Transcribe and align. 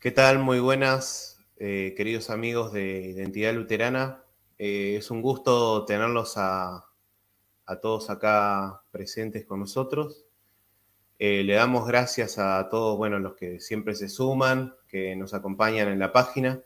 ¿Qué 0.00 0.12
tal? 0.12 0.38
Muy 0.38 0.60
buenas, 0.60 1.44
eh, 1.58 1.92
queridos 1.94 2.30
amigos 2.30 2.72
de 2.72 3.02
Identidad 3.02 3.52
Luterana. 3.52 4.24
Eh, 4.56 4.96
es 4.96 5.10
un 5.10 5.20
gusto 5.20 5.84
tenerlos 5.84 6.38
a, 6.38 6.86
todos 7.82 8.08
acá 8.08 8.82
presentes 8.90 9.44
con 9.44 9.60
nosotros. 9.60 10.24
Eh, 11.18 11.44
le 11.44 11.52
damos 11.52 11.86
gracias 11.86 12.38
a 12.38 12.66
todos, 12.70 12.96
bueno, 12.96 13.18
los 13.18 13.34
que 13.34 13.60
siempre 13.60 13.94
se 13.94 14.08
suman, 14.08 14.74
que 14.88 15.14
nos 15.16 15.34
acompañan 15.34 15.88
en 15.88 15.98
la 15.98 16.12
página. 16.14 16.62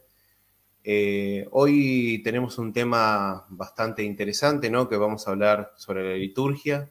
hoy 1.50 2.22
tenemos 2.22 2.56
un 2.58 2.72
tema 2.72 3.46
bastante 3.48 4.04
interesante, 4.04 4.70
¿no? 4.70 4.88
Que 4.88 4.96
vamos 4.96 5.26
a 5.26 5.32
hablar 5.32 5.72
sobre 5.76 6.08
la 6.08 6.14
liturgia 6.16 6.88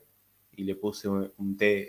y 0.52 0.66
le 0.66 0.76
puse 0.76 1.08
un, 1.08 1.56
té 1.56 1.88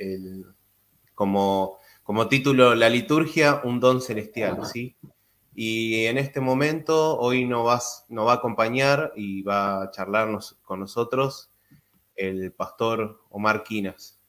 como 1.12 1.78
como 2.04 2.28
título 2.28 2.74
La 2.74 2.90
liturgia, 2.90 3.62
un 3.64 3.80
don 3.80 4.02
celestial, 4.02 4.66
¿sí? 4.66 4.94
Y 5.54 6.04
en 6.04 6.18
este 6.18 6.38
momento, 6.38 7.18
hoy 7.18 7.46
nos, 7.46 7.66
va 7.66 8.32
a 8.32 8.34
acompañar 8.34 9.14
y 9.16 9.42
va 9.42 9.82
a 9.82 9.90
charlarnos 9.90 10.58
con 10.62 10.80
nosotros 10.80 11.50
el 12.14 12.52
pastor 12.52 13.22
Omar 13.30 13.64
Quinas. 13.64 14.20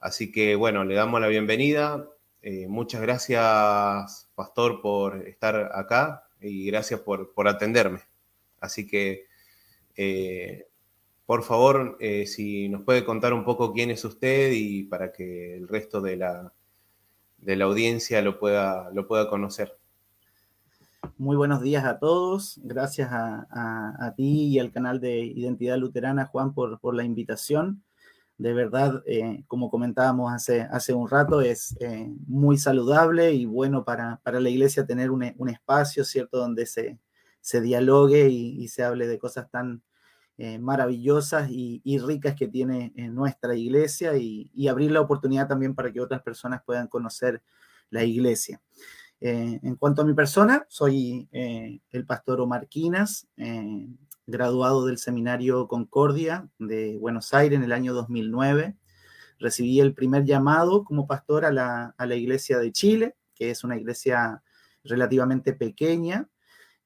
Así 0.00 0.30
que, 0.30 0.54
bueno, 0.54 0.84
le 0.84 0.94
damos 0.94 1.18
la 1.18 1.28
bienvenida. 1.28 2.06
Eh, 2.42 2.68
muchas 2.68 3.00
gracias, 3.00 4.28
pastor, 4.34 4.82
por 4.82 5.26
estar 5.26 5.70
acá 5.74 6.28
y 6.42 6.66
gracias 6.66 7.00
por, 7.00 7.32
atenderme. 7.48 8.00
Así 8.60 8.86
que, 8.86 9.24
eh, 9.96 10.66
por 11.24 11.42
favor, 11.42 11.96
eh, 12.00 12.26
si 12.26 12.68
nos 12.68 12.82
puede 12.82 13.02
contar 13.02 13.32
un 13.32 13.44
poco 13.44 13.72
quién 13.72 13.90
es 13.90 14.04
usted 14.04 14.52
y 14.52 14.82
para 14.82 15.10
que 15.10 15.56
el 15.56 15.68
resto 15.68 16.02
de 16.02 16.16
la, 16.18 16.52
de 17.44 17.56
la 17.56 17.66
audiencia 17.66 18.22
lo 18.22 18.38
pueda, 18.38 18.90
lo 18.92 19.06
pueda 19.06 19.28
conocer. 19.28 19.76
Muy 21.18 21.36
buenos 21.36 21.60
días 21.60 21.84
a 21.84 21.98
todos. 21.98 22.58
Gracias 22.64 23.10
a, 23.12 24.14
ti 24.16 24.46
y 24.48 24.58
al 24.58 24.72
canal 24.72 25.00
de 25.00 25.20
Identidad 25.20 25.76
Luterana, 25.76 26.26
Juan, 26.26 26.54
por, 26.54 26.80
por 26.80 26.94
la 26.94 27.04
invitación. 27.04 27.84
De 28.38 28.52
verdad, 28.52 29.02
eh, 29.06 29.44
como 29.46 29.70
comentábamos 29.70 30.32
hace, 30.32 30.62
hace 30.62 30.92
un 30.94 31.08
rato, 31.08 31.40
es 31.40 31.76
eh, 31.80 32.10
muy 32.26 32.56
saludable 32.56 33.32
y 33.32 33.44
bueno 33.44 33.84
para, 33.84 34.20
para 34.24 34.40
la 34.40 34.48
iglesia 34.48 34.86
tener 34.86 35.10
un, 35.10 35.32
un, 35.36 35.48
espacio, 35.50 36.04
¿cierto?, 36.04 36.38
donde 36.38 36.66
se, 36.66 36.98
se 37.40 37.60
dialogue 37.60 38.28
y, 38.28 38.60
y, 38.60 38.68
se 38.68 38.82
hable 38.82 39.06
de 39.06 39.18
cosas 39.18 39.48
tan, 39.50 39.82
eh, 40.36 40.58
maravillosas 40.58 41.48
y, 41.48 41.80
ricas 41.98 42.34
que 42.34 42.48
tiene 42.48 42.92
en 42.96 43.14
nuestra 43.14 43.54
iglesia 43.54 44.16
y, 44.16 44.66
abrir 44.68 44.90
la 44.90 45.00
oportunidad 45.00 45.46
también 45.46 45.76
para 45.76 45.92
que 45.92 46.00
otras 46.00 46.22
personas 46.22 46.62
puedan 46.64 46.88
conocer 46.88 47.40
la 47.90 48.02
iglesia. 48.02 48.60
Eh, 49.20 49.60
en 49.62 49.76
cuanto 49.76 50.02
a 50.02 50.04
mi 50.04 50.12
persona, 50.12 50.66
soy 50.68 51.28
eh, 51.30 51.80
el 51.90 52.04
pastor 52.04 52.40
Omar 52.40 52.66
Quinas, 52.68 53.28
graduado 54.26 54.86
del 54.86 54.98
Seminario 54.98 55.68
Concordia 55.68 56.48
de 56.58 56.98
Buenos 56.98 57.32
Aires 57.32 57.56
en 57.56 57.64
el 57.64 57.72
año 57.72 57.94
2009. 57.94 58.76
Recibí 59.38 59.78
el 59.78 59.94
primer 59.94 60.24
llamado 60.24 60.82
como 60.82 61.06
pastor 61.06 61.44
a 61.44 61.52
la, 61.52 61.94
a 61.96 62.06
la 62.06 62.16
iglesia 62.16 62.58
de 62.58 62.72
Chile, 62.72 63.14
que 63.34 63.50
es 63.50 63.62
una 63.62 63.76
iglesia 63.76 64.42
relativamente 64.82 65.52
pequeña, 65.52 66.28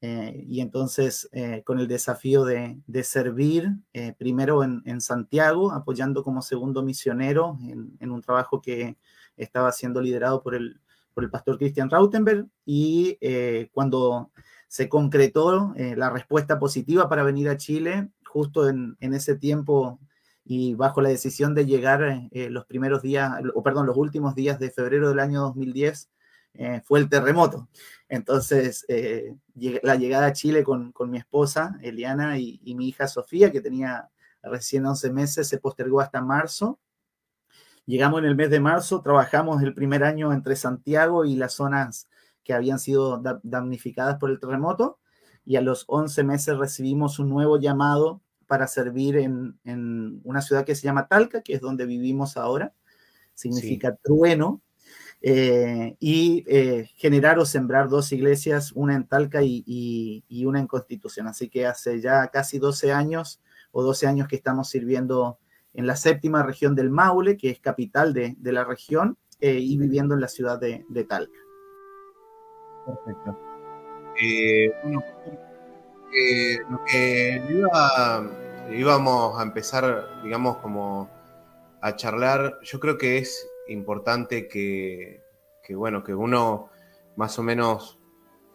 eh, 0.00 0.44
y 0.46 0.60
entonces, 0.60 1.28
eh, 1.32 1.62
con 1.64 1.80
el 1.80 1.88
desafío 1.88 2.44
de, 2.44 2.80
servir 3.02 3.70
eh, 3.92 4.14
primero 4.16 4.62
en, 4.62 5.00
Santiago, 5.00 5.72
apoyando 5.72 6.22
como 6.22 6.40
segundo 6.40 6.82
misionero 6.82 7.58
en, 7.62 8.10
un 8.10 8.22
trabajo 8.22 8.62
que 8.62 8.96
estaba 9.36 9.72
siendo 9.72 10.00
liderado 10.00 10.42
por 10.42 10.54
el, 10.54 10.80
por 11.14 11.24
el 11.24 11.30
pastor 11.30 11.58
Christian 11.58 11.90
Rautenberg, 11.90 12.46
y 12.64 13.18
cuando 13.72 14.30
se 14.68 14.88
concretó 14.88 15.74
la 15.76 16.10
respuesta 16.10 16.58
positiva 16.58 17.08
para 17.08 17.22
venir 17.24 17.48
a 17.48 17.56
Chile, 17.56 18.08
justo 18.24 18.68
en, 18.68 18.96
en, 19.00 19.14
ese 19.14 19.36
tiempo 19.36 19.98
y 20.44 20.74
bajo 20.74 21.00
la 21.00 21.08
decisión 21.08 21.54
de 21.54 21.66
llegar 21.66 22.28
los 22.32 22.66
primeros 22.66 23.02
días, 23.02 23.32
o 23.54 23.62
perdón, 23.62 23.86
los 23.86 23.96
últimos 23.96 24.34
días 24.34 24.58
de 24.60 24.70
febrero 24.70 25.08
del 25.08 25.20
año 25.20 25.40
2010, 25.40 26.10
eh, 26.58 26.82
fue 26.84 26.98
el 26.98 27.08
terremoto. 27.08 27.68
Entonces, 28.08 28.84
eh, 28.88 29.36
la 29.54 29.94
llegada 29.94 30.26
a 30.26 30.32
Chile 30.32 30.64
con, 30.64 30.90
con 30.90 31.08
mi 31.08 31.18
esposa, 31.18 31.78
Eliana, 31.82 32.36
y, 32.38 32.60
mi 32.74 32.88
hija 32.88 33.06
Sofía, 33.06 33.52
que 33.52 33.60
tenía 33.60 34.10
recién 34.42 34.84
11 34.84 35.12
meses, 35.12 35.46
se 35.46 35.58
postergó 35.58 36.00
hasta 36.00 36.20
marzo. 36.20 36.80
Llegamos 37.86 38.18
en 38.20 38.26
el 38.26 38.34
mes 38.34 38.50
de 38.50 38.58
marzo, 38.58 39.02
trabajamos 39.02 39.62
el 39.62 39.72
primer 39.72 40.02
año 40.02 40.32
entre 40.32 40.56
Santiago 40.56 41.24
y 41.24 41.36
las 41.36 41.54
zonas 41.54 42.08
que 42.42 42.54
habían 42.54 42.80
sido 42.80 43.22
damnificadas 43.44 44.18
por 44.18 44.30
el 44.30 44.40
terremoto, 44.40 44.98
y 45.44 45.56
a 45.56 45.60
los 45.60 45.84
11 45.86 46.24
meses 46.24 46.58
recibimos 46.58 47.20
un 47.20 47.28
nuevo 47.28 47.60
llamado 47.60 48.20
para 48.48 48.66
servir 48.66 49.16
en, 49.16 49.60
en 49.62 50.20
una 50.24 50.42
ciudad 50.42 50.64
que 50.64 50.74
se 50.74 50.82
llama 50.82 51.06
Talca, 51.06 51.40
que 51.40 51.54
es 51.54 51.60
donde 51.60 51.86
vivimos 51.86 52.36
ahora. 52.36 52.74
Significa 53.34 53.94
trueno, 54.02 54.60
eh, 55.20 55.96
y 55.98 56.44
eh, 56.46 56.90
generar 56.94 57.40
o 57.40 57.44
sembrar 57.44 57.88
dos 57.88 58.12
iglesias, 58.12 58.70
una 58.72 58.94
en 58.94 59.04
Talca 59.06 59.42
y, 59.42 60.24
una 60.46 60.60
en 60.60 60.66
Constitución. 60.66 61.26
Así 61.26 61.48
que 61.48 61.66
hace 61.66 62.00
ya 62.00 62.28
casi 62.28 62.58
12 62.58 62.92
años 62.92 63.40
o 63.72 63.82
12 63.82 64.06
años 64.06 64.28
que 64.28 64.36
estamos 64.36 64.68
sirviendo 64.70 65.38
en 65.74 65.86
la 65.86 65.96
séptima 65.96 66.42
región 66.42 66.74
del 66.74 66.90
Maule, 66.90 67.36
que 67.36 67.50
es 67.50 67.60
capital 67.60 68.14
de, 68.14 68.36
la 68.42 68.64
región, 68.64 69.18
eh, 69.40 69.58
y 69.58 69.76
viviendo 69.76 70.14
en 70.14 70.20
la 70.20 70.28
ciudad 70.28 70.58
de, 70.58 70.84
Talca. 71.08 71.38
Perfecto. 72.86 73.38
lo 76.70 76.84
que 76.86 77.42
iba, 77.50 78.30
íbamos 78.72 79.38
a 79.38 79.42
empezar, 79.42 80.22
digamos, 80.22 80.56
como 80.58 81.10
a 81.80 81.94
charlar, 81.94 82.58
yo 82.62 82.80
creo 82.80 82.98
que 82.98 83.18
es 83.18 83.46
importante 83.68 84.48
que, 84.48 85.20
bueno, 85.70 86.02
que 86.02 86.14
uno 86.14 86.70
más 87.16 87.38
o 87.38 87.42
menos 87.42 87.98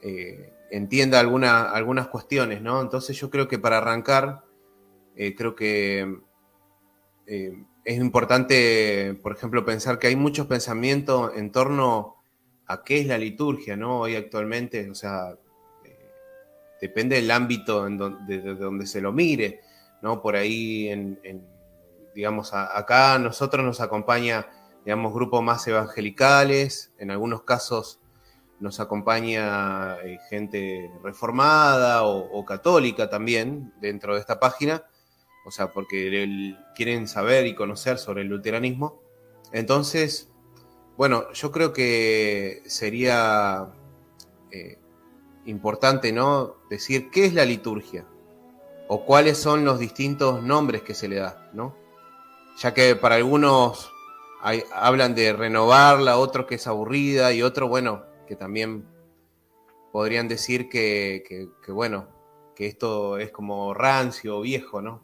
eh, 0.01 0.53
entienda 0.71 1.19
algunas 1.19 2.07
cuestiones, 2.07 2.61
¿no? 2.61 2.81
Entonces 2.81 3.17
yo 3.17 3.29
creo 3.29 3.47
que 3.47 3.59
para 3.59 3.77
arrancar, 3.77 4.43
eh, 5.15 5.35
creo 5.35 5.55
que 5.55 6.17
eh, 7.27 7.63
es 7.85 7.97
importante, 7.97 9.17
por 9.21 9.33
ejemplo, 9.33 9.65
pensar 9.65 9.99
que 9.99 10.07
hay 10.07 10.15
muchos 10.15 10.47
pensamientos 10.47 11.31
en 11.35 11.51
torno 11.51 12.15
a 12.65 12.83
qué 12.83 13.01
es 13.01 13.07
la 13.07 13.17
liturgia, 13.17 13.75
¿no? 13.75 13.99
Hoy 13.99 14.15
actualmente, 14.15 14.89
o 14.89 14.95
sea, 14.95 15.35
depende 16.81 17.15
del 17.17 17.31
ámbito 17.31 17.87
en 17.87 17.97
donde, 17.97 18.41
de 18.41 18.55
donde 18.55 18.85
se 18.85 18.99
lo 18.99 19.11
mire, 19.11 19.61
¿no? 20.01 20.21
Por 20.21 20.35
ahí, 20.35 20.89
en, 20.89 21.17
digamos, 22.13 22.53
acá 22.53 23.15
a 23.15 23.19
nosotros 23.19 23.65
nos 23.65 23.81
acompaña 23.81 24.47
digamos, 24.85 25.13
grupos 25.13 25.43
más 25.43 25.67
evangelicales, 25.67 26.91
en 26.97 27.11
algunos 27.11 27.43
casos 27.43 27.99
nos 28.59 28.79
acompaña 28.79 29.97
eh, 30.03 30.19
gente 30.29 30.91
reformada 31.03 32.03
o, 32.03 32.45
católica 32.45 33.09
también 33.09 33.73
dentro 33.81 34.13
de 34.13 34.21
esta 34.21 34.39
página, 34.39 34.85
o 35.45 35.51
sea, 35.51 35.73
porque 35.73 36.55
quieren 36.75 37.07
saber 37.07 37.45
y 37.45 37.55
conocer 37.55 37.97
sobre 37.97 38.21
el 38.21 38.29
luteranismo. 38.29 39.01
Entonces, 39.51 40.29
bueno, 40.95 41.31
yo 41.33 41.51
creo 41.51 41.73
que 41.73 42.63
sería 42.65 43.67
eh, 44.51 44.79
importante, 45.45 46.13
¿no? 46.13 46.55
Decir 46.69 47.09
qué 47.11 47.25
es 47.25 47.33
la 47.33 47.43
liturgia 47.45 48.05
o 48.87 49.05
cuáles 49.05 49.37
son 49.37 49.65
los 49.65 49.79
distintos 49.79 50.41
nombres 50.41 50.83
que 50.83 50.93
se 50.93 51.07
le 51.09 51.17
da, 51.17 51.49
¿no? 51.53 51.75
Ya 52.59 52.73
que 52.73 52.95
para 52.95 53.15
algunos 53.15 53.92
hablan 54.73 55.15
de 55.15 55.33
renovarla, 55.33 56.17
otros 56.17 56.45
que 56.45 56.55
es 56.55 56.67
aburrida 56.67 57.33
y 57.33 57.41
otros, 57.41 57.69
bueno, 57.69 58.03
que 58.27 58.35
también 58.35 58.85
podrían 59.91 60.27
decir 60.27 60.69
que, 60.69 61.47
bueno, 61.69 62.07
que 62.55 62.67
esto 62.67 63.17
es 63.17 63.31
como 63.31 63.73
rancio, 63.73 64.41
viejo, 64.41 64.81
¿no? 64.81 65.01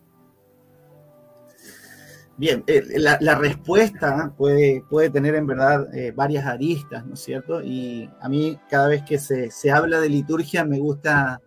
Bien, 2.38 2.64
eh, 2.68 2.84
la, 2.96 3.36
respuesta 3.36 4.34
puede, 4.38 4.82
puede 4.90 5.10
tener 5.10 5.36
en 5.36 5.46
verdad 5.46 5.94
eh, 5.94 6.12
varias 6.12 6.46
aristas, 6.46 7.06
¿no 7.06 7.16
es 7.16 7.20
cierto? 7.20 7.62
Y 7.62 8.10
a 8.22 8.30
mí 8.30 8.58
cada 8.70 8.88
vez 8.88 9.04
que 9.04 9.20
se, 9.20 9.52
se, 9.52 9.72
habla 9.72 10.00
de 10.00 10.08
liturgia 10.08 10.64
me 10.64 10.80
gusta 10.80 11.42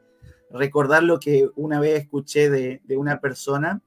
recordar 0.50 1.03
lo 1.03 1.19
que 1.19 1.49
una 1.56 1.81
vez 1.81 2.03
escuché 2.03 2.50
de, 2.50 2.83
de 2.85 2.97
una 2.99 3.21
persona 3.21 3.81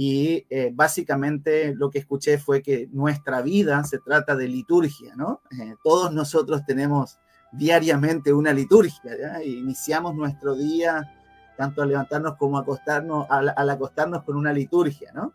y 0.00 0.46
eh, 0.48 0.70
básicamente 0.72 1.74
lo 1.74 1.90
que 1.90 1.98
escuché 1.98 2.38
fue 2.38 2.62
que 2.62 2.88
nuestra 2.92 3.42
vida 3.42 3.82
se 3.82 3.98
trata 3.98 4.36
de 4.36 4.46
liturgia, 4.46 5.16
¿no? 5.16 5.42
Eh, 5.50 5.74
todos 5.82 6.14
nosotros 6.14 6.64
tenemos 6.64 7.18
diariamente 7.50 8.32
una 8.32 8.52
liturgia, 8.52 9.18
¿ya? 9.18 9.42
iniciamos 9.42 10.14
nuestro 10.14 10.54
día 10.54 11.04
tanto 11.56 11.82
al 11.82 11.88
levantarnos 11.88 12.36
como 12.36 12.58
acostarnos, 12.58 13.26
al, 13.28 13.48
acostarnos 13.68 14.22
con 14.22 14.36
una 14.36 14.52
liturgia, 14.52 15.10
¿no? 15.12 15.34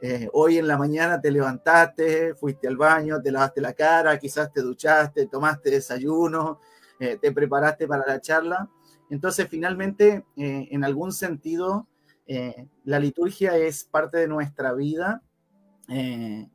Eh, 0.00 0.28
hoy 0.34 0.58
en 0.58 0.68
la 0.68 0.78
mañana 0.78 1.20
te 1.20 1.32
levantaste, 1.32 2.36
fuiste 2.36 2.68
al 2.68 2.76
baño, 2.76 3.20
te 3.20 3.32
lavaste 3.32 3.60
la 3.60 3.72
cara, 3.72 4.20
quizás 4.20 4.52
te 4.52 4.62
duchaste, 4.62 5.26
tomaste 5.26 5.68
desayuno, 5.72 6.60
te 7.00 7.32
preparaste 7.32 7.88
para 7.88 8.06
la 8.06 8.20
charla. 8.20 8.70
Entonces, 9.10 9.48
finalmente, 9.50 10.24
en 10.36 10.84
algún 10.84 11.12
sentido, 11.12 11.88
la 12.84 12.98
liturgia 12.98 13.56
es 13.56 13.84
parte 13.84 14.18
de 14.18 14.28
nuestra 14.28 14.72
vida. 14.72 15.22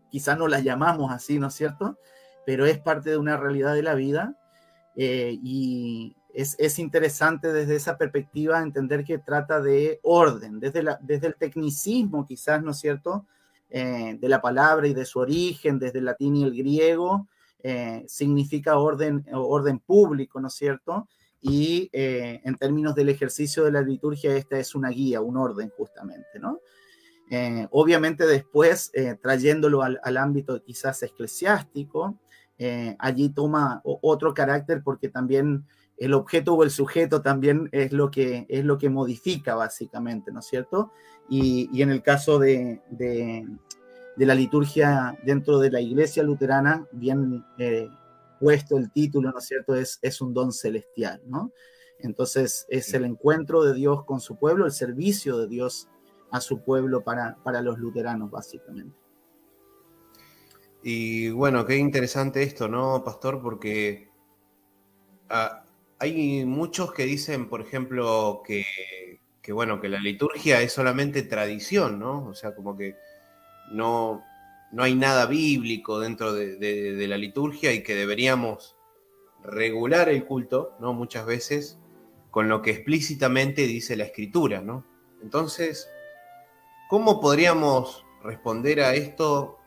quizás 0.09 0.37
no 0.37 0.47
la 0.47 0.59
llamamos 0.59 1.11
así, 1.11 1.39
¿no 1.39 1.47
es 1.47 1.53
cierto? 1.53 1.97
Pero 2.45 2.65
es 2.65 2.79
parte 2.79 3.11
de 3.11 3.17
una 3.17 3.37
realidad 3.37 3.73
de 3.73 3.83
la 3.83 3.95
vida. 3.95 4.35
y 4.95 6.15
es, 6.33 6.79
interesante 6.79 7.51
desde 7.51 7.75
esa 7.75 7.97
perspectiva 7.97 8.61
entender 8.61 9.03
que 9.03 9.17
trata 9.17 9.61
de 9.61 9.99
orden, 10.03 10.59
desde, 10.59 10.83
la, 10.83 10.99
desde 11.01 11.27
el 11.27 11.35
tecnicismo 11.35 12.25
quizás, 12.25 12.63
¿no 12.63 12.71
es 12.71 12.77
cierto? 12.77 13.25
Eh, 13.69 14.17
de 14.19 14.29
la 14.29 14.41
palabra 14.41 14.87
y 14.87 14.93
de 14.93 15.05
su 15.05 15.19
origen, 15.19 15.79
desde 15.79 15.99
el 15.99 16.05
latín 16.05 16.35
y 16.35 16.43
el 16.43 16.55
griego, 16.55 17.27
eh, 17.63 18.03
significa 18.07 18.77
orden, 18.77 19.25
orden 19.33 19.79
público, 19.79 20.39
¿no 20.39 20.47
es 20.47 20.53
cierto? 20.53 21.07
Y 21.41 21.89
eh, 21.91 22.41
en 22.43 22.55
términos 22.55 22.93
del 22.95 23.09
ejercicio 23.09 23.63
de 23.63 23.71
la 23.71 23.81
liturgia, 23.81 24.35
esta 24.35 24.59
es 24.59 24.75
una 24.75 24.89
guía, 24.89 25.21
un 25.21 25.37
orden 25.37 25.69
justamente, 25.75 26.39
¿no? 26.39 26.59
obviamente 27.69 28.27
después, 28.27 28.91
trayéndolo 29.21 29.83
al, 29.83 30.01
al, 30.03 30.17
ámbito 30.17 30.61
quizás 30.61 31.01
eclesiástico, 31.01 32.19
allí 32.99 33.29
toma 33.29 33.79
otro 33.85 34.33
carácter 34.33 34.81
porque 34.83 35.07
también 35.07 35.65
el 36.01 36.15
objeto 36.15 36.55
o 36.55 36.63
el 36.63 36.71
sujeto 36.71 37.21
también 37.21 37.69
es 37.71 37.91
lo 37.91 38.09
que, 38.09 38.47
es 38.49 38.65
lo 38.65 38.79
que 38.79 38.89
modifica 38.89 39.53
básicamente, 39.53 40.31
¿no 40.31 40.39
es 40.39 40.47
cierto? 40.47 40.91
Y, 41.29 41.79
en 41.79 41.91
el 41.91 42.01
caso 42.01 42.39
de, 42.39 42.81
la 44.17 44.35
liturgia 44.35 45.15
dentro 45.23 45.59
de 45.59 45.69
la 45.69 45.79
iglesia 45.79 46.23
luterana, 46.23 46.87
bien 46.91 47.45
eh, 47.59 47.87
puesto 48.41 48.77
el 48.77 48.91
título, 48.91 49.31
¿no 49.31 49.37
es 49.37 49.45
cierto? 49.45 49.75
Es, 49.75 49.99
es 50.01 50.19
un 50.19 50.33
don 50.33 50.51
celestial, 50.51 51.21
¿no? 51.27 51.51
Entonces 51.99 52.65
es 52.69 52.91
el 52.95 53.05
encuentro 53.05 53.63
de 53.63 53.75
Dios 53.75 54.03
con 54.05 54.19
su 54.19 54.37
pueblo, 54.37 54.65
el 54.65 54.71
servicio 54.71 55.37
de 55.37 55.47
Dios 55.47 55.87
a 56.31 56.41
su 56.41 56.63
pueblo 56.63 57.03
para, 57.03 57.37
para 57.43 57.61
los 57.61 57.77
luteranos, 57.77 58.31
básicamente. 58.31 58.95
Y 60.83 61.29
bueno, 61.29 61.65
qué 61.65 61.77
interesante 61.77 62.41
esto, 62.41 62.67
¿no, 62.67 63.03
Pastor? 63.03 63.41
Porque 63.41 64.09
ah, 65.29 65.63
hay 65.99 66.43
muchos 66.45 66.91
que 66.93 67.03
dicen, 67.03 67.47
por 67.47 67.61
ejemplo, 67.61 68.41
que, 68.43 68.65
bueno, 69.51 69.79
que 69.79 69.89
la 69.89 69.99
liturgia 69.99 70.61
es 70.61 70.73
solamente 70.73 71.21
tradición, 71.21 71.99
¿no? 71.99 72.25
O 72.25 72.33
sea, 72.33 72.55
como 72.55 72.75
que 72.75 72.95
no, 73.71 74.23
no 74.71 74.83
hay 74.83 74.95
nada 74.95 75.25
bíblico 75.25 75.99
dentro 75.99 76.33
de, 76.33 77.05
la 77.07 77.17
liturgia 77.17 77.73
y 77.73 77.83
que 77.83 77.95
deberíamos 77.95 78.77
regular 79.43 80.09
el 80.09 80.25
culto, 80.25 80.75
¿no? 80.79 80.93
Muchas 80.93 81.25
veces 81.25 81.79
con 82.29 82.47
lo 82.47 82.61
que 82.61 82.71
explícitamente 82.71 83.67
dice 83.67 83.95
la 83.95 84.05
escritura, 84.05 84.61
¿no? 84.61 84.85
Entonces, 85.21 85.89
¿cómo 86.89 87.19
podríamos 87.19 88.05
responder 88.23 88.81
a 88.81 88.95
esto 88.95 89.57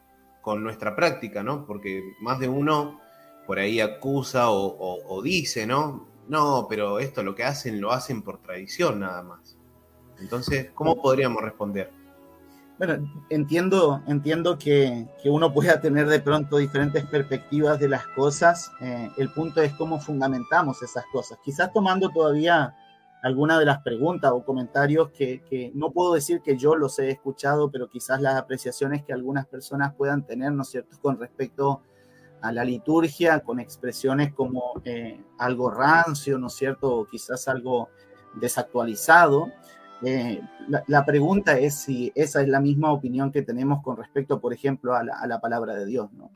con 0.40 0.62
nuestra 0.62 0.96
práctica, 0.96 1.42
¿no? 1.42 1.66
Porque 1.66 2.02
más 2.20 2.38
de 2.38 2.48
uno 2.48 3.00
por 3.46 3.58
ahí 3.58 3.80
acusa 3.80 4.50
o 4.50 5.20
dice, 5.22 5.66
¿no? 5.66 6.14
no, 6.28 6.66
pero 6.68 6.98
esto 6.98 7.22
lo 7.22 7.34
que 7.34 7.44
hacen 7.44 7.80
lo 7.80 7.92
hacen 7.92 8.22
por 8.22 8.38
tradición 8.38 9.00
nada 9.00 9.22
más. 9.22 9.56
Entonces, 10.20 10.70
¿cómo 10.74 11.00
podríamos 11.00 11.42
responder? 11.42 11.90
Bueno, 12.76 13.08
entiendo, 13.30 14.02
entiendo 14.08 14.58
que, 14.58 15.06
uno 15.24 15.52
pueda 15.52 15.80
tener 15.80 16.08
de 16.08 16.20
pronto 16.20 16.56
diferentes 16.56 17.04
perspectivas 17.06 17.78
de 17.78 17.88
las 17.88 18.06
cosas. 18.08 18.72
Eh, 18.80 19.10
el 19.16 19.30
punto 19.30 19.62
es 19.62 19.72
cómo 19.74 20.00
fundamentamos 20.00 20.82
esas 20.82 21.04
cosas. 21.12 21.38
Quizás 21.44 21.72
tomando 21.72 22.10
todavía 22.10 22.74
alguna 23.22 23.58
de 23.58 23.64
las 23.64 23.80
preguntas 23.82 24.32
o 24.34 24.44
comentarios 24.44 25.10
que, 25.10 25.42
que, 25.48 25.70
no 25.74 25.92
puedo 25.92 26.14
decir 26.14 26.42
que 26.42 26.56
yo 26.56 26.74
los 26.74 26.98
he 26.98 27.10
escuchado, 27.10 27.70
pero 27.70 27.88
quizás 27.88 28.20
las 28.20 28.34
apreciaciones 28.34 29.04
que 29.04 29.12
algunas 29.12 29.46
personas 29.46 29.94
puedan 29.94 30.26
tener, 30.26 30.52
¿no 30.52 30.62
es 30.62 30.68
cierto?, 30.68 30.96
con 31.00 31.18
respecto 31.18 31.82
a 32.44 32.52
la 32.52 32.62
liturgia 32.62 33.40
con 33.40 33.58
expresiones 33.58 34.34
como 34.34 34.74
eh, 34.84 35.18
algo 35.38 35.70
rancio, 35.70 36.38
¿no 36.38 36.48
es 36.48 36.52
cierto? 36.52 36.94
O 36.94 37.06
quizás 37.06 37.48
algo 37.48 37.88
desactualizado. 38.34 39.48
Eh, 40.02 40.40
la, 40.86 41.04
pregunta 41.04 41.58
es 41.58 41.76
si 41.76 42.12
esa 42.14 42.42
es 42.42 42.48
la 42.48 42.60
misma 42.60 42.92
opinión 42.92 43.32
que 43.32 43.42
tenemos 43.42 43.82
con 43.82 43.96
respecto, 43.96 44.40
por 44.40 44.52
ejemplo, 44.52 44.94
a 44.94 45.02
la, 45.02 45.40
palabra 45.40 45.74
de 45.74 45.86
Dios, 45.86 46.12
¿no? 46.12 46.30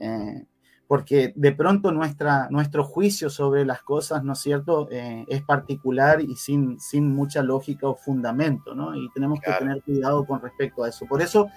Eh, 0.00 0.44
porque 0.86 1.32
de 1.36 1.52
pronto 1.52 1.92
nuestra, 1.92 2.48
nuestro 2.50 2.82
juicio 2.82 3.28
sobre 3.28 3.66
las 3.66 3.82
cosas, 3.82 4.24
¿no 4.24 4.32
es 4.32 4.38
cierto?, 4.38 4.88
es 4.90 5.42
particular 5.42 6.22
y 6.22 6.34
sin, 6.36 6.80
sin 6.80 7.14
mucha 7.14 7.42
lógica 7.42 7.86
o 7.88 7.94
fundamento, 7.94 8.74
¿no? 8.74 8.94
Y 8.96 9.10
tenemos 9.12 9.38
que 9.40 9.52
tener 9.52 9.82
cuidado 9.82 10.24
con 10.24 10.40
respecto 10.40 10.82
a 10.84 10.88
eso. 10.88 11.04
Por 11.04 11.20
eso 11.20 11.50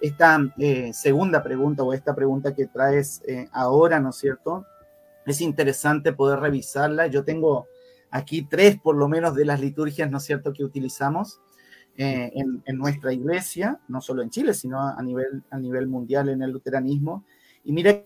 esta 0.00 0.38
eh, 0.58 0.92
segunda 0.92 1.42
pregunta 1.42 1.82
o 1.82 1.92
esta 1.92 2.14
pregunta 2.14 2.54
que 2.54 2.66
traes 2.66 3.22
eh, 3.26 3.48
ahora, 3.52 4.00
¿no 4.00 4.10
es 4.10 4.16
cierto? 4.16 4.66
Es 5.24 5.40
interesante 5.40 6.12
poder 6.12 6.40
revisarla. 6.40 7.06
Yo 7.06 7.24
tengo 7.24 7.68
aquí 8.14 8.42
tres 8.42 8.78
por 8.80 8.96
lo 8.96 9.08
menos 9.08 9.34
de 9.34 9.44
las 9.44 9.60
liturgias, 9.60 10.08
¿no 10.08 10.18
es 10.18 10.24
cierto?, 10.24 10.52
que 10.52 10.62
utilizamos 10.62 11.40
eh, 11.96 12.30
en, 12.34 12.78
nuestra 12.78 13.12
iglesia, 13.12 13.80
no 13.88 14.00
solo 14.00 14.22
en 14.22 14.30
Chile, 14.30 14.54
sino 14.54 14.80
a 14.80 15.02
nivel, 15.02 15.42
a 15.50 15.58
nivel 15.58 15.88
mundial 15.88 16.28
en 16.28 16.40
el 16.42 16.52
luteranismo. 16.52 17.24
Y 17.64 17.72
mira 17.72 18.04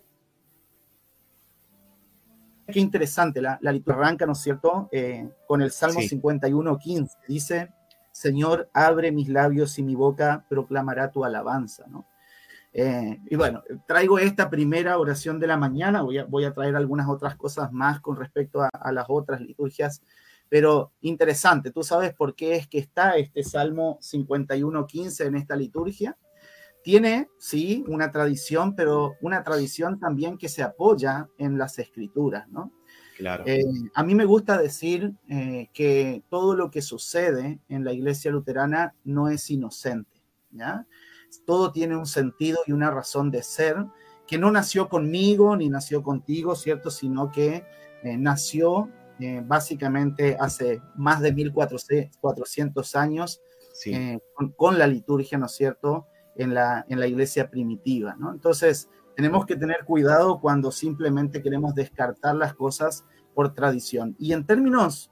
qué 2.67 2.81
interesante, 2.81 3.43
la, 3.43 3.59
la 3.61 3.71
liturgia 3.71 4.01
arranca, 4.03 4.25
¿no 4.25 4.33
es 4.33 4.39
cierto?, 4.39 4.89
con 5.47 5.61
el 5.61 5.71
Salmo 5.71 6.01
51, 6.01 6.79
15. 6.79 7.19
Dice, 7.29 7.69
Señor, 8.11 8.71
abre 8.73 9.13
mis 9.13 9.29
labios 9.29 9.79
y 9.79 9.83
mi 9.83 9.95
boca 9.95 10.47
proclamará 10.49 11.11
tu 11.11 11.23
alabanza, 11.23 11.85
¿no? 11.87 12.07
Eh, 12.81 13.19
y 13.29 13.35
bueno, 13.35 13.65
traigo 13.89 14.21
esta 14.21 14.49
primera 14.49 14.99
oración 14.99 15.41
de 15.41 15.49
la 15.49 15.57
mañana, 15.57 16.03
voy 16.03 16.19
a, 16.19 16.25
voy 16.27 16.45
a 16.45 16.55
traer 16.55 16.77
algunas 16.77 17.09
otras 17.09 17.35
cosas 17.35 17.73
más 17.73 18.01
con 18.01 18.15
respecto 18.15 18.63
a, 18.63 18.93
las 18.93 19.07
otras 19.09 19.41
liturgias, 19.41 20.01
pero 20.49 20.93
interesante, 21.01 21.73
¿tú 21.73 21.83
sabes 21.83 22.15
por 22.15 22.37
qué 22.37 22.55
es 22.55 22.69
que 22.69 22.79
está 22.79 23.17
este 23.17 23.43
Salmo 23.43 23.99
51.15 24.01 25.27
en 25.27 25.35
esta 25.35 25.57
liturgia? 25.57 26.17
Tiene, 26.85 27.27
sí, 27.37 27.85
una 27.89 28.13
tradición, 28.13 28.77
pero 28.77 29.17
una 29.23 29.43
tradición 29.43 29.99
también 29.99 30.39
que 30.39 30.49
se 30.49 30.63
apoya 30.63 31.27
en 31.37 31.59
las 31.59 31.81
escrituras, 31.81 32.47
¿no? 32.49 32.71
Eh, 33.45 33.65
a 33.93 34.05
mí 34.05 34.15
me 34.15 34.25
gusta 34.25 34.57
decir 34.57 35.15
eh, 35.29 35.69
que 35.75 36.23
todo 36.31 36.55
lo 36.55 36.71
que 36.71 36.81
sucede 36.81 37.59
en 37.69 37.85
la 37.85 37.93
iglesia 37.93 38.31
luterana 38.31 38.95
no 39.03 39.29
es 39.29 39.51
inocente, 39.51 40.23
¿ya? 40.53 40.87
Todo 41.47 41.73
tiene 41.73 41.97
un 41.97 42.07
sentido 42.07 42.59
y 42.67 42.73
una 42.73 42.91
razón 42.91 43.31
de 43.31 43.43
ser 43.43 43.77
que 44.27 44.39
no 44.39 44.51
nació 44.51 44.89
conmigo 44.89 45.57
ni 45.57 45.69
nació 45.69 46.03
contigo, 46.03 46.55
¿cierto? 46.55 46.91
Sino 46.91 47.31
que 47.31 47.65
eh, 48.03 48.17
nació 48.17 48.91
básicamente 49.47 50.37
hace 50.39 50.81
más 50.95 51.21
de 51.21 51.33
1400 51.33 52.95
años 52.95 53.41
con, 54.57 54.79
la 54.79 54.87
liturgia, 54.87 55.39
¿no 55.39 55.47
es 55.47 55.53
cierto? 55.53 56.07
En 56.37 56.55
la, 56.55 56.85
en 56.89 57.01
la 57.01 57.07
iglesia 57.07 57.51
primitiva, 57.51 58.15
¿no? 58.17 58.33
Entonces, 58.33 58.89
tenemos 59.17 59.47
que 59.47 59.57
tener 59.57 59.85
cuidado 59.85 60.41
cuando 60.41 60.71
simplemente 60.71 61.43
queremos 61.43 61.75
descartar 61.75 62.37
las 62.37 62.55
cosas 62.55 63.05
por 63.35 63.53
tradición. 63.53 64.15
Y 64.19 64.33
en 64.33 64.47
términos 64.47 65.11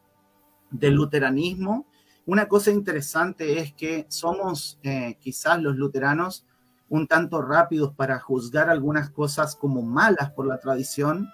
del 0.70 0.94
luteranismo, 0.94 1.86
una 2.26 2.48
cosa 2.48 2.72
interesante 2.72 3.60
es 3.60 3.72
que 3.72 4.04
somos 4.08 4.78
eh, 4.82 5.16
quizás 5.20 5.62
los 5.62 5.76
luteranos 5.76 6.44
un 6.88 7.06
tanto 7.06 7.40
rápidos 7.40 7.94
para 7.94 8.18
juzgar 8.18 8.68
algunas 8.68 9.10
cosas 9.10 9.56
como 9.56 9.82
malas 9.82 10.32
por 10.32 10.46
la 10.46 10.58
tradición, 10.58 11.28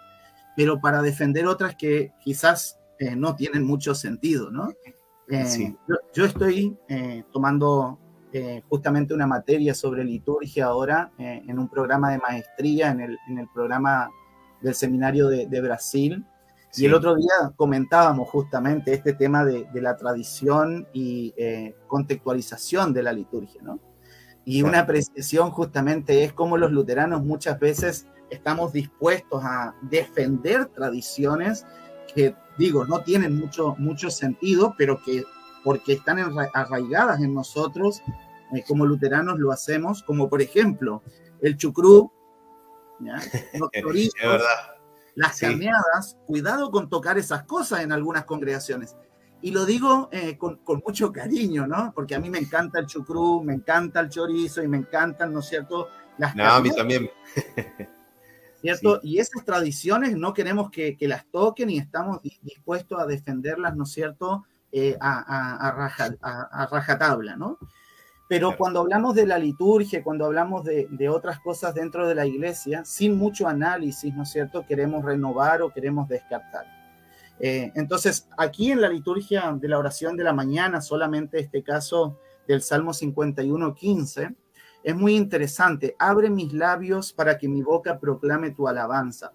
pero 0.56 0.80
para 0.80 1.02
defender 1.02 1.46
otras 1.46 1.76
que 1.76 2.12
quizás 2.22 2.78
eh, 2.98 3.16
no 3.16 3.34
tienen 3.36 3.64
mucho 3.64 3.94
sentido, 3.94 4.50
¿no? 4.50 4.70
Eh, 5.28 5.74
yo, 6.14 6.24
estoy 6.26 6.76
tomando 7.32 7.98
justamente 8.68 9.14
una 9.14 9.26
materia 9.26 9.72
sobre 9.72 10.04
liturgia 10.04 10.66
ahora 10.66 11.10
en 11.16 11.58
un 11.58 11.68
programa 11.68 12.10
de 12.10 12.18
maestría, 12.18 12.90
en 12.90 13.00
el, 13.00 13.18
en 13.28 13.38
el 13.38 13.48
programa 13.48 14.10
del 14.60 14.74
seminario 14.74 15.28
de, 15.28 15.60
Brasil. 15.60 16.24
Y 16.74 16.86
el 16.86 16.94
otro 16.94 17.14
día 17.14 17.52
comentábamos 17.56 18.28
justamente 18.30 18.94
este 18.94 19.12
tema 19.12 19.44
de, 19.44 19.68
la 19.74 19.96
tradición 19.96 20.88
y 20.92 21.34
eh, 21.36 21.76
contextualización 21.86 22.94
de 22.94 23.02
la 23.02 23.12
liturgia, 23.12 23.60
¿no? 23.62 23.78
Y 24.44 24.62
una 24.62 24.80
apreciación 24.80 25.50
justamente 25.50 26.24
es 26.24 26.32
cómo 26.32 26.56
los 26.56 26.72
luteranos 26.72 27.22
muchas 27.22 27.60
veces 27.60 28.06
estamos 28.30 28.72
dispuestos 28.72 29.44
a 29.44 29.74
defender 29.82 30.66
tradiciones 30.66 31.64
que, 32.14 32.34
digo, 32.58 32.84
no 32.86 33.02
tienen 33.02 33.38
mucho, 33.38 33.76
mucho 33.78 34.10
sentido, 34.10 34.74
pero 34.76 35.00
que 35.02 35.24
porque 35.62 35.92
están 35.92 36.18
arraigadas 36.54 37.20
en 37.20 37.34
nosotros, 37.34 38.02
eh, 38.52 38.64
como 38.66 38.84
luteranos 38.84 39.38
lo 39.38 39.52
hacemos, 39.52 40.02
como 40.02 40.28
por 40.28 40.42
ejemplo 40.42 41.02
el 41.40 41.56
chucrú, 41.56 42.10
¿ya? 42.98 43.14
es 43.62 44.12
verdad. 44.20 44.81
Las 45.14 45.38
cameadas, 45.38 46.16
cuidado 46.26 46.70
con 46.70 46.88
tocar 46.88 47.18
esas 47.18 47.44
cosas 47.44 47.80
en 47.80 47.92
algunas 47.92 48.24
congregaciones. 48.24 48.96
Y 49.42 49.50
lo 49.50 49.66
digo 49.66 50.08
eh, 50.12 50.38
con, 50.38 50.60
mucho 50.84 51.12
cariño, 51.12 51.66
¿no? 51.66 51.92
Porque 51.94 52.14
a 52.14 52.20
mí 52.20 52.30
me 52.30 52.38
encanta 52.38 52.78
el 52.78 52.86
chucrú, 52.86 53.42
me 53.42 53.54
encanta 53.54 54.00
el 54.00 54.08
chorizo 54.08 54.62
y 54.62 54.68
me 54.68 54.78
encantan, 54.78 55.32
¿no 55.32 55.40
es 55.40 55.46
cierto? 55.46 55.88
Las 56.16 56.34
no, 56.36 56.44
a 56.44 56.60
mí 56.60 56.70
también. 56.70 57.10
¿Cierto? 58.60 59.00
Y 59.02 59.18
esas 59.18 59.44
tradiciones 59.44 60.16
no 60.16 60.32
queremos 60.32 60.70
que, 60.70 60.96
las 61.00 61.26
toquen 61.26 61.70
y 61.70 61.78
estamos 61.78 62.20
dispuestos 62.42 63.00
a 63.00 63.06
defenderlas, 63.06 63.74
¿no 63.74 63.82
es 63.82 63.90
cierto? 63.90 64.46
Eh, 64.70 64.96
a, 65.00 65.68
a, 65.68 66.66
rajatabla, 66.66 67.36
¿no? 67.36 67.58
Pero 68.32 68.56
cuando 68.56 68.80
hablamos 68.80 69.14
de 69.14 69.26
la 69.26 69.36
liturgia, 69.36 70.02
cuando 70.02 70.24
hablamos 70.24 70.64
de, 70.64 71.08
otras 71.10 71.38
cosas 71.40 71.74
dentro 71.74 72.08
de 72.08 72.14
la 72.14 72.24
iglesia, 72.24 72.82
sin 72.82 73.18
mucho 73.18 73.46
análisis, 73.46 74.14
¿no 74.14 74.22
es 74.22 74.30
cierto? 74.30 74.64
Queremos 74.64 75.04
renovar 75.04 75.60
o 75.60 75.70
queremos 75.70 76.08
descartar. 76.08 76.64
Eh, 77.38 77.70
entonces, 77.74 78.30
aquí 78.38 78.72
en 78.72 78.80
la 78.80 78.88
liturgia 78.88 79.52
de 79.52 79.68
la 79.68 79.78
oración 79.78 80.16
de 80.16 80.24
la 80.24 80.32
mañana, 80.32 80.80
solamente 80.80 81.40
este 81.40 81.62
caso 81.62 82.18
del 82.48 82.62
Salmo 82.62 82.94
51, 82.94 83.74
15, 83.74 84.34
es 84.82 84.96
muy 84.96 85.14
interesante. 85.14 85.94
Abre 85.98 86.30
mis 86.30 86.54
labios 86.54 87.12
para 87.12 87.36
que 87.36 87.48
mi 87.48 87.60
boca 87.60 87.98
proclame 87.98 88.52
tu 88.52 88.66
alabanza. 88.66 89.34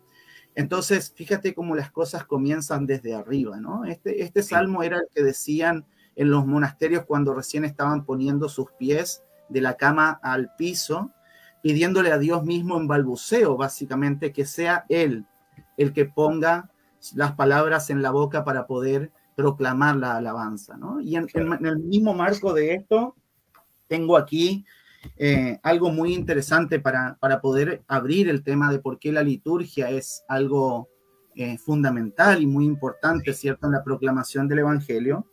Entonces, 0.56 1.14
fíjate 1.16 1.54
cómo 1.54 1.76
las 1.76 1.92
cosas 1.92 2.26
comienzan 2.26 2.88
desde 2.88 3.14
arriba, 3.14 3.58
¿no? 3.58 3.86
Este, 3.86 4.24
este 4.24 4.42
salmo 4.42 4.82
era 4.82 4.98
el 4.98 5.06
que 5.14 5.22
decían 5.22 5.86
en 6.18 6.30
los 6.30 6.46
monasterios 6.46 7.06
cuando 7.06 7.34
recién 7.34 7.64
estaban 7.64 8.04
poniendo 8.04 8.50
sus 8.50 8.72
pies 8.78 9.24
de 9.48 9.62
la 9.62 9.78
cama 9.78 10.20
al 10.22 10.54
piso, 10.58 11.12
pidiéndole 11.62 12.12
a 12.12 12.18
Dios 12.18 12.44
mismo 12.44 12.78
en 12.78 12.88
balbuceo, 12.88 13.56
básicamente, 13.56 14.34
que 14.34 14.46
sea 14.46 14.86
Él 14.90 15.26
el 15.78 15.94
que 15.94 16.06
ponga 16.06 16.70
las 17.14 17.34
palabras 17.34 17.90
en 17.90 18.02
la 18.02 18.12
boca 18.12 18.44
para 18.44 18.68
poder 18.68 19.12
proclamar 19.36 19.96
la 19.96 20.18
alabanza, 20.18 20.76
¿no? 20.76 21.00
Y 21.00 21.16
en, 21.16 21.28
el 21.36 21.78
mismo 21.78 22.16
marco 22.16 22.54
de 22.54 22.74
esto, 22.74 23.16
tengo 23.88 24.18
aquí 24.18 24.66
eh, 25.18 25.60
algo 25.62 25.92
muy 25.92 26.14
interesante 26.14 26.80
para, 26.80 27.16
para, 27.20 27.40
poder 27.40 27.84
abrir 27.88 28.28
el 28.28 28.44
tema 28.44 28.72
de 28.72 28.80
por 28.80 28.98
qué 28.98 29.12
la 29.12 29.22
liturgia 29.22 29.92
es 29.92 30.24
algo 30.28 30.90
eh, 31.36 31.60
fundamental 31.60 32.42
y 32.42 32.48
muy 32.48 32.66
importante, 32.66 33.32
¿cierto?, 33.32 33.68
en 33.68 33.74
la 33.74 33.84
proclamación 33.84 34.48
del 34.48 34.60
Evangelio. 34.60 35.28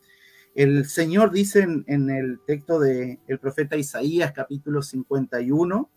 El 0.55 0.87
Señor 0.87 1.33
dice 1.33 1.63
en, 1.63 2.11
el 2.11 2.39
texto 2.47 2.79
del 2.79 3.19
profeta 3.41 3.77
Isaías, 3.77 4.33
capítulo 4.33 4.83
51, 4.83 5.91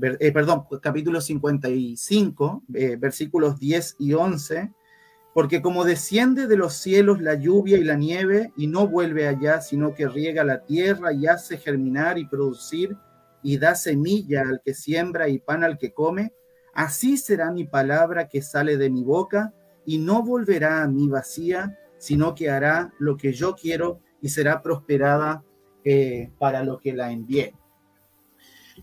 eh, 0.00 0.32
perdón, 0.32 0.64
capítulo 0.80 1.20
55, 1.20 2.62
eh, 2.72 2.96
versículos 2.96 3.58
10 3.60 3.96
y 3.98 4.14
11, 4.14 4.72
porque 5.34 5.60
como 5.60 5.84
desciende 5.84 6.46
de 6.46 6.56
los 6.56 6.72
cielos 6.72 7.20
la 7.20 7.34
lluvia 7.34 7.76
y 7.76 7.84
la 7.84 7.96
nieve 7.96 8.50
y 8.56 8.66
no 8.66 8.88
vuelve 8.88 9.28
allá, 9.28 9.60
sino 9.60 9.92
que 9.92 10.08
riega 10.08 10.42
la 10.42 10.64
tierra 10.64 11.12
y 11.12 11.26
hace 11.26 11.58
germinar 11.58 12.18
y 12.18 12.26
producir 12.26 12.96
y 13.42 13.58
da 13.58 13.74
semilla 13.74 14.40
al 14.40 14.62
que 14.64 14.72
siembra 14.72 15.28
y 15.28 15.38
pan 15.38 15.64
al 15.64 15.76
que 15.76 15.92
come, 15.92 16.32
así 16.72 17.18
será 17.18 17.50
mi 17.50 17.64
palabra 17.64 18.28
que 18.28 18.40
sale 18.40 18.78
de 18.78 18.88
mi 18.88 19.04
boca 19.04 19.52
y 19.84 19.98
no 19.98 20.22
volverá 20.22 20.82
a 20.82 20.88
mí 20.88 21.08
vacía, 21.08 21.78
sino 21.98 22.34
que 22.34 22.50
hará 22.50 22.92
lo 22.98 23.16
que 23.16 23.32
yo 23.32 23.54
quiero 23.54 24.00
y 24.20 24.28
será 24.30 24.62
prosperada 24.62 25.44
eh, 25.84 26.30
para 26.38 26.64
lo 26.64 26.78
que 26.78 26.92
la 26.92 27.12
envié. 27.12 27.54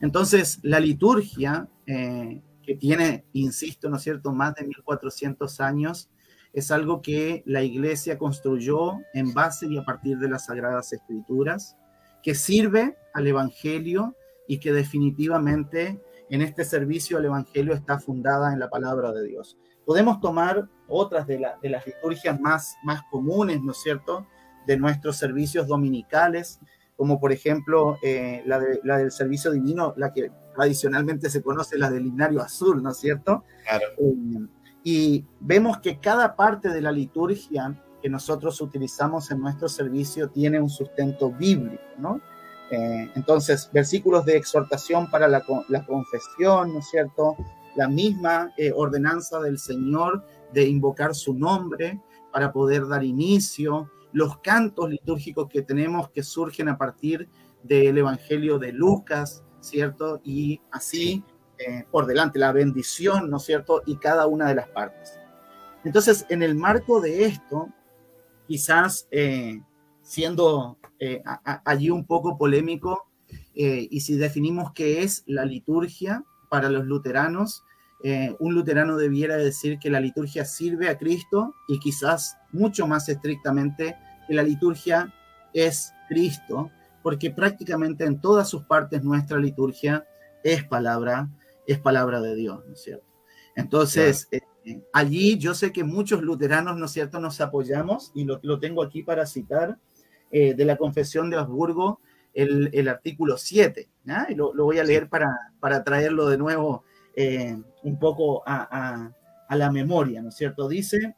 Entonces, 0.02 0.60
la 0.64 0.80
liturgia, 0.80 1.70
eh, 1.86 2.42
que 2.62 2.76
tiene, 2.76 3.26
insisto, 3.34 3.90
¿no 3.90 3.98
es 3.98 4.04
cierto?, 4.04 4.32
más 4.32 4.56
de 4.56 4.66
1400 4.66 5.62
años, 5.62 6.10
es 6.54 6.72
algo 6.72 7.02
que 7.02 7.44
la 7.46 7.64
iglesia 7.64 8.18
construyó 8.18 8.94
en 9.14 9.34
base 9.34 9.68
y 9.68 9.78
a 9.78 9.84
partir 9.84 10.18
de 10.18 10.30
las 10.30 10.46
sagradas 10.46 10.94
escrituras, 10.94 11.78
que 12.24 12.34
sirve 12.34 12.98
al 13.14 13.28
evangelio 13.28 14.16
y 14.48 14.60
que 14.60 14.72
definitivamente 14.72 16.02
en 16.30 16.42
este 16.42 16.64
servicio 16.64 17.18
al 17.18 17.26
evangelio 17.26 17.74
está 17.74 18.00
fundada 18.00 18.54
en 18.54 18.60
la 18.60 18.70
palabra 18.70 19.12
de 19.12 19.28
Dios. 19.28 19.58
Podemos 19.86 20.20
tomar 20.20 20.68
otras 20.88 21.28
de, 21.28 21.46
de 21.62 21.70
las 21.70 21.86
liturgias 21.86 22.40
más, 22.40 22.78
más 22.84 23.02
comunes, 23.12 23.62
¿no 23.62 23.72
es 23.72 23.78
cierto?, 23.78 24.26
de 24.66 24.78
nuestros 24.78 25.18
servicios 25.18 25.68
dominicales, 25.68 26.60
como 26.98 27.20
por 27.20 27.32
ejemplo 27.32 27.98
eh, 28.02 28.42
la, 28.46 28.60
del 28.60 29.12
servicio 29.12 29.52
divino, 29.52 29.94
la 29.98 30.14
que 30.14 30.32
tradicionalmente 30.56 31.30
se 31.30 31.42
conoce, 31.42 31.78
la 31.78 31.90
del 31.90 32.06
himnario 32.06 32.42
azul, 32.42 32.82
¿no 32.82 32.92
es 32.92 32.98
cierto? 32.98 33.44
Claro. 33.64 33.86
Eh, 34.00 34.48
y 34.84 35.26
vemos 35.40 35.80
que 35.80 36.00
cada 36.00 36.36
parte 36.36 36.70
de 36.70 36.82
la 36.82 36.92
liturgia 36.92 37.76
que 38.02 38.10
nosotros 38.10 38.62
utilizamos 38.62 39.32
en 39.32 39.40
nuestro 39.40 39.68
servicio 39.68 40.30
tiene 40.30 40.60
un 40.62 40.70
sustento 40.70 41.32
bíblico, 41.32 41.82
¿no? 41.98 42.22
Eh, 42.72 43.12
entonces, 43.16 43.70
versículos 43.74 44.26
de 44.26 44.38
exhortación 44.38 45.10
para 45.10 45.28
la, 45.28 45.44
la 45.70 45.86
confesión, 45.86 46.74
¿no 46.74 46.80
es 46.80 46.88
cierto? 46.88 47.36
La 47.76 47.88
misma 47.88 48.54
ordenanza 48.76 49.40
del 49.40 49.58
Señor 49.60 50.24
de 50.54 50.68
invocar 50.68 51.14
su 51.14 51.34
nombre 51.34 52.02
para 52.32 52.52
poder 52.52 52.88
dar 52.88 53.04
inicio, 53.04 53.90
los 54.14 54.38
cantos 54.40 54.90
litúrgicos 54.90 55.50
que 55.50 55.62
tenemos 55.62 56.10
que 56.10 56.24
surgen 56.24 56.70
a 56.70 56.78
partir 56.78 57.28
del 57.64 57.98
Evangelio 57.98 58.58
de 58.60 58.72
Lucas, 58.72 59.44
¿cierto? 59.60 60.22
Y 60.24 60.62
así 60.72 61.24
eh, 61.58 61.86
por 61.90 62.06
delante, 62.06 62.40
la 62.40 62.52
bendición, 62.52 63.30
¿no 63.30 63.38
es 63.38 63.44
cierto? 63.44 63.82
Y 63.86 63.98
cada 63.98 64.28
una 64.28 64.48
de 64.48 64.56
las 64.56 64.68
partes. 64.70 65.18
Entonces, 65.84 66.26
en 66.30 66.44
el 66.44 66.56
marco 66.56 67.00
de 67.00 67.26
esto, 67.26 67.70
quizás 68.48 69.08
eh, 69.12 69.62
siendo 70.02 70.78
eh, 71.00 71.24
allí 71.64 71.90
un 71.90 72.06
poco 72.06 72.38
polémico, 72.38 73.10
y 73.58 74.02
si 74.02 74.18
definimos 74.18 74.74
qué 74.74 75.02
es 75.02 75.24
la 75.28 75.46
liturgia 75.46 76.26
para 76.50 76.70
los 76.70 76.86
luteranos, 76.86 77.64
un 78.40 78.54
luterano 78.54 78.98
debiera 78.98 79.36
decir 79.36 79.80
que 79.80 79.90
la 79.90 80.00
liturgia 80.00 80.46
sirve 80.46 80.90
a 80.90 80.98
Cristo 80.98 81.56
y 81.68 81.80
quizás 81.80 82.38
mucho 82.52 82.86
más 82.86 83.10
estrictamente 83.10 83.96
que 84.28 84.34
la 84.36 84.44
liturgia 84.44 85.12
es 85.54 85.94
Cristo, 86.08 86.70
porque 87.02 87.32
prácticamente 87.32 88.04
en 88.06 88.20
todas 88.20 88.50
sus 88.50 88.64
partes 88.64 89.04
nuestra 89.04 89.38
liturgia 89.38 90.06
es 90.44 90.64
palabra, 90.64 91.30
es 91.66 91.80
palabra 91.80 92.22
de 92.22 92.36
Dios, 92.36 92.64
¿no 92.68 92.74
es 92.74 92.82
cierto? 92.82 93.06
Entonces, 93.56 94.28
eh, 94.32 94.42
allí 94.92 95.38
yo 95.38 95.54
sé 95.54 95.72
que 95.72 95.84
muchos 95.84 96.22
luteranos, 96.22 96.78
¿no 96.78 96.86
es 96.86 96.92
cierto?, 96.92 97.20
nos 97.20 97.40
apoyamos, 97.42 98.12
y 98.14 98.26
lo, 98.26 98.60
tengo 98.60 98.84
aquí 98.84 99.02
para 99.02 99.26
citar, 99.26 99.78
eh, 100.32 100.54
de 100.54 100.66
la 100.66 100.76
Confesión 100.76 101.30
de 101.30 101.38
Habsburgo, 101.38 102.02
el, 102.36 102.88
artículo 102.88 103.38
7, 103.38 103.90
y 104.30 104.36
lo, 104.36 104.54
voy 104.54 104.80
a 104.80 104.84
leer 104.84 105.10
para, 105.10 105.34
para 105.60 105.84
traerlo 105.84 106.28
de 106.28 106.38
nuevo 106.38 106.84
eh, 107.16 107.58
un 107.84 107.98
poco 107.98 108.44
a, 108.46 109.10
a 109.48 109.56
la 109.56 109.72
memoria, 109.72 110.22
¿no 110.22 110.30
es 110.30 110.36
cierto? 110.36 110.68
Dice, 110.68 111.16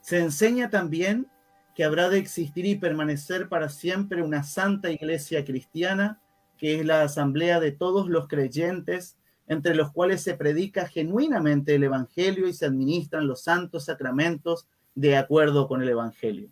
se 0.00 0.18
enseña 0.18 0.70
también 0.70 1.28
que 1.74 1.84
habrá 1.84 2.08
de 2.08 2.18
existir 2.18 2.66
y 2.66 2.76
permanecer 2.76 3.48
para 3.48 3.68
siempre 3.68 4.22
una 4.22 4.42
santa 4.42 4.90
iglesia 4.90 5.44
cristiana, 5.44 6.20
que 6.58 6.80
es 6.80 6.86
la 6.86 7.02
asamblea 7.02 7.60
de 7.60 7.72
todos 7.72 8.08
los 8.08 8.28
creyentes, 8.28 9.16
entre 9.46 9.74
los 9.74 9.90
cuales 9.90 10.22
se 10.22 10.34
predica 10.34 10.86
genuinamente 10.86 11.74
el 11.74 11.84
Evangelio 11.84 12.46
y 12.46 12.52
se 12.52 12.66
administran 12.66 13.26
los 13.26 13.42
santos 13.42 13.86
sacramentos 13.86 14.68
de 14.94 15.16
acuerdo 15.16 15.66
con 15.68 15.82
el 15.82 15.88
Evangelio. 15.88 16.50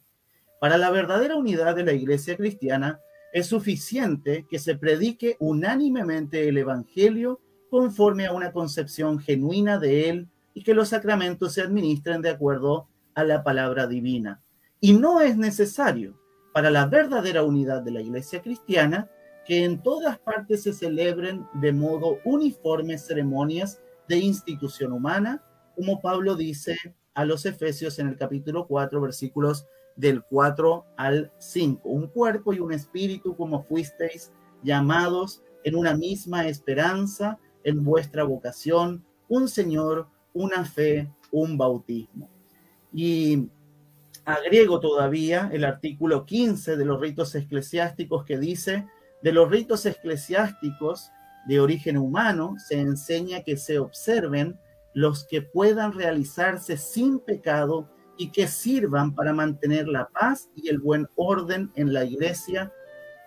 Para 0.60 0.78
la 0.78 0.90
verdadera 0.90 1.36
unidad 1.36 1.76
de 1.76 1.84
la 1.84 1.92
iglesia 1.92 2.36
cristiana, 2.36 3.00
es 3.32 3.46
suficiente 3.46 4.46
que 4.48 4.58
se 4.58 4.76
predique 4.76 5.36
unánimemente 5.38 6.48
el 6.48 6.58
Evangelio 6.58 7.40
conforme 7.70 8.26
a 8.26 8.32
una 8.32 8.52
concepción 8.52 9.18
genuina 9.18 9.78
de 9.78 10.08
él 10.08 10.28
y 10.54 10.62
que 10.62 10.74
los 10.74 10.88
sacramentos 10.88 11.52
se 11.52 11.62
administren 11.62 12.22
de 12.22 12.30
acuerdo 12.30 12.88
a 13.14 13.24
la 13.24 13.42
palabra 13.44 13.86
divina. 13.86 14.42
Y 14.80 14.92
no 14.94 15.20
es 15.20 15.36
necesario 15.36 16.18
para 16.52 16.70
la 16.70 16.86
verdadera 16.86 17.42
unidad 17.42 17.82
de 17.82 17.90
la 17.90 18.00
iglesia 18.00 18.42
cristiana 18.42 19.10
que 19.46 19.64
en 19.64 19.82
todas 19.82 20.18
partes 20.18 20.62
se 20.62 20.72
celebren 20.72 21.46
de 21.54 21.72
modo 21.72 22.18
uniforme 22.24 22.98
ceremonias 22.98 23.80
de 24.08 24.18
institución 24.18 24.92
humana, 24.92 25.42
como 25.74 26.00
Pablo 26.00 26.34
dice 26.34 26.76
a 27.14 27.24
los 27.24 27.46
Efesios 27.46 27.98
en 27.98 28.08
el 28.08 28.16
capítulo 28.16 28.66
4, 28.66 29.00
versículos 29.00 29.66
del 29.98 30.22
4 30.22 30.86
al 30.96 31.32
5. 31.38 31.86
Un 31.88 32.06
cuerpo 32.06 32.52
y 32.54 32.60
un 32.60 32.72
espíritu 32.72 33.36
como 33.36 33.64
fuisteis 33.64 34.32
llamados 34.62 35.42
en 35.64 35.74
una 35.74 35.94
misma 35.94 36.46
esperanza, 36.46 37.38
en 37.64 37.84
vuestra 37.84 38.22
vocación, 38.22 39.04
un 39.28 39.48
Señor, 39.48 40.06
una 40.32 40.64
fe, 40.64 41.12
un 41.32 41.58
bautismo. 41.58 42.30
Y 42.92 43.48
agrego 44.24 44.78
todavía 44.78 45.50
el 45.52 45.64
artículo 45.64 46.24
15 46.24 46.76
de 46.76 46.84
los 46.84 47.00
ritos 47.00 47.34
eclesiásticos 47.34 48.24
que 48.24 48.38
dice, 48.38 48.86
de 49.20 49.32
los 49.32 49.50
ritos 49.50 49.84
eclesiásticos 49.84 51.10
de 51.48 51.60
origen 51.60 51.96
humano 51.96 52.54
se 52.58 52.78
enseña 52.78 53.42
que 53.42 53.56
se 53.56 53.80
observen 53.80 54.58
los 54.94 55.26
que 55.26 55.42
puedan 55.42 55.92
realizarse 55.92 56.76
sin 56.76 57.18
pecado 57.18 57.88
y 58.18 58.30
que 58.30 58.48
sirvan 58.48 59.14
para 59.14 59.32
mantener 59.32 59.88
la 59.88 60.08
paz 60.08 60.50
y 60.54 60.68
el 60.68 60.80
buen 60.80 61.08
orden 61.14 61.70
en 61.76 61.92
la 61.94 62.04
iglesia, 62.04 62.72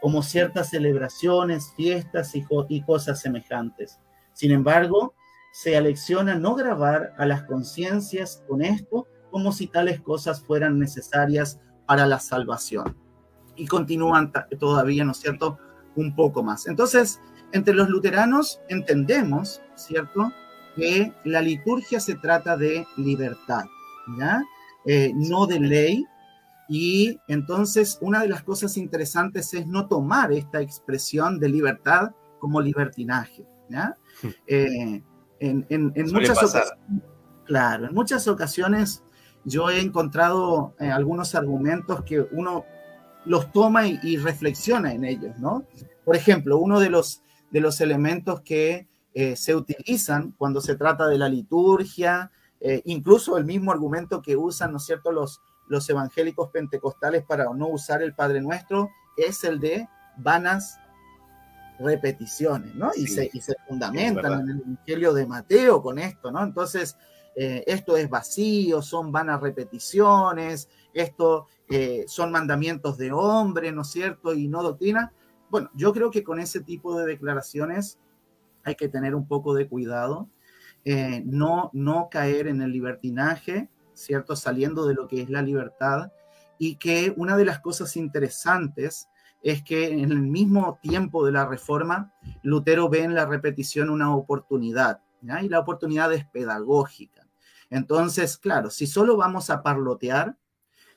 como 0.01 0.21
ciertas 0.21 0.69
celebraciones, 0.69 1.73
fiestas 1.75 2.33
y, 2.35 2.81
cosas 2.83 3.21
semejantes. 3.21 3.99
Sin 4.33 4.51
embargo, 4.51 5.15
se 5.53 5.77
alecciona 5.77 6.35
no 6.35 6.55
grabar 6.55 7.13
a 7.17 7.25
las 7.25 7.43
conciencias 7.43 8.43
con 8.47 8.61
esto 8.61 9.07
como 9.31 9.53
si 9.53 9.67
tales 9.67 10.01
cosas 10.01 10.43
fueran 10.43 10.77
necesarias 10.77 11.59
para 11.85 12.05
la 12.05 12.19
salvación. 12.19 12.97
Y 13.55 13.67
continúan 13.67 14.31
todavía, 14.59 15.05
¿no 15.05 15.11
es 15.11 15.17
cierto?, 15.17 15.57
un 15.95 16.15
poco 16.15 16.43
más. 16.43 16.67
Entonces, 16.67 17.19
entre 17.53 17.73
los 17.73 17.89
luteranos 17.89 18.59
entendemos, 18.69 19.61
¿cierto?, 19.75 20.31
que 20.75 21.13
la 21.25 21.41
liturgia 21.41 21.99
se 21.99 22.15
trata 22.15 22.57
de 22.57 22.85
libertad, 22.97 23.65
¿ya? 24.17 24.41
Eh, 24.85 25.11
no 25.15 25.45
de 25.45 25.59
ley. 25.59 26.05
Y 26.69 27.19
entonces 27.27 27.97
una 28.01 28.21
de 28.21 28.29
las 28.29 28.43
cosas 28.43 28.77
interesantes 28.77 29.53
es 29.53 29.67
no 29.67 29.87
tomar 29.87 30.31
esta 30.31 30.61
expresión 30.61 31.39
de 31.39 31.49
libertad 31.49 32.11
como 32.39 32.61
libertinaje. 32.61 33.45
¿ya? 33.69 33.97
Hmm. 34.21 34.27
Eh, 34.47 35.03
en, 35.39 35.65
muchas 36.11 36.37
ocasiones, 36.37 36.73
claro, 37.45 37.87
en 37.87 37.93
muchas 37.93 38.27
ocasiones 38.27 39.03
yo 39.43 39.69
he 39.69 39.81
encontrado 39.81 40.75
eh, 40.79 40.91
algunos 40.91 41.33
argumentos 41.33 42.03
que 42.03 42.21
uno 42.31 42.63
los 43.25 43.51
toma 43.51 43.87
y, 43.87 44.17
reflexiona 44.17 44.93
en 44.93 45.03
ellos, 45.03 45.37
¿no? 45.39 45.65
Por 46.05 46.15
ejemplo, 46.15 46.57
uno 46.57 46.79
de 46.79 46.89
los, 46.89 47.23
de 47.51 47.59
los 47.59 47.81
elementos 47.81 48.41
que 48.41 48.87
se 49.35 49.53
utilizan 49.53 50.31
cuando 50.37 50.61
se 50.61 50.75
trata 50.75 51.07
de 51.07 51.17
la 51.17 51.27
liturgia 51.27 52.31
eh, 52.61 52.81
incluso 52.85 53.37
el 53.37 53.45
mismo 53.45 53.71
argumento 53.71 54.21
que 54.21 54.37
usan, 54.37 54.71
¿no 54.71 54.77
es 54.77 54.83
cierto?, 54.83 55.11
los, 55.11 55.41
los 55.67 55.89
evangélicos 55.89 56.49
pentecostales 56.51 57.23
para 57.23 57.45
no 57.53 57.67
usar 57.67 58.01
el 58.01 58.13
Padre 58.13 58.41
Nuestro 58.41 58.89
es 59.17 59.43
el 59.43 59.59
de 59.59 59.87
vanas 60.17 60.77
repeticiones, 61.79 62.75
¿no? 62.75 62.91
y, 62.95 63.07
se, 63.07 63.29
y 63.33 63.41
se 63.41 63.55
fundamentan 63.67 64.41
en 64.41 64.49
el 64.49 64.61
Evangelio 64.61 65.13
de 65.13 65.25
Mateo 65.25 65.81
con 65.81 65.97
esto, 65.97 66.31
¿no? 66.31 66.43
Entonces, 66.43 66.95
eh, 67.35 67.63
esto 67.65 67.97
es 67.97 68.09
vacío, 68.09 68.81
son 68.81 69.11
vanas 69.11 69.41
repeticiones, 69.41 70.69
esto 70.93 71.47
eh, 71.69 72.03
son 72.07 72.31
mandamientos 72.31 72.97
de 72.97 73.11
hombre, 73.11 73.71
¿no 73.71 73.81
es 73.81 73.87
cierto? 73.87 74.33
Y 74.33 74.47
no 74.47 74.61
doctrina. 74.61 75.13
Bueno, 75.49 75.69
yo 75.73 75.93
creo 75.93 76.11
que 76.11 76.23
con 76.23 76.39
ese 76.39 76.61
tipo 76.61 76.97
de 76.97 77.05
declaraciones 77.05 77.97
hay 78.63 78.75
que 78.75 78.89
tener 78.89 79.15
un 79.15 79.27
poco 79.27 79.53
de 79.53 79.67
cuidado 79.67 80.29
eh, 80.85 81.21
no, 81.25 81.69
no 81.73 82.09
caer 82.09 82.47
en 82.47 82.61
el 82.61 82.71
libertinaje, 82.71 83.69
¿cierto? 83.93 84.35
Saliendo 84.35 84.85
de 84.85 84.93
lo 84.93 85.07
que 85.07 85.21
es 85.21 85.29
la 85.29 85.41
libertad. 85.41 86.11
Y 86.57 86.75
que 86.75 87.13
una 87.17 87.37
de 87.37 87.45
las 87.45 87.59
cosas 87.59 87.97
interesantes 87.97 89.07
es 89.41 89.63
que 89.63 89.87
en 89.87 90.11
el 90.11 90.21
mismo 90.21 90.79
tiempo 90.81 91.25
de 91.25 91.31
la 91.31 91.45
reforma, 91.45 92.13
Lutero 92.43 92.89
ve 92.89 93.03
en 93.03 93.15
la 93.15 93.25
repetición 93.25 93.89
una 93.89 94.15
oportunidad, 94.15 95.01
y 95.41 95.49
la 95.49 95.59
oportunidad 95.59 96.13
es 96.13 96.25
pedagógica. 96.25 97.27
Entonces, 97.69 98.37
claro, 98.37 98.69
si 98.69 98.85
solo 98.87 99.17
vamos 99.17 99.49
a 99.49 99.63
parlotear 99.63 100.37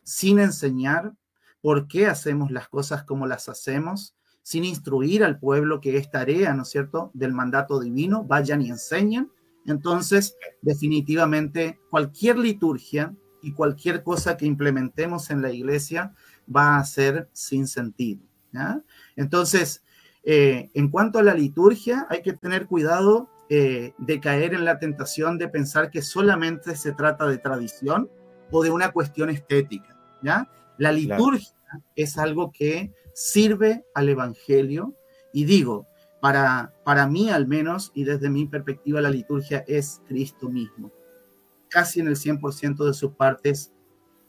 sin 0.03 0.39
enseñar 0.39 1.15
por 1.61 1.89
qué 1.89 2.07
hacemos 2.07 2.51
las 2.51 2.69
cosas 2.69 3.05
como 3.05 3.27
las 3.27 3.49
hacemos, 3.49 4.15
sin 4.43 4.65
instruir 4.65 5.25
al 5.25 5.39
pueblo 5.39 5.81
que 5.81 5.97
es 5.97 6.11
tarea, 6.11 6.53
¿no 6.53 6.63
es 6.63 6.69
cierto?, 6.69 7.11
del 7.15 7.33
mandato 7.33 7.81
divino, 7.81 8.25
vayan 8.25 8.61
y 8.61 8.69
enseñen, 8.69 9.31
entonces, 9.67 10.37
definitivamente, 10.63 11.79
cualquier 11.91 12.39
liturgia 12.39 13.15
y 13.43 13.53
cualquier 13.53 14.03
cosa 14.03 14.37
que 14.37 14.47
implementemos 14.47 15.31
en 15.31 15.43
la 15.43 15.53
iglesia 15.53 16.13
va 16.55 16.79
a 16.79 16.85
ser 16.85 17.29
sin 17.33 17.67
sentido. 17.67 18.23
Entonces, 19.17 19.83
eh, 20.23 20.71
en 20.75 20.89
cuanto 20.89 21.19
a 21.19 21.23
la 21.23 21.35
liturgia, 21.35 22.07
hay 22.09 22.23
que 22.23 22.33
tener 22.33 22.67
cuidado 22.67 23.29
eh, 23.51 23.93
de 23.99 24.21
caer 24.21 24.55
en 24.55 24.65
la 24.65 24.79
tentación 24.79 25.39
de 25.39 25.49
pensar 25.49 25.91
que 25.91 26.03
solamente 26.03 26.77
se 26.77 26.93
trata 26.93 27.27
de 27.27 27.39
tradición 27.39 28.09
o 28.51 28.63
de 28.63 28.71
una 28.71 28.93
cuestión 28.93 29.29
estética. 29.29 29.99
¿ya? 30.23 30.49
La 30.79 30.93
liturgia 30.93 31.55
es 31.97 32.17
algo 32.17 32.53
que 32.53 32.93
sirve 33.13 33.85
al 33.95 34.09
Evangelio 34.09 34.95
y 35.33 35.45
digo, 35.45 35.87
para, 36.25 37.07
mí 37.07 37.29
al 37.29 37.47
menos, 37.47 37.93
y 37.95 38.05
desde 38.05 38.31
mi 38.31 38.47
perspectiva, 38.47 39.03
la 39.03 39.11
liturgia 39.11 39.63
es 39.67 40.01
Cristo 40.09 40.49
mismo. 40.49 40.91
Casi 41.69 42.01
en 42.01 42.09
el 42.09 42.17
100% 42.17 42.87
de 42.87 42.95
sus 42.95 43.13
partes 43.13 43.75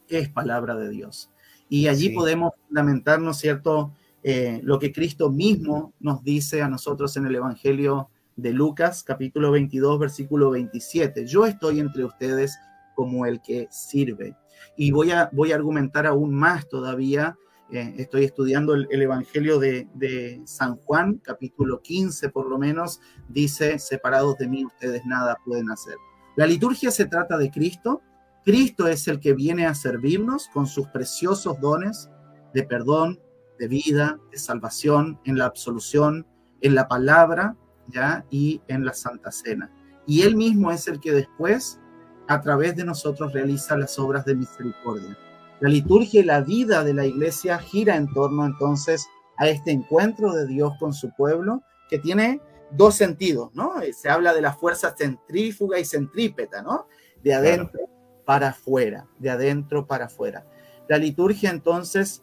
es 0.10 0.28
palabra 0.28 0.76
de 0.76 0.90
Dios. 0.90 1.32
Y 1.70 1.88
allí 1.88 2.10
podemos 2.10 2.52
fundamentarnos, 2.68 3.38
¿cierto? 3.38 3.94
Eh, 4.24 4.60
lo 4.64 4.78
que 4.78 4.92
Cristo 4.92 5.32
mismo 5.32 5.94
nos 6.02 6.22
dice 6.22 6.62
a 6.62 6.68
nosotros 6.68 7.16
en 7.16 7.28
el 7.28 7.36
Evangelio 7.36 8.10
de 8.36 8.52
Lucas, 8.52 9.02
capítulo 9.02 9.52
22, 9.52 9.98
versículo 9.98 10.50
27. 10.50 11.26
Yo 11.26 11.46
estoy 11.46 11.80
entre 11.80 12.04
ustedes 12.04 12.58
como 12.94 13.26
el 13.26 13.42
que 13.42 13.70
sirve. 13.72 14.36
Y 14.76 14.92
voy 14.92 15.12
a, 15.12 15.30
voy 15.32 15.54
a 15.54 15.56
argumentar 15.56 16.08
aún 16.08 16.36
más 16.36 16.68
todavía 16.68 17.38
estoy 17.76 18.26
estudiando 18.26 18.74
el, 18.74 19.02
Evangelio 19.02 19.60
de, 19.60 19.88
de, 19.94 20.42
San 20.46 20.78
Juan, 20.78 21.22
capítulo 21.24 21.82
15 21.82 22.30
por 22.30 22.50
lo 22.50 22.58
menos, 22.58 23.02
dice, 23.30 23.80
separados 23.80 24.38
de 24.38 24.48
mí 24.48 24.66
ustedes 24.66 25.06
nada 25.06 25.38
pueden 25.46 25.70
hacer. 25.70 25.96
La 26.36 26.46
liturgia 26.46 26.92
se 26.92 27.06
trata 27.06 27.38
de 27.38 27.50
Cristo. 27.50 28.02
Cristo 28.44 28.88
es 28.88 29.08
el 29.08 29.20
que 29.20 29.34
viene 29.34 29.66
a 29.66 29.74
servirnos 29.74 30.50
con 30.54 30.68
sus 30.68 30.88
preciosos 30.88 31.60
dones 31.60 32.10
de 32.54 32.64
perdón, 32.64 33.20
de 33.58 33.68
vida, 33.68 34.20
de 34.32 34.38
salvación, 34.38 35.20
en 35.26 35.38
la 35.38 35.46
absolución, 35.46 36.28
en 36.62 36.76
la 36.76 36.88
palabra, 36.88 37.56
¿ya? 37.88 38.26
Y 38.30 38.62
en 38.68 38.86
la 38.86 38.94
Santa 38.94 39.32
Cena. 39.32 39.72
Y 40.06 40.22
Él 40.22 40.36
mismo 40.36 40.72
es 40.72 40.88
el 40.88 41.00
que 41.00 41.12
después, 41.12 41.80
a 42.28 42.42
través 42.42 42.76
de 42.76 42.86
nosotros, 42.86 43.34
realiza 43.34 43.78
las 43.78 43.98
obras 43.98 44.26
de 44.26 44.36
misericordia. 44.36 45.18
La 45.66 45.72
liturgia 45.72 46.22
y 46.22 46.24
la 46.24 46.42
vida 46.42 46.84
de 46.84 46.94
la 46.94 47.08
iglesia 47.08 47.58
gira 47.58 47.96
en 47.96 48.14
torno 48.14 48.46
entonces 48.46 49.08
a 49.36 49.50
este 49.50 49.72
encuentro 49.72 50.32
de 50.32 50.46
Dios 50.46 50.74
con 50.80 50.94
su 50.94 51.10
pueblo 51.16 51.64
que 51.90 51.98
tiene 51.98 52.40
dos 52.70 52.94
sentidos, 52.94 53.50
¿no? 53.56 53.82
Eh, 53.82 53.92
se 53.92 54.08
habla 54.10 54.36
de 54.36 54.44
la 54.44 54.54
fuerza 54.54 54.94
centrífuga 54.96 55.80
y 55.80 55.86
centrípeta, 55.86 56.62
¿no? 56.62 56.86
De 57.24 57.34
adentro 57.34 57.80
para 58.26 58.50
afuera, 58.50 59.08
de 59.18 59.32
adentro 59.32 59.88
para 59.88 60.06
afuera. 60.06 60.46
La 60.88 61.00
liturgia 61.00 61.50
entonces 61.50 62.22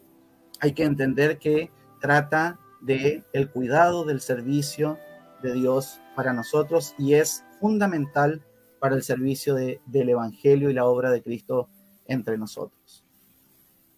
hay 0.61 0.73
que 0.73 0.85
entender 0.85 1.39
que 1.39 1.73
trata 2.01 2.61
de 2.81 3.25
el 3.33 3.51
cuidado 3.51 4.05
del 4.05 4.21
servicio 4.21 5.01
de 5.43 5.53
Dios 5.53 6.01
para 6.15 6.33
nosotros 6.33 6.95
y 6.97 7.15
es 7.15 7.45
fundamental 7.59 8.47
para 8.79 8.95
el 8.95 9.03
servicio 9.03 9.57
del 9.57 9.81
Evangelio 10.09 10.71
y 10.71 10.75
la 10.75 10.85
obra 10.85 11.11
de 11.11 11.25
Cristo 11.25 11.69
entre 12.07 12.39
nosotros. 12.39 13.02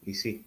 Y 0.06 0.14
sí, 0.14 0.44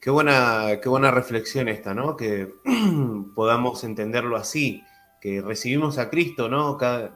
qué 0.00 0.10
buena, 0.10 0.80
qué 0.82 0.88
buena 0.88 1.10
reflexión 1.10 1.68
esta, 1.68 1.94
¿no? 1.94 2.16
Que 2.16 2.52
podamos 3.34 3.84
entenderlo 3.84 4.36
así, 4.36 4.84
que 5.20 5.40
recibimos 5.40 5.98
a 5.98 6.10
Cristo, 6.10 6.48
¿no? 6.48 6.76
Cada, 6.76 7.12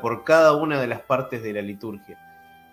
por 0.00 0.24
cada 0.24 0.54
una 0.54 0.80
de 0.80 0.86
las 0.86 1.00
partes 1.02 1.42
de 1.42 1.52
la 1.52 1.62
liturgia. 1.62 2.18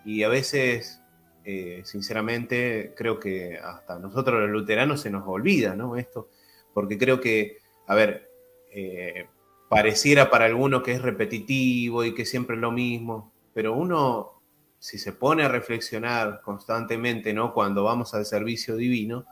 Y 0.05 0.23
a 0.23 0.29
veces, 0.29 1.01
eh, 1.43 1.81
sinceramente, 1.83 2.93
creo 2.95 3.19
que 3.19 3.57
hasta 3.57 3.99
nosotros 3.99 4.39
los 4.41 4.49
luteranos 4.49 5.01
se 5.01 5.09
nos 5.09 5.27
olvida, 5.27 5.75
¿no? 5.75 5.97
Esto, 5.97 6.29
porque 6.73 6.97
creo 6.97 7.19
que, 7.19 7.57
a 7.87 7.95
ver, 7.95 8.29
eh, 8.71 9.27
pareciera 9.69 10.29
para 10.29 10.45
algunos 10.45 10.83
que 10.83 10.93
es 10.93 11.01
repetitivo 11.01 12.03
y 12.05 12.13
que 12.13 12.25
siempre 12.25 12.55
es 12.55 12.61
lo 12.61 12.71
mismo, 12.71 13.33
pero 13.53 13.73
uno 13.73 14.36
si 14.79 14.97
se 14.97 15.13
pone 15.13 15.43
a 15.43 15.49
reflexionar 15.49 16.41
constantemente, 16.41 17.33
¿no? 17.33 17.53
Cuando 17.53 17.83
vamos 17.83 18.13
al 18.13 18.25
servicio 18.25 18.75
divino, 18.75 19.25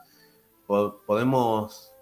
podemos 0.66 1.92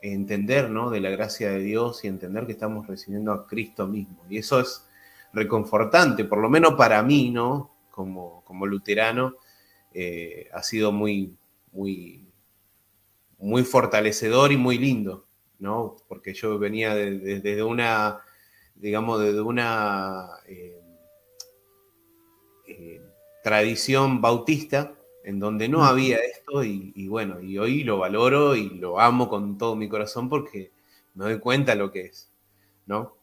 entender, 0.00 0.70
¿no? 0.70 0.90
De 0.90 1.00
la 1.00 1.10
gracia 1.10 1.50
de 1.50 1.60
Dios 1.60 2.04
y 2.04 2.08
entender 2.08 2.46
que 2.46 2.52
estamos 2.52 2.86
recibiendo 2.86 3.32
a 3.32 3.46
Cristo 3.46 3.86
mismo. 3.86 4.24
Y 4.28 4.38
eso 4.38 4.60
es 4.60 4.86
reconfortante, 5.32 6.24
por 6.24 6.38
lo 6.38 6.48
menos 6.48 6.74
para 6.74 7.02
mí, 7.02 7.30
¿no? 7.30 7.76
Como, 7.90 8.42
como 8.44 8.66
luterano, 8.66 9.36
eh, 9.92 10.48
ha 10.52 10.62
sido 10.62 10.92
muy, 10.92 11.36
muy, 11.72 12.26
muy 13.38 13.62
fortalecedor 13.64 14.52
y 14.52 14.56
muy 14.56 14.78
lindo, 14.78 15.26
¿no? 15.58 15.96
Porque 16.08 16.32
yo 16.34 16.58
venía 16.58 16.94
desde 16.94 17.62
una, 17.62 18.20
digamos, 18.74 19.20
desde 19.20 19.40
una... 19.40 20.28
Eh, 20.46 20.80
eh, 22.66 23.00
tradición 23.42 24.20
bautista 24.20 24.92
en 25.24 25.40
donde 25.40 25.68
no 25.68 25.84
había 25.84 26.18
esto 26.18 26.62
y, 26.62 27.08
bueno, 27.08 27.40
y 27.40 27.58
hoy 27.58 27.82
lo 27.82 27.98
valoro 27.98 28.54
y 28.54 28.70
lo 28.70 29.00
amo 29.00 29.28
con 29.28 29.58
todo 29.58 29.74
mi 29.74 29.88
corazón 29.88 30.28
porque 30.28 30.70
me 31.14 31.24
doy 31.24 31.38
cuenta 31.40 31.74
lo 31.74 31.90
que 31.90 32.02
es, 32.02 32.30
¿no? 32.86 33.16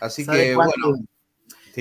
Así 0.00 0.26
que 0.26 0.54
bueno. 0.54 0.96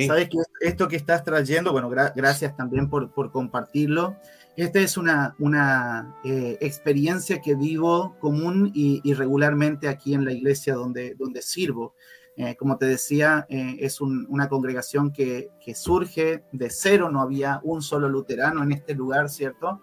Sabes 0.07 0.27
que 0.27 0.37
esto 0.61 0.87
que 0.87 0.95
estás 0.95 1.23
trayendo, 1.23 1.71
bueno, 1.71 1.89
gracias 1.89 2.57
también 2.57 2.89
por, 2.89 3.11
por, 3.13 3.31
compartirlo. 3.31 4.17
Esta 4.57 4.79
es 4.79 4.97
una, 4.97 5.35
una 5.39 6.15
eh, 6.23 6.57
experiencia 6.61 7.41
que 7.41 7.55
vivo 7.55 8.15
común 8.19 8.71
y, 8.73 9.13
regularmente 9.13 9.87
aquí 9.87 10.13
en 10.13 10.25
la 10.25 10.33
iglesia 10.33 10.73
donde, 10.73 11.15
donde 11.15 11.41
sirvo. 11.41 11.95
Eh, 12.35 12.55
como 12.55 12.77
te 12.77 12.87
decía, 12.87 13.45
eh, 13.49 13.77
es 13.79 14.01
una 14.01 14.49
congregación 14.49 15.11
que, 15.11 15.49
que, 15.63 15.75
surge 15.75 16.43
de 16.51 16.69
cero, 16.71 17.11
no 17.11 17.21
había 17.21 17.59
un 17.63 17.81
solo 17.81 18.09
luterano 18.09 18.63
en 18.63 18.71
este 18.71 18.95
lugar, 18.95 19.29
¿cierto? 19.29 19.81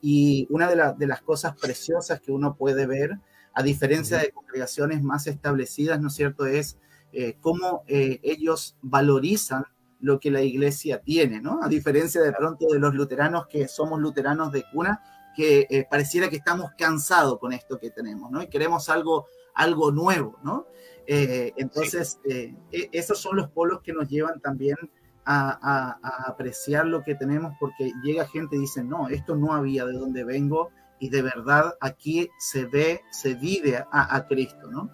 y 0.00 0.48
una 0.50 0.68
de, 0.68 0.94
de 0.98 1.06
las 1.06 1.22
cosas 1.22 1.54
preciosas 1.54 2.20
que 2.20 2.32
uno 2.32 2.56
puede 2.56 2.88
ver, 2.88 3.20
a 3.54 3.62
diferencia 3.62 4.18
de 4.18 4.32
congregaciones 4.32 5.00
más 5.00 5.28
establecidas, 5.28 6.00
¿no 6.00 6.08
es 6.08 6.14
cierto?, 6.14 6.44
es 6.46 6.76
eh, 7.16 7.36
cómo 7.40 7.84
eh, 7.86 8.18
ellos 8.24 8.76
valorizan 8.82 9.64
lo 10.00 10.18
que 10.18 10.32
la 10.32 10.42
iglesia 10.42 11.00
tiene, 11.00 11.40
¿no? 11.40 11.60
A 11.62 11.68
diferencia 11.68 12.20
de 12.20 12.32
pronto 12.32 12.66
de 12.66 12.80
los 12.80 12.92
luteranos 12.92 13.46
que 13.46 13.68
somos 13.68 14.00
luteranos 14.00 14.50
de 14.50 14.64
cuna, 14.72 15.00
que 15.36 15.64
eh, 15.70 15.86
pareciera 15.88 16.28
que 16.28 16.36
estamos 16.36 16.72
cansados 16.76 17.38
con 17.38 17.52
esto 17.52 17.78
que 17.78 17.90
tenemos, 17.90 18.32
¿no? 18.32 18.42
Y 18.42 18.48
queremos 18.48 18.88
algo, 18.88 19.26
algo 19.54 19.92
nuevo, 19.92 20.40
¿no? 20.42 20.66
Entonces, 21.06 22.20
e, 22.24 22.54
esos 22.92 23.18
son 23.18 23.36
los 23.36 23.50
polos 23.50 23.80
que 23.82 23.92
nos 23.92 24.08
llevan 24.08 24.40
también 24.40 24.76
a, 25.24 25.98
apreciar 26.26 26.86
lo 26.86 27.02
que 27.02 27.14
tenemos, 27.14 27.54
porque 27.58 27.92
llega 28.02 28.26
gente 28.26 28.56
y 28.56 28.60
dice, 28.60 28.84
no, 28.84 29.08
esto 29.08 29.36
no 29.36 29.52
había 29.52 29.84
de 29.86 29.94
donde 29.94 30.24
vengo, 30.24 30.70
y 30.98 31.08
de 31.08 31.22
verdad 31.22 31.74
aquí 31.80 32.28
se 32.38 32.66
ve, 32.66 33.02
se 33.10 33.34
vive 33.34 33.76
a, 33.76 34.16
a 34.16 34.26
Cristo, 34.26 34.70
¿no? 34.70 34.90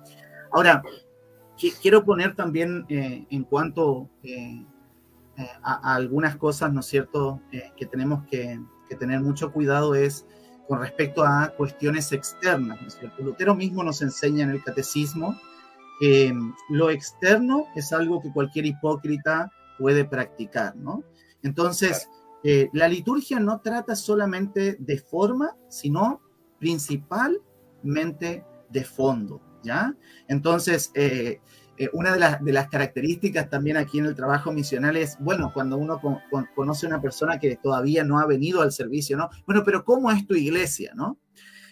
Ahora, 0.52 0.82
quiero 1.82 2.04
poner 2.04 2.34
también 2.34 2.86
eh, 2.88 3.26
en 3.30 3.44
cuanto 3.44 4.08
eh, 4.22 4.64
eh, 5.36 5.48
a, 5.62 5.94
algunas 5.94 6.36
cosas, 6.36 6.72
¿no 6.72 6.80
es 6.80 6.86
cierto?, 6.86 7.40
que 7.76 7.86
tenemos 7.86 8.24
que, 8.28 8.60
tener 8.98 9.20
mucho 9.20 9.52
cuidado 9.52 9.94
es 9.94 10.26
con 10.66 10.80
respecto 10.80 11.24
a 11.24 11.52
cuestiones 11.56 12.10
externas, 12.10 12.80
¿no 12.82 12.88
es 12.88 12.94
cierto? 12.94 13.22
Lutero 13.22 13.54
mismo 13.54 13.84
nos 13.84 14.02
enseña 14.02 14.42
en 14.42 14.50
el 14.50 14.64
catecismo 14.64 15.40
que 16.00 16.34
lo 16.70 16.90
externo 16.90 17.66
es 17.76 17.92
algo 17.92 18.20
que 18.20 18.32
cualquier 18.32 18.66
hipócrita 18.66 19.52
puede 19.78 20.04
practicar, 20.04 20.74
¿no? 20.76 21.04
Entonces, 21.42 22.08
la 22.72 22.88
liturgia 22.88 23.38
no 23.38 23.60
trata 23.60 23.94
solamente 23.94 24.76
de 24.78 24.98
forma, 24.98 25.56
sino 25.68 26.22
principalmente 26.58 28.44
de 28.70 28.84
fondo. 28.84 29.40
¿ya? 29.62 29.94
Entonces, 30.28 30.90
eh, 30.94 31.40
eh, 31.76 31.88
una 31.92 32.12
de, 32.12 32.52
las 32.52 32.68
características 32.68 33.48
también 33.48 33.76
aquí 33.76 33.98
en 33.98 34.06
el 34.06 34.14
trabajo 34.14 34.52
misional 34.52 34.96
es, 34.96 35.16
bueno, 35.18 35.50
cuando 35.52 35.76
uno 35.76 36.00
conoce 36.54 36.86
a 36.86 36.88
una 36.88 37.00
persona 37.00 37.38
que 37.38 37.56
todavía 37.56 38.04
no 38.04 38.18
ha 38.18 38.26
venido 38.26 38.62
al 38.62 38.72
servicio, 38.72 39.16
¿no? 39.16 39.30
Bueno, 39.46 39.62
pero 39.64 39.84
¿cómo 39.84 40.10
es 40.10 40.26
tu 40.26 40.34
iglesia, 40.34 40.92
no? 40.94 41.18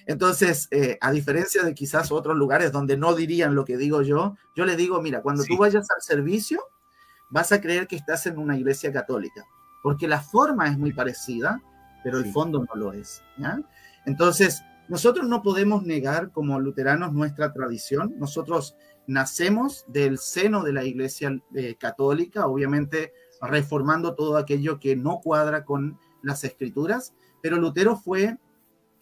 Entonces, 0.08 0.68
eh, 0.70 0.96
a 1.02 1.12
diferencia 1.12 1.62
de 1.62 1.74
quizás 1.74 2.10
otros 2.10 2.34
lugares 2.34 2.72
donde 2.72 2.96
no 2.96 3.14
dirían 3.14 3.54
lo 3.54 3.66
que 3.66 3.76
digo 3.76 4.00
yo, 4.00 4.36
yo 4.56 4.64
le 4.64 4.74
digo, 4.74 5.02
mira, 5.02 5.20
cuando 5.20 5.44
tú 5.44 5.58
vayas 5.58 5.86
al 5.94 6.00
servicio, 6.00 6.64
vas 7.28 7.52
a 7.52 7.60
creer 7.60 7.86
que 7.86 7.96
estás 7.96 8.26
en 8.26 8.38
una 8.38 8.56
iglesia 8.56 8.90
católica, 8.90 9.44
porque 9.82 10.08
la 10.08 10.22
forma 10.22 10.66
es 10.66 10.78
muy 10.78 10.94
parecida, 10.94 11.62
pero 12.02 12.16
el 12.16 12.32
fondo 12.32 12.64
no 12.64 12.74
lo 12.74 12.94
es. 12.94 13.22
¿ya? 13.36 13.60
Entonces, 14.06 14.62
nosotros 14.88 15.28
no 15.28 15.42
podemos 15.42 15.82
negar 15.82 16.32
como 16.32 16.58
luteranos 16.58 17.12
nuestra 17.12 17.52
tradición. 17.52 18.14
Nosotros 18.16 18.76
nacemos 19.06 19.84
del 19.88 20.16
seno 20.16 20.62
de 20.62 20.72
la 20.72 20.84
Iglesia 20.84 21.38
eh, 21.54 21.76
Católica, 21.78 22.46
obviamente 22.46 23.12
reformando 23.42 24.14
todo 24.14 24.38
aquello 24.38 24.80
que 24.80 24.96
no 24.96 25.20
cuadra 25.20 25.66
con 25.66 25.98
las 26.22 26.44
escrituras, 26.44 27.12
pero 27.42 27.58
Lutero 27.58 27.94
fue 27.96 28.38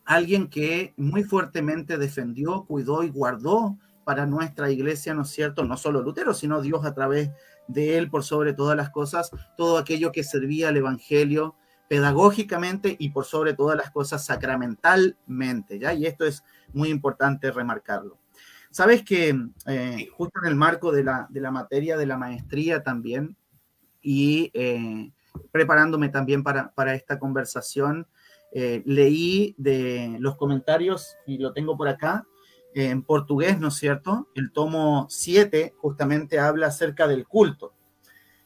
alguien 0.07 0.49
que 0.49 0.95
muy 0.97 1.25
fuertemente 1.25 1.99
defendió, 1.99 2.65
cuidó 2.65 3.03
y 3.03 3.11
guardó 3.11 3.77
para 4.05 4.25
nuestra 4.25 4.71
iglesia, 4.71 5.15
¿no 5.15 5.23
es 5.23 5.31
cierto? 5.31 5.65
No 5.65 5.77
solo 5.77 6.01
Lutero, 6.01 6.33
sino 6.33 6.63
Dios 6.63 6.87
a 6.87 6.95
través 6.95 7.31
de 7.67 7.99
él, 7.99 8.09
por 8.09 8.23
sobre 8.23 8.53
todas 8.53 8.77
las 8.77 8.91
cosas, 8.91 9.33
todo 9.57 9.79
aquello 9.79 10.13
que 10.13 10.23
servía 10.23 10.69
al 10.69 10.77
Evangelio, 10.77 11.57
pedagógicamente 11.89 12.95
y 12.99 13.11
por 13.11 13.25
sobre 13.25 13.55
todas 13.55 13.77
las 13.77 13.91
cosas 13.91 14.25
sacramentalmente, 14.25 15.79
¿ya? 15.81 15.93
Y 15.93 16.07
esto 16.07 16.25
es 16.25 16.45
muy 16.73 16.89
importante 16.89 17.51
remarcarlo. 17.51 18.19
Sabes 18.71 19.03
que 19.03 19.37
eh, 19.67 20.09
justo 20.13 20.41
en 20.43 20.49
el 20.49 20.55
marco 20.55 20.93
de 20.93 21.03
la, 21.03 21.27
de 21.31 21.41
la, 21.41 21.51
materia 21.51 21.97
de 21.97 22.07
la 22.07 22.17
maestría 22.17 22.83
también 22.83 23.37
y 24.03 24.51
eh, 24.55 25.11
preparándome 25.51 26.11
también 26.11 26.43
para, 26.43 26.73
para 26.75 26.95
esta 26.95 27.19
conversación, 27.19 28.07
eh, 28.53 28.83
leí 28.87 29.55
de 29.59 30.17
los 30.21 30.37
comentarios, 30.37 31.17
y 31.27 31.39
lo 31.39 31.53
tengo 31.53 31.77
por 31.77 31.89
acá, 31.89 32.27
en 32.75 33.03
portugués, 33.03 33.59
¿no 33.59 33.69
es 33.69 33.75
cierto? 33.75 34.29
El 34.35 34.53
tomo 34.53 35.07
7 35.09 35.75
justamente 35.79 36.39
habla 36.39 36.67
acerca 36.67 37.09
del 37.09 37.27
culto. 37.27 37.73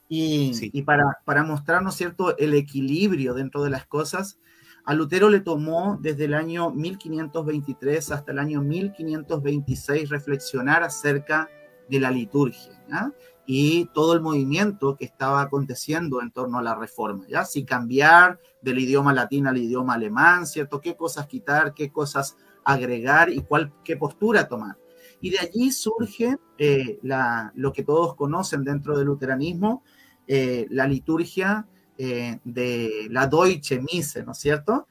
Y, 0.08 0.82
para, 0.82 1.18
para 1.24 1.44
mostrar, 1.44 1.82
cierto?, 1.92 2.36
el 2.38 2.54
equilibrio 2.54 3.34
dentro 3.34 3.62
de 3.62 3.70
las 3.70 3.86
cosas, 3.86 4.40
a 4.84 4.94
Lutero 4.94 5.30
le 5.30 5.40
tomó 5.40 5.98
desde 6.00 6.24
el 6.24 6.34
año 6.34 6.70
1523 6.70 8.10
hasta 8.10 8.32
el 8.32 8.38
año 8.38 8.62
1526 8.62 10.08
reflexionar 10.08 10.82
acerca 10.82 11.48
de 11.90 12.00
la 12.00 12.10
liturgia 12.10 13.12
y 13.46 13.86
todo 13.92 14.12
el 14.14 14.20
movimiento 14.20 14.96
que 14.96 15.04
estaba 15.04 15.42
aconteciendo 15.42 16.22
en 16.22 16.30
torno 16.30 16.58
a 16.58 16.62
la 16.62 16.74
reforma, 16.74 17.26
¿ya? 17.28 17.44
Si 17.44 17.64
cambiar 17.64 18.38
del 18.62 18.78
idioma 18.78 19.12
latín 19.12 19.46
al 19.46 19.58
idioma 19.58 19.94
alemán, 19.94 20.46
¿cierto? 20.46 20.80
¿Qué 20.80 20.96
cosas 20.96 21.26
quitar, 21.26 21.74
qué 21.74 21.90
cosas 21.90 22.36
agregar 22.64 23.30
y 23.30 23.40
cuál, 23.42 23.72
qué 23.84 23.96
postura 23.96 24.46
tomar? 24.46 24.76
Y 25.20 25.30
de 25.30 25.40
allí 25.40 25.72
surge 25.72 26.36
eh, 26.58 26.98
la, 27.02 27.52
lo 27.56 27.72
que 27.72 27.82
todos 27.82 28.14
conocen 28.14 28.62
dentro 28.64 28.96
del 28.96 29.06
luteranismo, 29.06 29.82
eh, 30.26 30.66
la 30.70 30.86
liturgia 30.86 31.66
eh, 31.98 32.38
de 32.44 33.08
la 33.10 33.26
Deutsche 33.26 33.80
Misse, 33.80 34.22
¿no 34.24 34.32
es 34.32 34.38
cierto? 34.38 34.86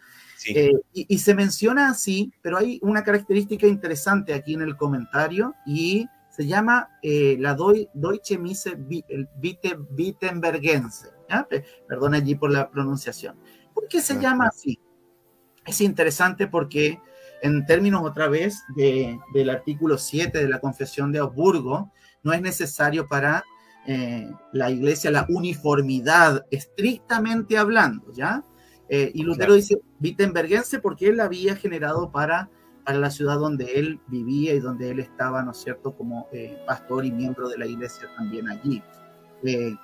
Eh, 0.47 0.71
y, 0.93 1.17
se 1.17 1.33
menciona 1.33 1.89
así, 1.89 2.31
pero 2.41 2.57
hay 2.57 2.79
una 2.81 3.03
característica 3.03 3.67
interesante 3.67 4.33
aquí 4.33 4.53
en 4.53 4.61
el 4.61 4.77
comentario 4.77 5.55
y 5.65 6.07
se 6.39 6.47
llama 6.47 6.87
la 7.03 7.57
Deutsche 7.93 8.37
Misse 8.37 8.77
Wittenbergense. 9.97 11.09
Perdón 11.85 12.13
allí 12.13 12.35
por 12.35 12.49
la 12.49 12.71
pronunciación. 12.71 13.37
¿Por 13.73 13.89
qué 13.89 13.99
se 13.99 14.21
llama 14.21 14.47
así? 14.47 14.79
Es 15.65 15.81
interesante 15.81 16.47
porque 16.47 16.97
en 17.41 17.65
términos 17.65 18.03
otra 18.05 18.29
vez 18.29 18.63
del 18.77 19.49
artículo 19.49 19.97
7 19.97 20.39
de 20.39 20.47
la 20.47 20.61
Confesión 20.61 21.11
de 21.11 21.19
Augsburgo, 21.19 21.91
no 22.23 22.31
es 22.31 22.41
necesario 22.41 23.05
para 23.05 23.43
eh, 23.85 24.29
la 24.53 24.71
iglesia 24.71 25.11
la 25.11 25.25
uniformidad, 25.27 26.45
estrictamente 26.51 27.57
hablando, 27.57 28.13
¿ya? 28.13 28.45
Eh, 28.87 29.11
y 29.13 29.23
Lutero 29.23 29.55
dice 29.55 29.81
Wittenbergense 30.01 30.79
porque 30.79 31.07
él 31.07 31.17
la 31.17 31.25
había 31.25 31.57
generado 31.57 32.13
para, 32.13 32.49
para 32.89 33.01
la 33.01 33.11
ciudad 33.11 33.37
donde 33.37 33.73
él 33.75 33.99
vivía 34.07 34.55
y 34.55 34.59
donde 34.59 34.89
él 34.89 34.99
estaba, 34.99 35.43
¿no 35.43 35.51
es 35.51 35.57
cierto?, 35.57 35.95
como 35.95 36.27
eh, 36.31 36.57
pastor 36.65 37.05
y 37.05 37.11
miembro 37.11 37.47
de 37.47 37.59
la 37.59 37.67
iglesia 37.67 38.09
también 38.17 38.49
allí. 38.49 38.81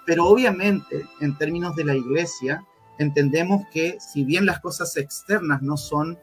pero 0.07 0.25
obviamente, 0.25 1.05
en 1.21 1.37
términos 1.37 1.75
de 1.75 1.83
la 1.83 1.93
iglesia, 1.93 2.65
entendemos 2.97 3.61
que 3.71 3.97
si 3.99 4.25
bien 4.25 4.47
las 4.47 4.59
cosas 4.59 4.97
externas 4.97 5.61
no 5.61 5.77
son 5.77 6.17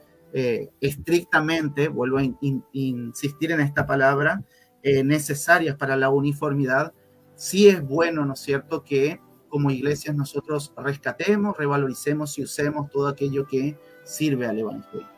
estrictamente, 0.81 1.87
vuelvo 1.87 2.19
a 2.19 2.25
insistir 2.73 3.53
en 3.53 3.61
esta 3.61 3.87
palabra, 3.87 4.43
necesarias 4.83 5.77
para 5.77 5.95
la 5.95 6.11
uniformidad, 6.11 6.93
sí 7.37 7.69
es 7.69 7.81
bueno, 7.81 8.27
¿no 8.27 8.33
es 8.33 8.41
cierto?, 8.41 8.83
que 8.83 9.21
como 9.49 9.71
iglesias 9.71 10.17
nosotros 10.17 10.73
rescatemos, 10.77 11.57
revaloricemos 11.57 12.37
y 12.39 12.43
usemos 12.43 12.91
todo 12.91 13.07
aquello 13.07 13.47
que 13.47 13.79
sirve 14.03 14.47
al 14.47 14.59
Evangelio. 14.59 15.09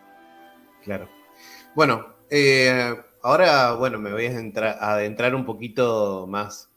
Claro. 0.83 1.24
Bueno, 1.75 2.15
eh, 2.31 2.95
ahora, 3.23 3.73
bueno, 3.73 3.99
me 3.99 4.13
voy 4.13 4.27
a 4.27 4.93
adentrar, 4.93 5.35
un 5.35 5.45
poquito 5.45 6.25
más 6.29 6.71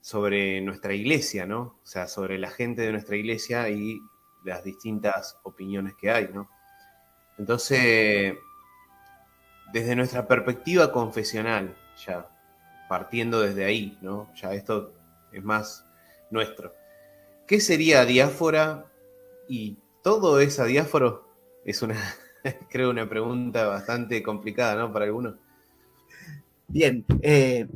sobre 0.00 0.60
nuestra 0.60 0.92
iglesia, 0.92 1.46
¿no? 1.46 1.78
O 1.82 1.86
sea, 1.86 2.08
sobre 2.08 2.36
la 2.38 2.50
gente 2.50 2.82
de 2.82 2.90
nuestra 2.90 3.16
iglesia 3.16 3.68
y 3.68 4.00
las 4.44 4.64
distintas 4.64 5.38
opiniones 5.44 5.94
que 5.94 6.10
hay, 6.10 6.30
¿no? 6.34 6.50
Entonces, 7.38 8.34
desde 9.72 9.94
nuestra 9.94 10.26
perspectiva 10.26 10.90
confesional, 10.90 11.76
ya, 12.04 12.28
partiendo 12.88 13.40
desde 13.40 13.64
ahí, 13.64 13.96
¿no? 14.02 14.32
Ya 14.34 14.52
esto 14.52 14.92
es 15.30 15.44
más 15.44 15.86
nuestro. 16.30 16.74
¿Qué 17.46 17.60
sería 17.60 18.04
diáfora? 18.04 18.86
Y 19.48 19.78
todo 20.02 20.40
es 20.40 20.62
diáforo 20.64 21.28
es 21.64 21.82
una, 21.82 21.96
creo, 22.70 22.90
una 22.90 23.08
pregunta 23.08 23.66
bastante 23.66 24.22
complicada, 24.22 24.76
¿no? 24.76 24.92
Para 24.92 25.06
algunos. 25.06 25.34
Bien, 26.68 27.04
eh, 27.22 27.68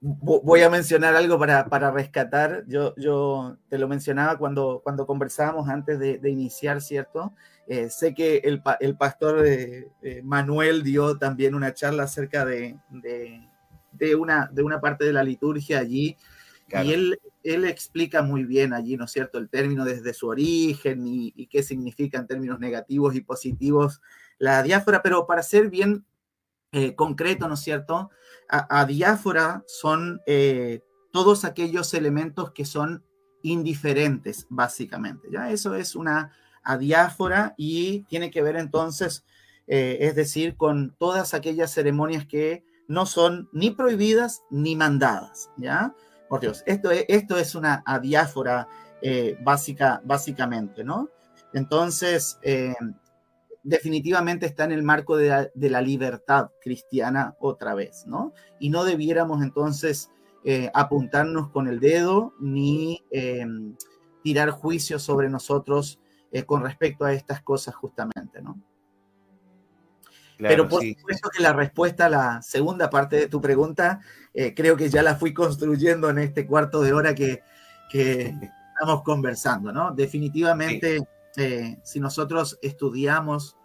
voy 0.00 0.62
a 0.62 0.70
mencionar 0.70 1.14
algo 1.14 1.38
para, 1.38 1.66
para 1.66 1.90
rescatar. 1.90 2.64
Yo, 2.66 2.94
yo, 2.96 3.56
te 3.68 3.78
lo 3.78 3.88
mencionaba 3.88 4.36
cuando, 4.38 4.80
cuando 4.82 5.06
conversábamos 5.06 5.68
antes 5.68 5.98
de, 5.98 6.18
de 6.18 6.30
iniciar, 6.30 6.80
¿cierto? 6.80 7.32
Eh, 7.68 7.88
sé 7.88 8.12
que 8.14 8.38
el, 8.38 8.62
el 8.80 8.96
pastor 8.96 9.46
eh, 9.46 9.86
Manuel 10.24 10.82
dio 10.82 11.16
también 11.18 11.54
una 11.54 11.72
charla 11.72 12.04
acerca 12.04 12.44
de, 12.44 12.76
de, 12.90 13.48
de, 13.92 14.14
una, 14.16 14.48
de 14.52 14.62
una 14.62 14.80
parte 14.80 15.04
de 15.04 15.12
la 15.12 15.22
liturgia 15.22 15.78
allí. 15.78 16.16
Y 16.68 16.92
él, 16.92 17.20
él 17.42 17.64
explica 17.64 18.22
muy 18.22 18.44
bien 18.44 18.72
allí, 18.72 18.96
¿no 18.96 19.04
es 19.04 19.12
cierto?, 19.12 19.38
el 19.38 19.48
término 19.48 19.84
desde 19.84 20.14
su 20.14 20.28
origen 20.28 21.06
y, 21.06 21.46
qué 21.46 21.62
significa 21.62 22.18
en 22.18 22.26
términos 22.26 22.58
negativos 22.60 23.14
y 23.14 23.20
positivos 23.20 24.00
la 24.38 24.62
diáfora, 24.62 25.02
pero 25.02 25.26
para 25.26 25.42
ser 25.42 25.68
bien 25.70 26.04
eh, 26.72 26.94
concreto, 26.94 27.48
¿no 27.48 27.54
es 27.54 27.60
cierto? 27.60 28.10
A, 28.48 28.84
diáfora 28.84 29.62
son 29.66 30.20
eh, 30.26 30.80
todos 31.12 31.44
aquellos 31.44 31.94
elementos 31.94 32.52
que 32.52 32.64
son 32.64 33.04
indiferentes, 33.42 34.46
básicamente. 34.50 35.28
¿ya? 35.30 35.50
Eso 35.50 35.74
es 35.74 35.94
una 35.94 36.32
adiáfora 36.62 37.54
y 37.56 38.02
tiene 38.04 38.30
que 38.30 38.42
ver 38.42 38.56
entonces, 38.56 39.24
eh, 39.66 39.98
es 40.00 40.14
decir, 40.14 40.56
con 40.56 40.94
todas 40.98 41.34
aquellas 41.34 41.72
ceremonias 41.72 42.26
que 42.26 42.64
no 42.88 43.06
son 43.06 43.48
ni 43.52 43.70
prohibidas 43.70 44.42
ni 44.50 44.76
mandadas, 44.76 45.50
¿ya? 45.56 45.94
Por 46.32 46.40
Dios, 46.40 46.62
esto 46.64 46.90
es, 46.90 47.04
esto 47.08 47.36
es 47.36 47.54
una 47.54 47.82
adiáfora 47.84 48.66
básica, 49.40 50.00
básicamente, 50.02 50.82
¿no? 50.82 51.10
Entonces, 51.52 52.38
definitivamente 53.62 54.46
está 54.46 54.64
en 54.64 54.72
el 54.72 54.82
marco 54.82 55.16
de 55.16 55.50
la, 55.54 55.80
libertad 55.82 56.50
cristiana 56.62 57.36
otra 57.38 57.74
vez, 57.74 58.06
¿no? 58.06 58.32
Y 58.58 58.70
no 58.70 58.84
debiéramos 58.84 59.42
entonces 59.42 60.10
eh, 60.44 60.70
apuntarnos 60.74 61.50
con 61.50 61.68
el 61.68 61.80
dedo 61.80 62.32
ni 62.40 63.04
em, 63.10 63.76
tirar 64.22 64.50
juicios 64.50 65.02
sobre 65.02 65.28
nosotros 65.28 66.00
eh, 66.32 66.44
con 66.44 66.62
respecto 66.62 67.04
a 67.04 67.12
estas 67.12 67.42
cosas 67.42 67.74
justamente, 67.74 68.40
¿no? 68.40 68.58
Pero 70.48 70.68
por 70.68 70.82
supuesto 70.82 71.30
que 71.30 71.42
la 71.42 71.52
respuesta 71.52 72.06
a 72.06 72.10
la 72.10 72.42
segunda 72.42 72.90
parte 72.90 73.16
de 73.16 73.28
tu 73.28 73.40
pregunta, 73.40 74.00
eh, 74.34 74.54
creo 74.54 74.76
que 74.76 74.88
ya 74.88 75.02
la 75.02 75.16
fui 75.16 75.32
construyendo 75.32 76.10
en 76.10 76.18
este 76.18 76.46
cuarto 76.46 76.82
de 76.82 76.92
hora 76.92 77.14
que, 77.14 77.42
estamos 77.92 79.02
conversando, 79.04 79.70
¿no? 79.72 79.92
Definitivamente 79.92 81.06
eh, 81.36 81.78
si 81.82 82.00
nosotros 82.00 82.58
estudiamos 82.62 83.56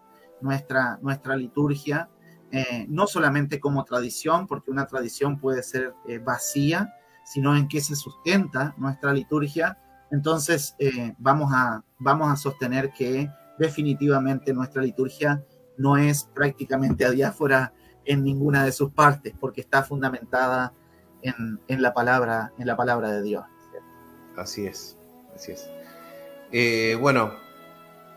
nuestra, 0.41 0.99
nuestra 1.01 1.35
liturgia, 1.35 2.09
eh, 2.51 2.85
no 2.89 3.07
solamente 3.07 3.59
como 3.59 3.83
tradición, 3.83 4.47
porque 4.47 4.69
una 4.69 4.85
tradición 4.85 5.39
puede 5.39 5.63
ser 5.63 5.93
vacía, 6.23 6.93
sino 7.25 7.55
en 7.55 7.67
qué 7.67 7.81
se 7.81 7.95
sustenta 7.95 8.75
nuestra 8.77 9.13
liturgia, 9.13 9.77
entonces 10.11 10.75
vamos, 11.17 11.51
a, 11.53 11.83
vamos 11.99 12.31
a 12.31 12.35
sostener 12.37 12.91
que 12.91 13.29
definitivamente 13.57 14.53
nuestra 14.53 14.81
liturgia 14.81 15.43
no 15.77 15.97
es 15.97 16.25
prácticamente 16.33 17.05
adiáfora 17.05 17.73
en 18.05 18.23
ninguna 18.23 18.63
de 18.63 18.71
sus 18.71 18.91
partes, 18.91 19.33
porque 19.39 19.61
está 19.61 19.83
fundamentada 19.83 20.73
en, 21.21 21.59
en 21.67 21.81
la, 21.81 21.93
palabra, 21.93 22.53
en 22.57 22.67
la 22.67 22.75
palabra 22.75 23.11
de 23.11 23.23
Dios. 23.23 23.45
Así 24.35 24.65
es, 24.65 24.97
así 25.35 25.53
es. 25.53 26.99
bueno, 26.99 27.33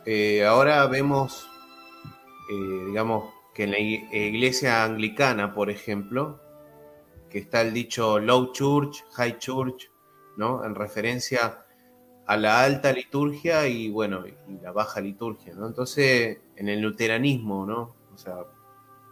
eh, 0.07 0.47
ahora 0.47 0.87
vemos, 0.87 1.49
eh, 2.51 2.85
digamos, 2.87 3.33
que 3.55 3.65
en 3.65 3.71
la 3.71 3.79
iglesia 3.79 4.85
anglicana, 4.85 5.55
por 5.55 5.71
ejemplo, 5.71 6.41
que 7.29 7.39
está 7.39 7.61
el 7.61 7.75
dicho 7.75 8.19
low 8.19 8.53
church, 8.53 9.05
high 9.13 9.39
church, 9.39 9.91
¿no? 10.37 10.65
En 10.65 10.75
referencia 10.75 11.65
a 12.27 12.37
la 12.37 12.63
alta 12.63 12.93
liturgia 12.93 13.69
y, 13.69 13.91
bueno, 13.91 14.25
y 14.27 14.59
la 14.63 14.73
baja 14.73 15.01
liturgia, 15.01 15.55
¿no? 15.55 15.67
Entonces, 15.67 16.39
en 16.61 16.69
el 16.69 16.81
luteranismo, 16.81 17.65
¿no? 17.65 17.97
O 18.15 18.19
sea, 18.19 18.37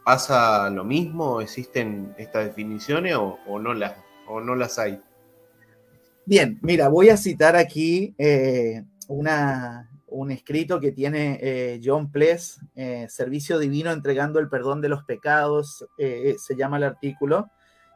¿pasa 0.04 0.68
lo 0.68 0.84
mismo? 0.84 1.40
¿Existen 1.40 2.14
estas 2.18 2.44
definiciones 2.44 3.16
o, 3.16 3.58
no, 3.58 3.72
las, 3.72 3.94
o 4.28 4.38
no 4.40 4.54
las 4.54 4.78
hay? 4.78 5.00
Bien, 6.26 6.58
mira, 6.60 6.88
voy 6.88 7.08
a 7.08 7.16
citar 7.16 7.56
aquí 7.56 8.14
eh, 8.18 8.84
una, 9.08 9.90
un 10.08 10.30
escrito 10.30 10.78
que 10.78 10.92
tiene 10.92 11.38
eh, 11.40 11.80
John 11.82 12.12
Pless, 12.12 12.60
eh, 12.74 13.06
Servicio 13.08 13.58
Divino 13.58 13.92
entregando 13.92 14.40
el 14.40 14.50
perdón 14.50 14.82
de 14.82 14.90
los 14.90 15.04
pecados, 15.04 15.86
se 15.96 16.54
llama 16.54 16.76
el 16.76 16.84
artículo, 16.84 17.48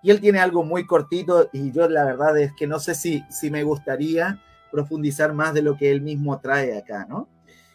y 0.02 0.12
él 0.12 0.20
tiene 0.22 0.38
algo 0.38 0.64
muy 0.64 0.86
cortito 0.86 1.50
y 1.52 1.72
yo 1.72 1.90
la 1.90 2.06
verdad 2.06 2.38
es 2.38 2.54
que 2.54 2.66
no 2.66 2.80
sé 2.80 2.94
si, 2.94 3.22
si 3.28 3.50
me 3.50 3.64
gustaría 3.64 4.42
profundizar 4.70 5.34
más 5.34 5.52
de 5.52 5.60
lo 5.60 5.76
que 5.76 5.90
él 5.90 6.00
mismo 6.00 6.40
trae 6.40 6.78
acá, 6.78 7.04
¿no? 7.06 7.28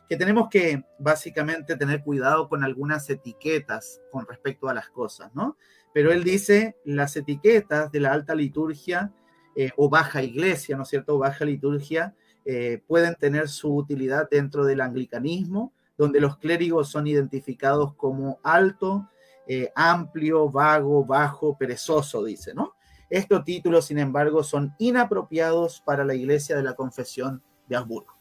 Que 0.09 0.17
tenemos 0.17 0.47
que 0.49 0.83
básicamente 0.99 1.75
tener 1.75 2.03
cuidado 2.03 2.47
con 2.47 2.63
algunas 2.63 3.09
etiquetas 3.09 4.01
con 4.11 4.25
respecto 4.27 4.69
a 4.69 4.73
las 4.73 4.89
cosas, 4.89 5.33
¿no? 5.35 5.57
Pero 5.93 6.11
él 6.11 6.23
dice 6.23 6.77
las 6.85 7.15
etiquetas 7.15 7.91
de 7.91 7.99
la 7.99 8.13
alta 8.13 8.35
liturgia 8.35 9.11
o 9.75 9.89
baja 9.89 10.21
iglesia, 10.21 10.77
¿no 10.77 10.83
es 10.83 10.89
cierto? 10.89 11.17
Baja 11.17 11.43
liturgia 11.43 12.13
eh, 12.49 12.81
pueden 12.87 13.13
tener 13.15 13.49
su 13.49 13.75
utilidad 13.75 14.29
dentro 14.31 14.63
del 14.63 14.79
anglicanismo, 14.79 15.73
donde 15.97 16.21
los 16.21 16.37
clérigos 16.37 16.87
son 16.87 17.05
identificados 17.05 17.93
como 17.95 18.39
alto, 18.41 19.09
eh, 19.45 19.69
amplio, 19.75 20.49
vago, 20.49 21.03
bajo, 21.03 21.57
perezoso, 21.57 22.23
dice, 22.23 22.53
¿no? 22.53 22.75
Estos 23.09 23.43
títulos, 23.43 23.87
sin 23.87 23.99
embargo, 23.99 24.43
son 24.43 24.73
inapropiados 24.79 25.81
para 25.85 26.05
la 26.05 26.15
iglesia 26.15 26.55
de 26.55 26.63
la 26.63 26.73
confesión 26.73 27.43
de 27.67 27.75
Habsburgo. 27.75 28.13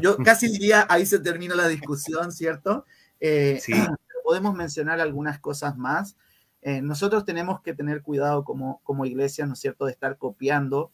Yo 0.00 0.16
casi 0.18 0.48
diría, 0.48 0.86
ahí 0.88 1.06
se 1.06 1.18
termina 1.18 1.54
la 1.54 1.68
discusión, 1.68 2.32
¿cierto? 2.32 2.84
Eh, 3.20 3.58
sí. 3.62 3.72
podemos 4.24 4.54
mencionar 4.54 5.00
algunas 5.00 5.40
cosas 5.40 5.76
más. 5.76 6.16
nosotros 6.62 7.24
tenemos 7.24 7.62
que 7.62 7.74
tener 7.74 8.02
cuidado 8.02 8.44
como, 8.44 8.80
como 8.84 9.04
iglesia, 9.04 9.44
¿no 9.46 9.54
es 9.54 9.60
cierto?, 9.60 9.86
de 9.86 9.92
estar 9.92 10.18
copiando 10.18 10.92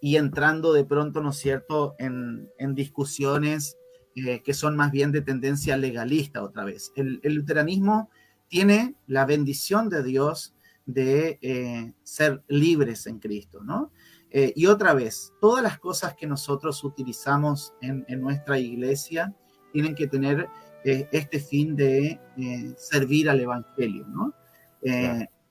y 0.00 0.16
entrando 0.16 0.72
de 0.72 0.84
pronto, 0.84 1.20
¿no 1.20 1.30
es 1.30 1.38
cierto?, 1.38 1.94
en, 1.98 2.48
discusiones 2.74 3.76
eh, 4.14 4.42
que 4.42 4.54
son 4.54 4.76
más 4.76 4.90
bien 4.90 5.12
de 5.12 5.22
tendencia 5.22 5.76
legalista 5.76 6.42
otra 6.42 6.64
vez. 6.64 6.92
El, 6.96 7.20
luteranismo 7.22 8.10
tiene 8.48 8.94
la 9.06 9.24
bendición 9.24 9.88
de 9.88 10.02
Dios 10.02 10.54
de 10.86 11.38
eh, 11.42 11.92
ser 12.02 12.42
libres 12.48 13.06
en 13.06 13.18
Cristo, 13.18 13.62
¿no? 13.62 13.92
Eh, 14.30 14.52
y 14.54 14.66
otra 14.66 14.94
vez, 14.94 15.32
todas 15.40 15.62
las 15.62 15.78
cosas 15.78 16.14
que 16.14 16.26
nosotros 16.26 16.84
utilizamos 16.84 17.72
en, 17.80 18.04
nuestra 18.20 18.58
iglesia 18.58 19.34
tienen 19.72 19.94
que 19.94 20.06
tener 20.06 20.48
este 20.84 21.40
fin 21.40 21.76
de 21.76 22.18
servir 22.76 23.28
al 23.28 23.40
Evangelio, 23.40 24.06
¿no? 24.06 24.32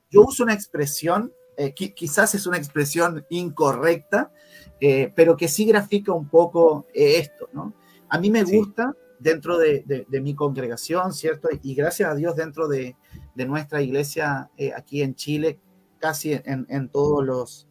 Yo 0.09 0.21
uso 0.21 0.43
una 0.43 0.53
expresión 0.53 1.31
eh, 1.57 1.73
quizás 1.73 2.35
es 2.35 2.45
una 2.45 2.57
expresión 2.57 3.25
incorrecta, 3.29 4.31
eh, 4.79 5.11
pero 5.15 5.35
que 5.35 5.47
sí 5.47 5.65
grafica 5.65 6.13
un 6.13 6.29
poco 6.29 6.85
eh, 6.93 7.17
esto, 7.17 7.49
¿no? 7.51 7.73
A 8.09 8.19
mí 8.19 8.29
me 8.29 8.43
gusta 8.43 8.95
dentro 9.19 9.57
de, 9.57 10.05
mi 10.21 10.35
congregación, 10.35 11.13
¿cierto? 11.13 11.49
Y 11.63 11.73
gracias 11.73 12.11
a 12.11 12.15
Dios 12.15 12.35
dentro 12.35 12.67
de, 12.67 12.95
nuestra 13.35 13.81
iglesia 13.81 14.49
aquí 14.75 15.01
en 15.01 15.15
Chile, 15.15 15.59
casi 15.99 16.33
en, 16.33 16.89
todos 16.89 17.25
los 17.25 17.66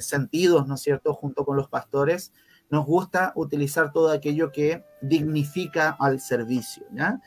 sentidos, 0.00 0.66
¿no 0.66 0.74
es 0.74 0.80
cierto? 0.80 1.14
Junto 1.14 1.44
con 1.44 1.56
los 1.56 1.68
pastores, 1.68 2.32
nos 2.70 2.86
gusta 2.86 3.32
utilizar 3.36 3.92
todo 3.92 4.10
aquello 4.10 4.50
que 4.52 4.84
dignifica 5.02 5.96
al 5.98 6.20
servicio, 6.20 6.86
¿ya? 6.92 7.20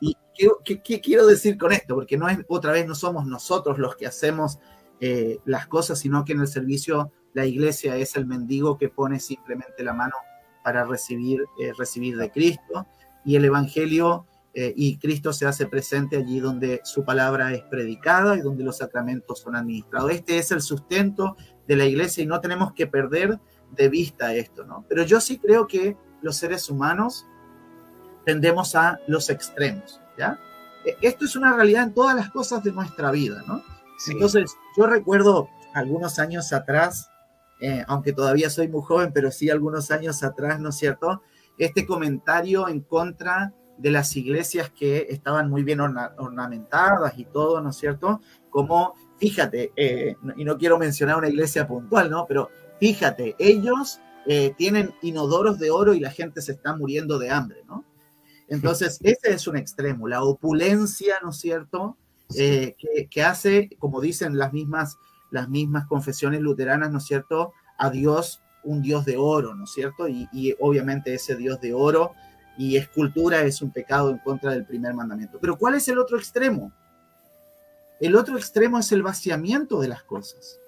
Y 0.00 0.16
¿qué, 0.64 0.80
qué, 0.82 1.00
quiero 1.00 1.26
decir 1.26 1.58
con 1.58 1.72
esto? 1.72 1.94
Porque 1.94 2.16
no 2.16 2.28
es, 2.28 2.38
otra 2.48 2.72
vez 2.72 2.86
no 2.86 2.94
somos 2.94 3.26
nosotros 3.26 3.78
los 3.78 3.96
que 3.96 4.06
hacemos 4.06 4.58
eh, 5.04 5.40
las 5.46 5.66
cosas, 5.66 5.98
sino 5.98 6.24
que 6.24 6.32
en 6.32 6.40
el 6.40 6.46
servicio 6.46 7.10
la 7.34 7.44
iglesia 7.44 7.96
es 7.96 8.14
el 8.14 8.24
mendigo 8.24 8.78
que 8.78 8.88
pone 8.88 9.18
simplemente 9.18 9.82
la 9.82 9.92
mano 9.92 10.14
para 10.62 10.84
recibir, 10.84 11.44
eh, 11.60 11.72
recibir 11.76 12.16
de 12.16 12.30
Cristo 12.30 12.86
y 13.24 13.34
el 13.34 13.44
Evangelio 13.44 14.26
eh, 14.54 14.72
y 14.76 14.98
Cristo 14.98 15.32
se 15.32 15.46
hace 15.46 15.66
presente 15.66 16.18
allí 16.18 16.38
donde 16.38 16.82
su 16.84 17.04
palabra 17.04 17.52
es 17.52 17.62
predicada 17.62 18.36
y 18.36 18.42
donde 18.42 18.62
los 18.62 18.78
sacramentos 18.78 19.40
son 19.40 19.56
administrados. 19.56 20.12
Este 20.12 20.38
es 20.38 20.52
el 20.52 20.60
sustento 20.60 21.36
de 21.66 21.76
la 21.76 21.84
iglesia 21.84 22.22
y 22.22 22.26
no 22.26 22.40
tenemos 22.40 22.72
que 22.72 22.86
perder 22.86 23.38
de 23.70 23.88
vista 23.88 24.34
esto, 24.34 24.64
¿no? 24.64 24.84
Pero 24.88 25.02
yo 25.04 25.20
sí 25.20 25.38
creo 25.38 25.66
que 25.66 25.96
los 26.20 26.36
seres 26.36 26.68
humanos 26.68 27.26
tendemos 28.24 28.74
a 28.74 28.98
los 29.06 29.30
extremos, 29.30 30.00
¿ya? 30.18 30.38
Esto 31.00 31.24
es 31.24 31.36
una 31.36 31.54
realidad 31.54 31.84
en 31.84 31.94
todas 31.94 32.16
las 32.16 32.30
cosas 32.30 32.62
de 32.64 32.72
nuestra 32.72 33.10
vida, 33.10 33.42
¿no? 33.46 33.62
Entonces, 34.08 34.56
yo 34.76 34.86
recuerdo 34.86 35.48
algunos 35.74 36.18
años 36.18 36.52
atrás, 36.52 37.10
eh, 37.60 37.84
aunque 37.86 38.12
todavía 38.12 38.50
soy 38.50 38.68
muy 38.68 38.82
joven, 38.82 39.12
pero 39.12 39.30
sí 39.30 39.48
algunos 39.48 39.90
años 39.90 40.22
atrás, 40.24 40.58
¿no 40.60 40.70
es 40.70 40.76
cierto? 40.76 41.22
Este 41.58 41.86
comentario 41.86 42.68
en 42.68 42.80
contra 42.80 43.52
de 43.78 43.90
las 43.90 44.16
iglesias 44.16 44.70
que 44.70 45.06
estaban 45.10 45.48
muy 45.48 45.62
bien 45.62 45.80
ornamentadas 45.80 47.18
y 47.18 47.24
todo, 47.24 47.60
¿no 47.60 47.70
es 47.70 47.76
cierto? 47.76 48.20
Como 48.50 48.94
fíjate, 49.22 49.72
eh, 49.76 50.16
y 50.36 50.44
no 50.44 50.58
quiero 50.58 50.78
mencionar 50.78 51.16
una 51.16 51.28
iglesia 51.28 51.68
puntual, 51.68 52.10
¿no? 52.10 52.26
Pero 52.26 52.50
fíjate, 52.80 53.36
ellos 53.38 54.00
eh, 54.26 54.52
tienen 54.58 54.92
inodoros 55.00 55.60
de 55.60 55.70
oro 55.70 55.94
y 55.94 56.00
la 56.00 56.10
gente 56.10 56.42
se 56.42 56.50
está 56.50 56.74
muriendo 56.74 57.20
de 57.20 57.30
hambre, 57.30 57.62
¿no? 57.68 57.84
Entonces, 58.48 58.98
ese 59.00 59.32
es 59.32 59.46
un 59.46 59.56
extremo, 59.56 60.08
la 60.08 60.24
opulencia, 60.24 61.14
¿no 61.22 61.30
es 61.30 61.36
cierto? 61.36 61.96
Eh, 62.36 62.74
que, 63.08 63.22
hace, 63.22 63.70
como 63.78 64.00
dicen 64.00 64.36
las 64.36 64.52
mismas, 64.52 64.98
las 65.30 65.48
mismas 65.48 65.86
confesiones 65.86 66.40
luteranas, 66.40 66.90
¿no 66.90 66.98
es 66.98 67.04
cierto? 67.04 67.52
A 67.78 67.90
Dios 67.90 68.42
un 68.64 68.82
Dios 68.82 69.04
de 69.04 69.18
oro, 69.18 69.54
¿no 69.54 69.64
es 69.64 69.70
cierto? 69.70 70.08
Y, 70.08 70.28
y, 70.32 70.52
obviamente 70.58 71.14
ese 71.14 71.36
Dios 71.36 71.60
de 71.60 71.74
oro 71.74 72.10
y 72.58 72.76
escultura 72.76 73.42
es 73.42 73.62
un 73.62 73.70
pecado 73.70 74.10
en 74.10 74.18
contra 74.18 74.50
del 74.50 74.66
primer 74.66 74.94
mandamiento. 74.94 75.38
Pero 75.40 75.56
¿cuál 75.56 75.76
es 75.76 75.86
el 75.86 75.98
otro 75.98 76.18
extremo? 76.18 76.72
El 78.02 78.16
otro 78.16 78.36
extremo 78.36 78.80
es 78.80 78.90
el 78.90 79.00
vaciamiento 79.00 79.80
de 79.80 79.86
las 79.86 80.02
cosas. 80.02 80.58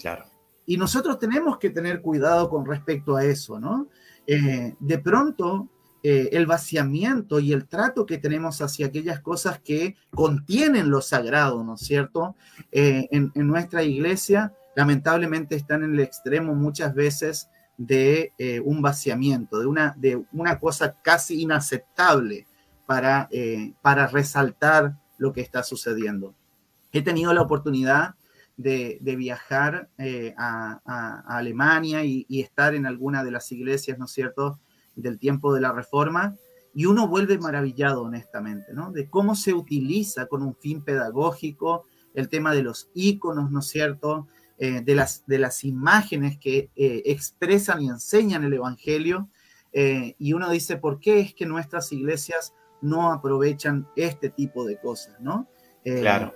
Claro. 0.00 0.24
Y 0.66 0.76
nosotros 0.76 1.20
tenemos 1.20 1.58
que 1.58 1.70
tener 1.70 2.02
cuidado 2.02 2.50
con 2.50 2.66
respecto 2.66 3.14
a 3.14 3.24
eso, 3.24 3.60
¿no? 3.60 3.86
Eh, 4.26 4.74
de 4.80 4.98
pronto, 4.98 5.68
eh, 6.02 6.30
el 6.32 6.46
vaciamiento 6.46 7.38
y 7.38 7.52
el 7.52 7.68
trato 7.68 8.04
que 8.04 8.18
tenemos 8.18 8.60
hacia 8.60 8.86
aquellas 8.86 9.20
cosas 9.20 9.60
que 9.60 9.94
contienen 10.10 10.90
lo 10.90 11.00
sagrado, 11.00 11.62
¿no 11.62 11.76
es 11.76 11.82
cierto? 11.82 12.34
Eh, 12.72 13.06
en, 13.12 13.30
en, 13.36 13.46
nuestra 13.46 13.84
iglesia, 13.84 14.52
lamentablemente 14.74 15.54
están 15.54 15.84
en 15.84 15.94
el 15.94 16.00
extremo 16.00 16.56
muchas 16.56 16.92
veces 16.92 17.50
de 17.76 18.32
un 18.64 18.82
vaciamiento, 18.82 19.60
de 19.60 19.66
una, 19.66 19.94
de 19.96 20.24
una 20.32 20.58
cosa 20.58 20.96
casi 21.02 21.40
inaceptable 21.40 22.48
para, 22.84 23.28
para 23.80 24.08
resaltar 24.08 24.96
lo 25.18 25.32
que 25.32 25.40
está 25.40 25.62
sucediendo 25.62 26.34
he 26.94 27.02
tenido 27.02 27.34
la 27.34 27.42
oportunidad 27.42 28.14
de, 28.56 28.98
viajar 29.18 29.90
eh, 29.98 30.32
a, 30.38 31.22
Alemania 31.26 32.04
y, 32.04 32.26
estar 32.40 32.74
en 32.74 32.86
alguna 32.86 33.24
de 33.24 33.32
las 33.32 33.50
iglesias, 33.52 33.98
¿no 33.98 34.04
es 34.06 34.12
cierto?, 34.12 34.60
del 34.94 35.18
tiempo 35.18 35.52
de 35.52 35.60
la 35.60 35.72
Reforma, 35.72 36.36
y 36.72 36.86
uno 36.86 37.08
vuelve 37.08 37.36
maravillado, 37.38 38.02
honestamente, 38.02 38.72
¿no? 38.72 38.92
De 38.92 39.08
cómo 39.10 39.34
se 39.34 39.52
utiliza 39.52 40.26
con 40.26 40.42
un 40.42 40.54
fin 40.54 40.82
pedagógico 40.82 41.84
el 42.14 42.28
tema 42.28 42.54
de 42.54 42.62
los 42.62 42.90
íconos, 42.94 43.50
¿no 43.50 43.58
es 43.58 43.66
cierto?, 43.66 44.28
eh, 44.58 44.82
de, 44.82 44.94
las, 44.94 45.26
de 45.26 45.38
las 45.38 45.64
imágenes 45.64 46.38
que 46.38 46.70
eh, 46.76 47.02
expresan 47.06 47.82
y 47.82 47.88
enseñan 47.88 48.44
el 48.44 48.54
Evangelio, 48.54 49.28
y 49.76 50.32
uno 50.32 50.50
dice, 50.50 50.76
¿por 50.76 51.00
qué 51.00 51.18
es 51.18 51.34
que 51.34 51.46
nuestras 51.46 51.90
iglesias 51.90 52.54
no 52.80 53.10
aprovechan 53.10 53.88
este 53.96 54.30
tipo 54.30 54.64
de 54.64 54.78
cosas, 54.78 55.20
¿no? 55.20 55.48
claro 55.82 56.32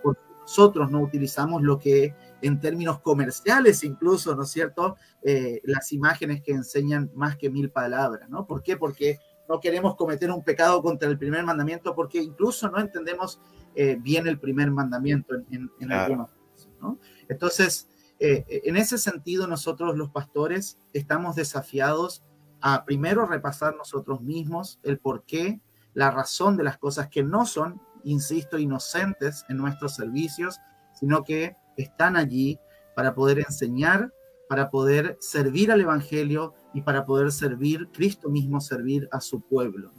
nosotros 0.49 0.91
no 0.91 1.03
utilizamos 1.03 1.61
lo 1.61 1.79
que 1.79 2.15
en 2.41 2.59
términos 2.59 3.01
comerciales 3.01 3.85
incluso, 3.85 4.35
¿no 4.35 4.45
es 4.45 4.51
cierto? 4.51 4.97
Eh, 5.23 5.61
las 5.65 5.93
imágenes 5.93 6.41
que 6.41 6.53
enseñan 6.53 7.11
más 7.15 7.37
que 7.37 7.51
mil 7.51 7.71
palabras, 7.71 8.31
¿no? 8.31 8.47
¿Por 8.47 8.63
qué? 8.63 8.79
Porque 8.79 9.19
no 9.47 9.61
queremos 9.61 9.95
cometer 9.95 10.31
un 10.31 10.43
pecado 10.43 10.81
contra 10.81 11.07
el 11.07 11.19
primer 11.19 11.45
mandamiento, 11.45 11.95
porque 11.95 12.23
incluso 12.23 12.71
no 12.71 12.81
entendemos 12.81 13.43
eh, 13.75 13.99
bien 14.01 14.27
el 14.27 14.41
primer 14.41 14.71
mandamiento 14.71 15.35
en, 15.35 15.93
algunos 15.93 16.31
casos, 16.31 16.73
¿no? 16.81 16.99
Entonces, 17.29 17.87
eh, 18.19 18.63
en 18.65 18.79
ese 18.79 18.97
sentido, 18.97 19.47
nosotros 19.47 19.99
los 19.99 20.09
pastores 20.09 20.79
estamos 20.95 21.37
desafiados 21.37 22.25
a 22.63 22.87
primero 22.87 23.27
repasar 23.27 23.77
nosotros 23.77 24.23
mismos 24.23 24.81
el 24.83 24.99
por 24.99 25.25
qué, 25.25 25.61
la 25.93 26.11
razón 26.11 26.57
de 26.57 26.65
las 26.65 26.79
cosas 26.79 27.09
que 27.09 27.23
no 27.23 27.45
son 27.45 27.83
insisto, 28.05 28.59
inocentes 28.59 29.45
en 29.49 29.57
nuestros 29.57 29.95
servicios, 29.95 30.59
sino 30.93 31.25
que 31.25 31.57
están 31.77 32.17
allí 32.17 32.59
para 32.95 33.15
poder 33.15 33.39
enseñar, 33.41 34.13
para 34.49 34.71
poder 34.71 35.17
servir 35.21 35.71
al 35.71 35.81
Evangelio 35.81 36.55
y 36.75 36.83
para 36.83 37.05
poder 37.05 37.31
servir, 37.31 37.89
Cristo 37.93 38.29
mismo 38.29 38.61
servir 38.61 39.09
a 39.13 39.21
su 39.21 39.41
pueblo. 39.41 39.93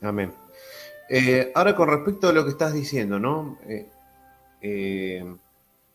Amén. 0.00 0.32
Eh, 1.08 1.52
ahora 1.54 1.76
con 1.76 1.88
respecto 1.88 2.28
a 2.28 2.32
lo 2.32 2.44
que 2.44 2.50
estás 2.50 2.72
diciendo, 2.72 3.20
¿no? 3.20 3.58
Eh, 3.68 3.88
eh, 4.60 5.36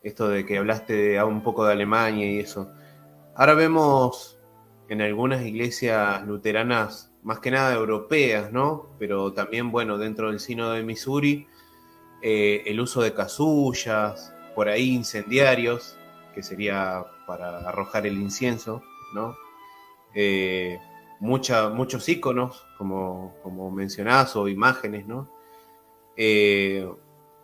esto 0.04 0.30
de 0.30 0.45
que 0.45 0.58
hablaste 0.58 0.93
de, 0.93 1.23
un 1.23 1.43
poco 1.43 1.65
de 1.65 1.73
Alemania 1.73 2.32
y 2.32 2.39
eso. 2.39 2.71
Ahora 3.36 3.54
vemos 3.54 4.39
en 4.88 5.01
algunas 5.01 5.45
iglesias 5.45 6.25
luteranas 6.25 7.11
más 7.23 7.39
que 7.39 7.51
nada 7.51 7.73
europeas, 7.73 8.51
¿no? 8.51 8.89
Pero 8.99 9.34
también, 9.34 9.71
bueno, 9.71 9.97
dentro 9.97 10.29
del 10.29 10.39
sino 10.39 10.71
de 10.71 10.84
Missouri, 10.84 11.47
eh, 12.21 12.63
el 12.65 12.79
uso 12.79 13.01
de 13.01 13.13
casullas, 13.13 14.34
por 14.55 14.69
ahí 14.69 14.91
incendiarios, 14.91 15.97
que 16.34 16.43
sería 16.43 17.05
para 17.27 17.60
arrojar 17.67 18.05
el 18.05 18.17
incienso, 18.17 18.81
¿no? 19.13 19.36
Eh, 20.13 20.79
muchos 21.19 22.10
iconos, 22.10 22.65
como, 22.77 23.36
como 23.43 23.71
mencionás, 23.71 24.36
o 24.36 24.47
imágenes, 24.47 25.07
¿no? 25.07 25.29
Eh, 26.15 26.89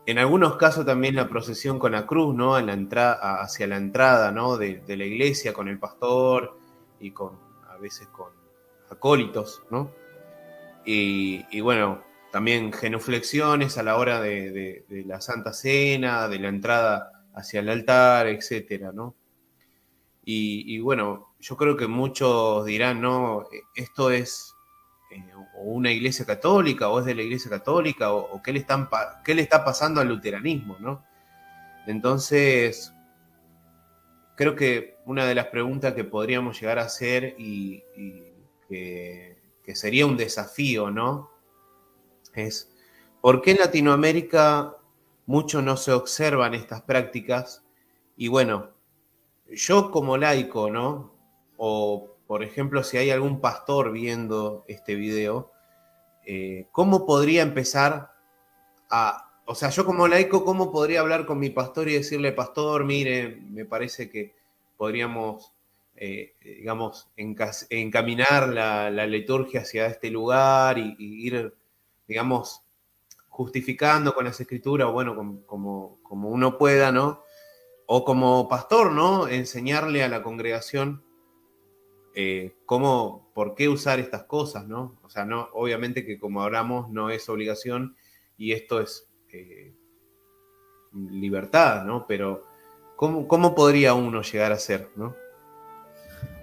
en 0.05 0.17
algunos 0.19 0.55
casos 0.55 0.85
también 0.85 1.15
la 1.15 1.27
procesión 1.27 1.79
con 1.79 1.91
la 1.91 2.05
cruz, 2.05 2.33
¿no? 2.33 2.59
la 2.61 2.73
entrada, 2.73 3.41
hacia 3.41 3.67
la 3.67 3.75
entrada, 3.75 4.31
¿no? 4.31 4.55
De, 4.57 4.79
de 4.79 4.95
la 4.95 5.03
iglesia 5.03 5.51
con 5.51 5.67
el 5.67 5.79
pastor 5.79 6.57
y 6.99 7.11
con, 7.11 7.37
a 7.69 7.75
veces 7.77 8.07
con 8.07 8.36
acólitos, 8.89 9.63
¿no? 9.69 9.91
Y, 10.89 11.59
bueno, 11.59 12.01
también 12.31 12.71
genuflexiones 12.71 13.77
a 13.77 13.83
la 13.83 13.97
hora 13.97 14.21
de, 14.21 14.85
la 15.05 15.19
Santa 15.19 15.51
Cena, 15.51 16.29
de 16.29 16.39
la 16.39 16.47
entrada 16.47 17.25
hacia 17.35 17.59
el 17.59 17.67
altar, 17.69 18.27
etcétera, 18.27 18.91
¿no? 18.93 19.15
Y, 20.23 20.79
bueno, 20.79 21.35
yo 21.39 21.57
creo 21.57 21.75
que 21.75 21.87
muchos 21.87 22.65
dirán, 22.65 23.01
¿no? 23.01 23.47
Esto 23.75 24.11
es 24.11 24.53
eh, 25.11 25.23
una 25.61 25.91
iglesia 25.91 26.25
católica 26.25 26.89
o 26.89 26.99
es 26.99 27.05
de 27.05 27.15
la 27.15 27.21
iglesia 27.21 27.49
católica 27.49 28.13
o, 28.13 28.41
qué, 28.41 28.53
le 28.53 28.65
qué 29.25 29.35
le 29.35 29.41
está 29.41 29.63
pasando 29.65 29.99
al 29.99 30.07
luteranismo, 30.07 30.77
¿no? 30.79 31.03
Entonces, 31.85 32.93
creo 34.35 34.55
que 34.55 34.97
una 35.05 35.25
de 35.25 35.35
las 35.35 35.47
preguntas 35.47 35.93
que 35.93 36.03
podríamos 36.05 36.59
llegar 36.59 36.79
a 36.79 36.83
hacer 36.83 37.35
y 37.37 37.83
que, 38.67 39.37
sería 39.73 40.05
un 40.05 40.17
desafío, 40.17 40.89
¿no? 40.91 41.29
Es, 42.33 42.73
¿por 43.21 43.41
qué 43.41 43.51
en 43.51 43.57
Latinoamérica 43.57 44.77
mucho 45.25 45.61
no 45.61 45.75
se 45.75 45.91
observan 45.91 46.53
estas 46.53 46.81
prácticas? 46.83 47.63
Y 48.15 48.29
bueno, 48.29 48.71
yo 49.49 49.91
como 49.91 50.17
laico, 50.17 50.69
¿no? 50.69 51.13
O, 51.57 52.15
por 52.27 52.43
ejemplo, 52.43 52.83
si 52.83 52.97
hay 52.97 53.09
algún 53.09 53.41
pastor 53.41 53.91
viendo 53.91 54.63
este 54.67 54.95
video, 54.95 55.51
eh, 56.25 56.67
¿cómo 56.71 57.05
podría 57.05 57.41
empezar 57.41 58.11
a... 58.89 59.23
O 59.45 59.55
sea, 59.55 59.69
yo 59.69 59.85
como 59.85 60.07
laico, 60.07 60.43
¿cómo 60.43 60.71
podría 60.71 60.99
hablar 60.99 61.25
con 61.25 61.39
mi 61.39 61.49
pastor 61.49 61.87
y 61.87 61.93
decirle, 61.93 62.33
pastor, 62.33 62.83
mire, 62.83 63.37
me 63.49 63.63
parece 63.63 64.09
que 64.09 64.35
podríamos 64.75 65.56
eh, 65.99 66.35
digamos, 66.39 67.09
encaminar 67.15 68.49
la, 68.49 69.07
liturgia 69.07 69.61
hacia 69.61 69.87
este 69.87 70.11
lugar 70.11 70.77
y, 70.77 70.95
ir, 70.99 71.55
digamos, 72.07 72.61
justificando 73.29 74.13
con 74.13 74.25
las 74.25 74.39
escrituras, 74.39 74.91
bueno, 74.91 75.15
como, 75.15 75.97
como, 76.03 76.29
uno 76.29 76.57
pueda, 76.59 76.91
¿no? 76.91 77.23
O 77.87 78.05
como 78.05 78.47
pastor, 78.47 78.91
¿no? 78.91 79.27
Enseñarle 79.27 80.03
a 80.03 80.09
la 80.09 80.21
congregación 80.21 81.03
eh, 82.13 82.53
cómo, 82.67 83.31
por 83.33 83.55
qué 83.55 83.67
usar 83.67 83.99
estas 83.99 84.25
cosas, 84.25 84.67
¿no? 84.67 84.99
O 85.01 85.09
sea, 85.09 85.25
no, 85.25 85.49
obviamente 85.53 86.05
que 86.05 86.19
como 86.19 86.43
hablamos 86.43 86.91
no 86.91 87.09
es 87.09 87.27
obligación 87.27 87.95
y 88.37 88.51
esto 88.51 88.81
es 88.81 89.09
eh, 89.31 89.73
libertad, 90.93 91.85
¿no? 91.85 92.05
Pero 92.05 92.43
¿cómo, 92.95 93.27
¿cómo 93.27 93.55
podría 93.55 93.95
uno 93.95 94.21
llegar 94.21 94.51
a 94.51 94.59
ser, 94.59 94.91
¿no? 94.95 95.15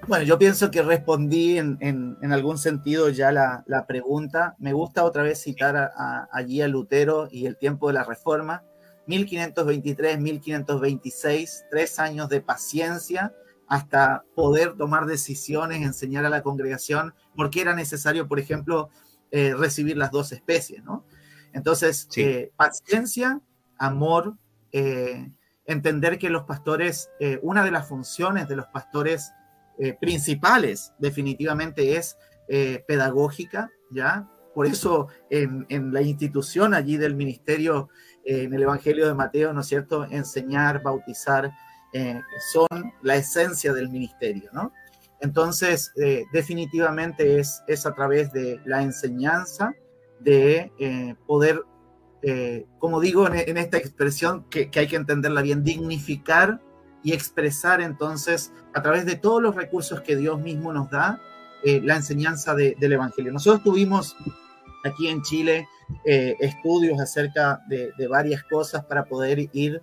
Bueno, 0.07 0.25
yo 0.25 0.39
pienso 0.39 0.71
que 0.71 0.83
respondí 0.83 1.59
en, 1.59 2.19
algún 2.31 2.59
sentido 2.59 3.09
ya 3.09 3.33
la, 3.33 3.87
pregunta. 3.87 4.55
Me 4.59 4.75
gusta 4.75 5.05
otra 5.05 5.23
vez 5.23 5.43
citar 5.43 5.93
allí 6.31 6.61
a 6.61 6.69
Lutero 6.69 7.29
y 7.31 7.47
el 7.47 7.57
tiempo 7.57 7.89
de 7.89 7.95
la 7.95 8.05
Reforma. 8.05 8.63
1523-1526, 9.07 11.67
tres 11.71 11.99
años 11.99 12.29
de 12.29 12.41
paciencia 12.41 13.35
hasta 13.67 14.25
poder 14.35 14.77
tomar 14.77 15.07
decisiones, 15.07 15.83
enseñar 15.83 16.27
a 16.27 16.31
la 16.31 16.43
congregación, 16.43 17.15
porque 17.35 17.63
era 17.63 17.75
necesario, 17.75 18.29
por 18.29 18.39
ejemplo, 18.39 18.91
eh, 19.31 19.55
recibir 19.55 19.97
las 19.97 20.11
dos 20.11 20.33
especies, 20.33 20.85
¿no? 20.85 21.07
Entonces, 21.53 22.09
eh, 22.17 22.53
paciencia, 22.57 23.41
amor, 23.79 24.37
eh, 24.73 25.31
entender 25.67 26.19
que 26.19 26.29
los 26.31 26.45
pastores, 26.45 27.11
una 27.43 27.65
de 27.65 27.71
las 27.71 27.89
funciones 27.89 28.49
de 28.49 28.57
los 28.57 28.67
pastores 28.67 29.33
eh, 29.79 29.97
principales 30.01 30.93
definitivamente 30.99 31.97
es 31.97 32.17
eh, 32.49 32.85
pedagógica, 32.87 33.71
¿ya? 33.91 34.29
por 34.55 34.67
eso 34.67 35.09
en, 35.31 35.93
la 35.93 36.03
institución 36.03 36.75
allí 36.75 36.97
del 36.97 37.17
ministerio, 37.17 37.89
en 38.25 38.55
el 38.55 38.63
Evangelio 38.63 39.07
de 39.09 39.15
Mateo, 39.15 39.53
¿no 39.53 39.63
es 39.63 39.67
cierto? 39.67 40.05
Enseñar, 40.05 40.81
bautizar, 40.81 41.51
son 42.53 42.93
la 43.03 43.17
esencia 43.17 43.73
del 43.73 43.89
ministerio, 43.89 44.51
¿no? 44.53 44.73
Entonces, 45.21 45.93
definitivamente 46.33 47.41
es, 47.41 47.65
es 47.67 47.85
a 47.85 47.95
través 47.95 48.33
de 48.33 48.61
la 48.65 48.83
enseñanza, 48.83 49.75
de 50.21 50.71
poder 51.27 51.61
eh, 52.27 52.65
como 52.79 53.01
digo 53.01 53.29
en, 53.31 53.59
esta 53.59 53.77
expresión, 53.77 54.45
que, 54.49 54.71
hay 54.75 54.87
que 54.87 54.97
entenderla 54.97 55.43
bien, 55.43 55.63
dignificar 55.63 56.59
y 57.05 57.13
expresar 57.13 57.81
entonces 57.81 58.53
a 58.73 58.83
través 58.83 59.07
de 59.07 59.15
todos 59.15 59.41
los 59.41 59.55
recursos 59.55 60.01
que 60.01 60.17
Dios 60.17 60.41
mismo 60.41 60.73
nos 60.73 60.91
da 60.91 61.21
eh, 61.63 61.81
la 61.85 61.97
enseñanza 61.97 62.55
del 62.55 62.93
Evangelio. 62.93 63.33
Nosotros 63.33 63.63
tuvimos 63.63 64.17
aquí 64.85 65.09
en 65.09 65.23
Chile 65.23 65.69
eh, 66.05 66.35
estudios 66.41 66.99
acerca 67.01 67.61
de, 67.69 67.93
varias 68.09 68.43
cosas 68.45 68.85
para 68.85 69.05
poder 69.05 69.51
ir 69.53 69.81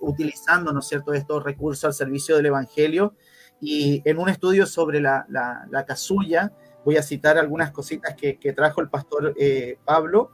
utilizando, 0.00 0.70
¿no 0.70 0.80
es 0.80 0.86
cierto?, 0.86 1.14
estos 1.14 1.42
recursos 1.42 1.84
al 1.84 1.94
servicio 1.94 2.36
del 2.36 2.46
Evangelio. 2.46 3.14
Y 3.58 4.02
en 4.04 4.18
un 4.18 4.28
estudio 4.28 4.66
sobre 4.66 5.00
la, 5.00 5.24
la, 5.30 5.84
casulla, 5.86 6.52
voy 6.84 6.98
a 6.98 7.02
citar 7.02 7.38
algunas 7.38 7.70
cositas 7.70 8.14
que 8.14 8.52
trajo 8.54 8.82
el 8.82 8.90
pastor 8.90 9.34
Pablo, 9.86 10.32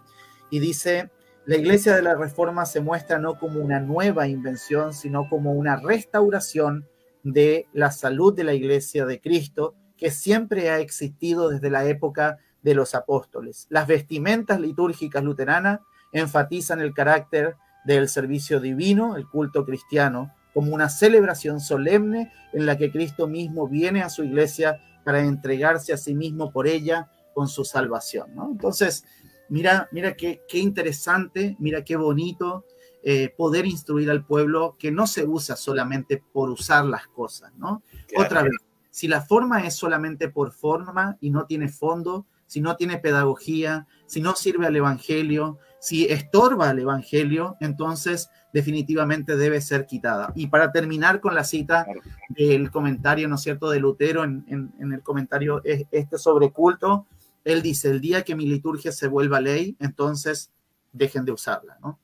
y 0.51 0.59
dice, 0.59 1.11
la 1.49 1.57
iglesia 1.57 1.97
de 1.97 2.03
la 2.03 2.15
Reforma 2.15 2.67
se 2.67 2.83
muestra 2.83 3.19
no 3.19 3.39
como 3.39 3.61
una 3.61 3.81
nueva 3.81 4.29
invención, 4.29 4.93
sino 4.93 5.31
como 5.31 5.53
una 5.53 5.77
restauración 5.77 6.87
de 7.23 7.67
la 7.73 7.91
salud 7.91 8.35
de 8.37 8.45
la 8.45 8.53
iglesia 8.53 9.07
de 9.07 9.19
Cristo, 9.19 9.75
que 9.97 10.11
siempre 10.11 10.69
ha 10.69 10.79
existido 10.79 11.49
desde 11.49 11.71
la 11.71 11.87
época 11.87 12.37
de 12.61 12.75
los 12.75 12.95
apóstoles. 12.95 13.67
Las 13.71 13.87
vestimentas 13.87 14.61
litúrgicas 14.61 15.25
luteranas 15.25 15.81
enfatizan 16.13 16.83
el 16.83 16.93
carácter 16.93 17.57
del 17.87 18.11
servicio 18.11 18.61
divino, 18.61 19.17
el 19.17 19.27
culto 19.27 19.65
cristiano, 19.65 20.35
como 20.53 20.75
una 20.75 20.91
celebración 20.91 21.61
solemne 21.61 22.31
en 22.53 22.67
la 22.67 22.77
que 22.77 22.93
Cristo 22.93 23.27
mismo 23.27 23.69
viene 23.69 24.03
a 24.03 24.11
su 24.11 24.23
iglesia 24.23 24.83
para 25.03 25.21
entregarse 25.21 25.95
a 25.95 25.97
sí 25.97 26.15
mismo 26.15 26.53
por 26.53 26.67
ella 26.67 27.09
con 27.39 27.49
su 27.49 27.65
salvación. 27.65 28.33
Entonces, 28.51 29.05
Mira, 29.49 29.89
mira 29.93 30.15
qué, 30.15 30.43
qué 30.49 30.59
interesante, 30.59 31.57
mira 31.59 31.83
qué 31.85 31.97
bonito 31.97 32.65
eh, 33.03 33.33
poder 33.37 33.65
instruir 33.65 34.11
al 34.11 34.25
pueblo 34.25 34.77
que 34.79 34.91
no 34.91 35.07
se 35.07 35.25
usa 35.25 35.57
solamente 35.57 36.23
por 36.33 36.51
usar 36.51 36.85
las 36.85 37.07
cosas, 37.07 37.53
¿no? 37.57 37.83
Otra 38.17 38.43
vez, 38.43 38.53
si 38.91 39.07
la 39.07 39.23
forma 39.23 39.65
es 39.67 39.75
solamente 39.75 40.29
por 40.29 40.53
forma 40.53 41.17
y 41.21 41.31
no 41.31 41.47
tiene 41.47 41.69
fondo, 41.69 42.27
si 42.47 42.61
no 42.61 42.77
tiene 42.77 42.99
pedagogía, 42.99 43.87
si 44.07 44.21
no 44.21 44.35
sirve 44.35 44.67
al 44.67 44.75
Evangelio, 44.75 45.59
si 45.79 46.07
estorba 46.07 46.71
al 46.71 46.81
Evangelio, 46.81 47.57
entonces 47.61 48.31
definitivamente 48.53 49.37
debe 49.37 49.61
ser 49.61 49.87
quitada. 49.87 50.33
Y 50.35 50.49
para 50.49 50.73
terminar 50.73 51.21
con 51.21 51.35
la 51.35 51.45
cita 51.45 51.87
del 52.31 52.71
comentario, 52.71 53.29
¿no 53.29 53.37
es 53.37 53.43
cierto?, 53.43 53.71
de 53.71 53.79
Lutero 53.79 54.25
en, 54.25 54.45
en, 54.49 54.73
en 54.81 54.93
el 54.93 55.03
comentario 55.03 55.63
este 55.65 56.19
sobre 56.19 56.51
culto, 56.51 57.07
él 57.49 57.63
dice, 57.63 57.89
el 57.89 58.01
día 58.03 58.25
que 58.25 58.37
mi 58.37 58.47
liturgia 58.47 58.93
se 58.93 59.09
vuelva 59.09 59.41
ley, 59.41 59.75
entonces 59.81 60.53
dejen 60.93 61.25
de 61.25 61.33
usarla, 61.33 61.79
¿no? 61.81 61.99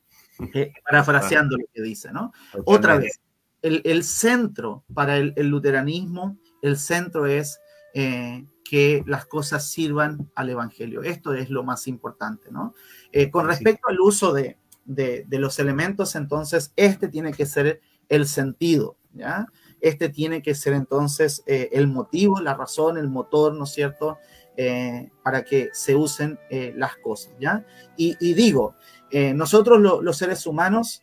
Eh, 0.54 0.72
parafraseando 0.82 1.56
lo 1.58 1.66
que 1.72 1.82
dice, 1.82 2.10
¿no? 2.12 2.32
Otra 2.64 2.96
vez, 2.96 3.20
el, 3.60 4.04
centro 4.04 4.84
para 4.92 5.18
el, 5.18 5.34
luteranismo, 5.36 6.38
el 6.62 6.78
centro 6.78 7.26
es 7.26 7.60
eh, 7.92 8.46
que 8.64 9.04
las 9.06 9.26
cosas 9.26 9.68
sirvan 9.68 10.30
al 10.34 10.48
Evangelio. 10.48 11.02
Esto 11.02 11.34
es 11.34 11.50
lo 11.50 11.62
más 11.62 11.86
importante, 11.88 12.50
¿no? 12.50 12.74
Eh, 13.12 13.30
con 13.30 13.46
respecto 13.46 13.88
al 13.88 14.00
uso 14.00 14.32
de, 14.32 14.56
de, 14.86 15.26
los 15.38 15.58
elementos, 15.58 16.16
entonces, 16.16 16.72
este 16.74 17.08
tiene 17.08 17.32
que 17.34 17.44
ser 17.44 17.82
el 18.08 18.26
sentido, 18.26 18.96
¿ya? 19.12 19.46
Este 19.82 20.08
tiene 20.08 20.42
que 20.42 20.54
ser 20.54 20.72
entonces 20.72 21.42
el 21.46 21.86
motivo, 21.88 22.40
la 22.40 22.54
razón, 22.54 22.96
el 22.96 23.10
motor, 23.10 23.54
¿no 23.54 23.64
es 23.64 23.70
cierto? 23.72 24.16
Eh, 24.56 25.10
para 25.24 25.42
que 25.42 25.70
se 25.72 25.96
usen 25.96 26.38
eh, 26.48 26.72
las 26.76 26.96
cosas, 26.98 27.32
¿ya? 27.40 27.66
Y, 27.96 28.34
digo, 28.34 28.76
eh, 29.10 29.34
nosotros 29.34 29.80
los 29.80 30.16
seres 30.16 30.46
humanos 30.46 31.02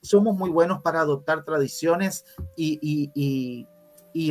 somos 0.00 0.36
muy 0.36 0.50
buenos 0.50 0.80
para 0.80 1.00
adoptar 1.00 1.44
tradiciones 1.44 2.24
y, 2.56 3.66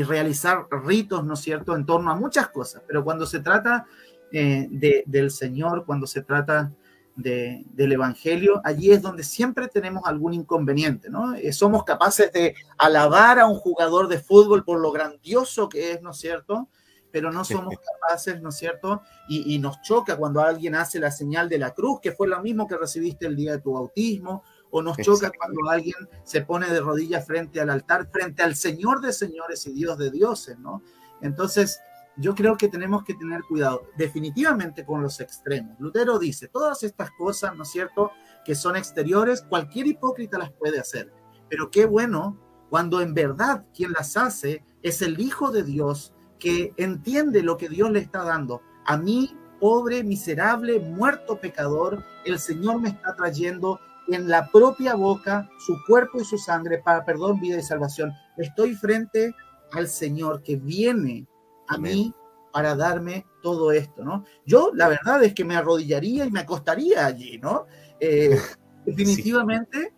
realizar 0.07 0.68
ritos, 0.86 1.26
¿no 1.26 1.34
es 1.34 1.41
cierto?, 1.41 1.76
en 1.76 1.86
torno 1.86 2.09
a 2.09 2.16
muchas 2.16 2.47
cosas, 2.49 2.84
pero 2.88 3.03
cuando 3.03 3.26
se 3.26 3.41
trata 3.41 3.86
del 4.32 5.32
Señor, 5.32 5.86
cuando 5.86 6.07
se 6.07 6.22
trata 6.22 6.72
del 7.16 7.91
Evangelio, 7.91 8.61
allí 8.64 8.91
es 8.91 9.01
donde 9.01 9.24
siempre 9.24 9.68
tenemos 9.68 10.03
algún 10.05 10.34
inconveniente, 10.34 11.09
¿no? 11.09 11.34
somos 11.51 11.84
capaces 11.84 12.32
de 12.32 12.55
alabar 12.78 13.39
a 13.39 13.47
un 13.47 13.55
jugador 13.55 14.07
de 14.07 14.20
fútbol 14.20 14.64
por 14.64 14.80
lo 14.80 14.91
grandioso 14.91 15.68
que 15.68 15.91
es, 15.91 16.01
¿no 16.01 16.11
es 16.11 16.18
cierto? 16.18 16.70
Pero 17.14 17.32
no 17.32 17.45
somos 17.45 17.76
capaces, 17.78 18.41
¿no 18.41 18.49
es 18.49 18.55
cierto? 18.55 19.03
Y, 19.30 19.59
nos 19.59 19.80
choca 19.84 20.18
cuando 20.18 20.41
alguien 20.41 20.74
hace 20.74 20.99
la 20.99 21.11
señal 21.11 21.47
de 21.47 21.59
la 21.59 21.72
cruz, 21.72 21.99
que 22.01 22.11
fue 22.11 22.28
lo 22.28 22.41
mismo 22.41 22.68
que 22.68 22.76
recibiste 22.76 23.28
el 23.28 23.36
día 23.36 23.51
de 23.51 23.61
tu 23.61 23.74
bautismo, 23.74 24.43
o 24.72 24.82
nos 24.82 24.97
choca 24.97 25.32
cuando 25.38 25.70
alguien 25.70 25.95
se 26.24 26.41
pone 26.41 26.66
de 26.66 26.82
rodillas 26.82 27.24
frente 27.24 27.61
al 27.61 27.70
altar, 27.70 28.09
frente 28.11 28.41
al 28.41 28.55
Señor 28.55 28.99
de 28.99 29.14
señores 29.14 29.68
y 29.68 29.74
Dios 29.74 29.99
de 29.99 30.09
dioses, 30.09 30.57
¿no? 30.57 30.82
Entonces, 31.22 31.80
yo 32.18 32.34
creo 32.34 32.57
que 32.57 32.68
tenemos 32.68 33.03
que 33.03 33.14
tener 33.14 33.43
cuidado 33.43 33.84
definitivamente 33.95 34.84
con 34.84 35.03
los 35.03 35.20
extremos. 35.20 35.80
Lutero 35.80 36.18
dice, 36.18 36.47
todas 36.47 36.82
estas 36.82 37.11
cosas, 37.11 37.55
¿no 37.55 37.61
es 37.61 37.70
cierto?, 37.70 38.09
que 38.43 38.55
son 38.55 38.76
exteriores, 38.76 39.43
cualquier 39.43 39.86
hipócrita 39.86 40.39
las 40.39 40.51
puede 40.51 40.80
hacer, 40.80 41.14
pero 41.47 41.70
qué 41.70 41.86
bueno 41.86 42.39
cuando 42.72 43.01
en 43.01 43.14
verdad 43.14 43.68
quien 43.72 43.91
las 43.91 44.18
hace 44.18 44.66
es 44.82 45.03
el 45.03 45.20
Hijo 45.20 45.51
de 45.51 45.61
Dios 45.61 46.12
que 46.44 46.74
entiende 46.76 47.41
lo 47.41 47.56
que 47.56 47.70
Dios 47.70 47.89
le 47.89 48.00
está 48.00 48.22
dando. 48.26 48.62
A 48.86 48.98
mí, 48.98 49.34
pobre, 49.62 50.04
miserable, 50.04 50.78
muerto 50.78 51.39
pecador, 51.39 52.04
el 52.26 52.38
Señor 52.38 52.82
me 52.82 52.89
está 52.89 53.16
trayendo 53.16 53.80
en 54.10 54.28
la 54.28 54.52
propia 54.52 54.96
boca 54.96 55.50
su 55.58 55.78
cuerpo 55.88 56.20
y 56.20 56.26
su 56.26 56.38
sangre 56.38 56.80
para 56.80 57.06
perdón, 57.06 57.39
vida 57.39 57.60
y 57.60 57.64
salvación. 57.64 58.12
Estoy 58.36 58.76
frente 58.76 59.34
al 59.72 59.88
Señor 59.88 60.44
que 60.44 60.58
viene 60.58 61.26
a 61.70 61.78
mí 61.78 62.14
para 62.52 62.76
darme 62.76 63.26
todo 63.41 63.72
esto, 63.72 64.04
¿no? 64.04 64.26
Yo 64.46 64.72
la 64.74 64.89
verdad 64.89 65.24
es 65.24 65.34
que 65.34 65.46
me 65.46 65.56
arrodillaría 65.56 66.26
y 66.26 66.32
me 66.32 66.41
acostaría 66.41 67.06
allí, 67.06 67.38
¿no? 67.38 67.68
Eh, 68.02 68.38
definitivamente, 68.86 69.94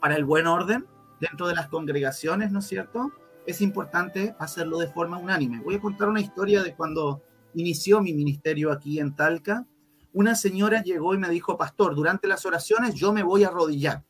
para 0.00 0.16
el 0.16 0.24
buen 0.24 0.46
orden 0.46 0.86
dentro 1.20 1.46
de 1.46 1.54
las 1.54 1.68
congregaciones, 1.68 2.50
¿no 2.52 2.60
es 2.60 2.66
cierto? 2.66 3.12
Es 3.46 3.60
importante 3.60 4.34
hacerlo 4.38 4.78
de 4.78 4.88
forma 4.88 5.18
unánime. 5.18 5.60
Voy 5.60 5.76
a 5.76 5.80
contar 5.80 6.08
una 6.08 6.20
historia 6.20 6.62
de 6.62 6.74
cuando 6.74 7.22
inició 7.54 8.00
mi 8.00 8.12
ministerio 8.12 8.72
aquí 8.72 8.98
en 8.98 9.14
Talca. 9.14 9.66
Una 10.12 10.34
señora 10.34 10.82
llegó 10.82 11.14
y 11.14 11.18
me 11.18 11.28
dijo, 11.28 11.56
pastor, 11.56 11.94
durante 11.94 12.28
las 12.28 12.46
oraciones 12.46 12.94
yo 12.94 13.12
me 13.12 13.22
voy 13.22 13.44
a 13.44 13.48
arrodillar. 13.48 14.04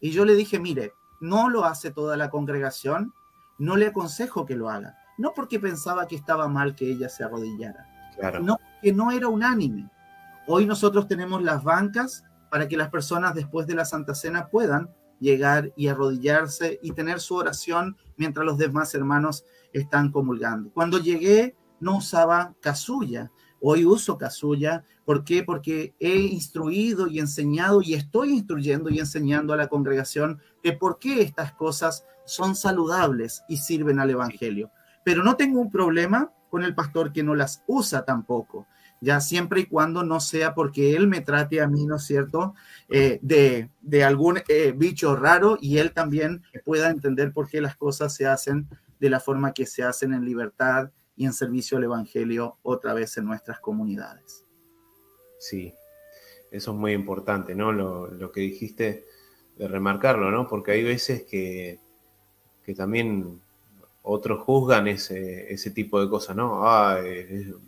Y 0.00 0.10
yo 0.10 0.24
le 0.24 0.34
dije, 0.34 0.58
mire, 0.58 0.92
no 1.20 1.48
lo 1.48 1.64
hace 1.64 1.90
toda 1.90 2.16
la 2.16 2.30
congregación, 2.30 3.12
no 3.58 3.76
le 3.76 3.88
aconsejo 3.88 4.46
que 4.46 4.56
lo 4.56 4.70
haga. 4.70 4.96
No 5.18 5.32
porque 5.34 5.58
pensaba 5.58 6.06
que 6.06 6.16
estaba 6.16 6.48
mal 6.48 6.74
que 6.74 6.90
ella 6.90 7.08
se 7.08 7.24
arrodillara, 7.24 7.86
claro. 8.16 8.40
no 8.40 8.58
que 8.82 8.92
no 8.92 9.10
era 9.10 9.28
unánime. 9.28 9.90
Hoy 10.46 10.66
nosotros 10.66 11.08
tenemos 11.08 11.42
las 11.42 11.64
bancas 11.64 12.24
para 12.50 12.68
que 12.68 12.76
las 12.76 12.90
personas 12.90 13.34
después 13.34 13.66
de 13.66 13.74
la 13.74 13.84
Santa 13.84 14.14
Cena 14.14 14.48
puedan 14.48 14.90
llegar 15.20 15.72
y 15.76 15.88
arrodillarse 15.88 16.78
y 16.82 16.92
tener 16.92 17.20
su 17.20 17.34
oración 17.34 17.96
mientras 18.16 18.44
los 18.44 18.58
demás 18.58 18.94
hermanos 18.94 19.44
están 19.72 20.10
comulgando. 20.10 20.70
Cuando 20.72 20.98
llegué 20.98 21.56
no 21.80 21.98
usaba 21.98 22.54
casulla, 22.60 23.30
hoy 23.60 23.84
uso 23.84 24.16
casulla. 24.16 24.84
¿Por 25.04 25.24
qué? 25.24 25.42
Porque 25.42 25.94
he 26.00 26.16
instruido 26.16 27.06
y 27.06 27.18
enseñado 27.18 27.82
y 27.82 27.94
estoy 27.94 28.30
instruyendo 28.30 28.90
y 28.90 28.98
enseñando 28.98 29.52
a 29.52 29.56
la 29.56 29.68
congregación 29.68 30.40
de 30.62 30.72
por 30.72 30.98
qué 30.98 31.22
estas 31.22 31.52
cosas 31.52 32.04
son 32.24 32.56
saludables 32.56 33.42
y 33.48 33.58
sirven 33.58 34.00
al 34.00 34.10
Evangelio. 34.10 34.70
Pero 35.04 35.22
no 35.22 35.36
tengo 35.36 35.60
un 35.60 35.70
problema 35.70 36.32
con 36.50 36.64
el 36.64 36.74
pastor 36.74 37.12
que 37.12 37.22
no 37.22 37.34
las 37.34 37.62
usa 37.66 38.04
tampoco 38.04 38.66
ya 39.06 39.20
siempre 39.20 39.60
y 39.60 39.66
cuando 39.66 40.02
no 40.02 40.18
sea 40.18 40.52
porque 40.52 40.96
él 40.96 41.06
me 41.06 41.20
trate 41.20 41.60
a 41.60 41.68
mí, 41.68 41.86
¿no 41.86 41.94
es 41.94 42.02
cierto?, 42.02 42.56
eh, 42.88 43.20
de, 43.22 43.70
de, 43.80 44.02
algún 44.02 44.40
eh, 44.48 44.72
bicho 44.76 45.14
raro 45.14 45.56
y 45.60 45.78
él 45.78 45.92
también 45.92 46.42
pueda 46.64 46.90
entender 46.90 47.32
por 47.32 47.48
qué 47.48 47.60
las 47.60 47.76
cosas 47.76 48.12
se 48.12 48.26
hacen 48.26 48.66
de 48.98 49.08
la 49.08 49.20
forma 49.20 49.54
que 49.54 49.64
se 49.64 49.84
hacen 49.84 50.12
en 50.12 50.24
libertad 50.24 50.90
y 51.14 51.24
en 51.24 51.32
servicio 51.32 51.78
al 51.78 51.84
Evangelio 51.84 52.58
otra 52.62 52.94
vez 52.94 53.16
en 53.16 53.26
nuestras 53.26 53.60
comunidades. 53.60 54.44
Sí, 55.38 55.72
eso 56.50 56.72
es 56.72 56.76
muy 56.76 56.92
importante, 56.92 57.54
¿no? 57.54 57.70
Lo, 57.70 58.08
lo 58.08 58.32
que 58.32 58.40
dijiste 58.40 59.04
de 59.56 59.68
remarcarlo, 59.68 60.32
¿no? 60.32 60.48
Porque 60.48 60.72
hay 60.72 60.82
veces 60.82 61.22
que, 61.22 61.78
que 62.64 62.74
también 62.74 63.40
otros 64.08 64.44
juzgan 64.44 64.86
ese, 64.86 65.52
ese 65.52 65.72
tipo 65.72 66.00
de 66.00 66.08
cosas, 66.08 66.36
¿no? 66.36 66.68
Ah, 66.68 67.00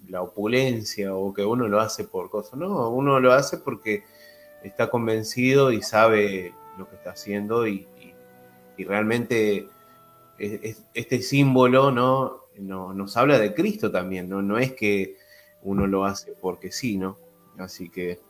la 0.08 0.22
opulencia 0.22 1.12
o 1.12 1.34
que 1.34 1.44
uno 1.44 1.66
lo 1.66 1.80
hace 1.80 2.04
por 2.04 2.30
cosas. 2.30 2.54
No, 2.54 2.90
uno 2.90 3.18
lo 3.18 3.32
hace 3.32 3.58
porque 3.58 4.04
está 4.62 4.88
convencido 4.88 5.72
y 5.72 5.82
sabe 5.82 6.54
lo 6.78 6.88
que 6.88 6.94
está 6.94 7.10
haciendo 7.10 7.66
y, 7.66 7.86
realmente 8.78 9.68
este 10.38 11.20
símbolo 11.20 11.90
¿no? 11.90 12.44
nos 12.56 13.16
habla 13.16 13.40
de 13.40 13.52
Cristo 13.52 13.90
también, 13.90 14.28
¿no? 14.28 14.40
No 14.40 14.56
es 14.56 14.72
que 14.74 15.16
uno 15.64 15.88
lo 15.88 16.04
hace 16.04 16.34
porque 16.40 16.70
sí, 16.70 16.96
¿no? 16.96 17.16
Así 17.58 17.90
que, 17.90 18.20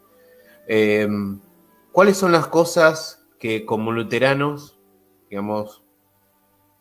em, 0.67 1.39
¿cuáles 1.93 2.17
son 2.17 2.33
las 2.33 2.47
cosas 2.47 3.27
que 3.39 3.67
como 3.67 3.93
luteranos, 3.93 4.79
digamos, 5.29 5.83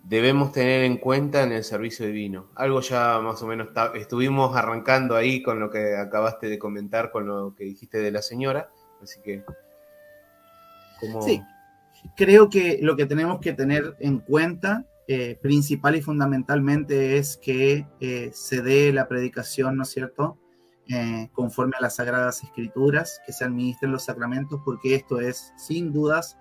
debemos 0.08 0.54
tener 0.54 0.84
en 0.84 0.98
cuenta 0.98 1.44
en 1.44 1.52
el 1.52 1.64
servicio 1.64 2.06
divino? 2.06 2.50
Algo 2.56 2.80
ya 2.80 3.20
más 3.20 3.42
o 3.42 3.48
menos 3.48 3.70
estuvimos 3.96 4.56
arrancando 4.56 5.16
ahí 5.16 5.44
con 5.44 5.60
lo 5.60 5.70
que 5.70 5.98
acabaste 5.98 6.48
de 6.48 6.58
comentar, 6.58 7.12
con 7.12 7.28
lo 7.28 7.54
que 7.56 7.66
dijiste 7.66 7.98
de 7.98 8.12
la 8.12 8.22
señora, 8.22 8.72
así 9.02 9.20
que... 9.22 9.44
Sí, 11.22 11.44
creo 12.16 12.50
que 12.50 12.80
lo 12.82 12.96
que 12.96 13.06
tenemos 13.06 13.40
que 13.40 13.54
tener 13.54 13.96
en 14.00 14.20
cuenta 14.20 14.86
eh, 15.10 15.38
principal 15.42 15.96
y 15.96 16.02
fundamentalmente 16.02 17.18
es 17.18 17.38
que 17.38 17.86
eh, 18.00 18.32
se 18.34 18.62
dé 18.62 18.92
la 18.94 19.08
predicación, 19.08 19.78
¿no 19.78 19.84
es 19.84 19.90
cierto?, 19.90 20.38
eh, 20.90 21.30
conforme 21.34 21.76
a 21.78 21.82
las 21.82 21.98
sagradas 21.98 22.44
escrituras, 22.44 23.22
que 23.26 23.34
se 23.34 23.44
administren 23.44 23.92
los 23.92 24.06
sacramentos, 24.06 24.62
porque 24.64 24.96
esto 24.96 25.20
es, 25.20 25.54
sin 25.58 25.92
dudas, 25.92 26.38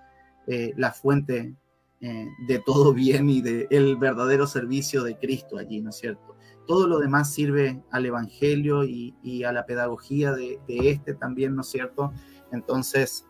la 0.47 0.93
fuente 0.93 1.57
de 2.01 2.59
todo 2.65 2.93
bien 2.93 3.29
y 3.31 3.41
del 3.41 3.97
verdadero 3.97 4.47
servicio 4.47 5.03
de 5.03 5.17
Cristo 5.17 5.59
allí, 5.59 5.81
¿no 5.81 5.91
es 5.91 5.97
cierto? 5.97 6.37
Todo 6.67 6.87
lo 6.87 6.99
demás 6.99 7.33
sirve 7.33 7.83
al 7.91 8.07
Evangelio 8.07 8.85
y, 8.85 9.45
a 9.45 9.53
la 9.53 9.67
pedagogía 9.67 10.33
de, 10.33 10.61
este 10.69 11.15
también, 11.15 11.55
¿no 11.55 11.63
es 11.63 11.69
cierto? 11.69 12.13
Entonces, 12.53 13.27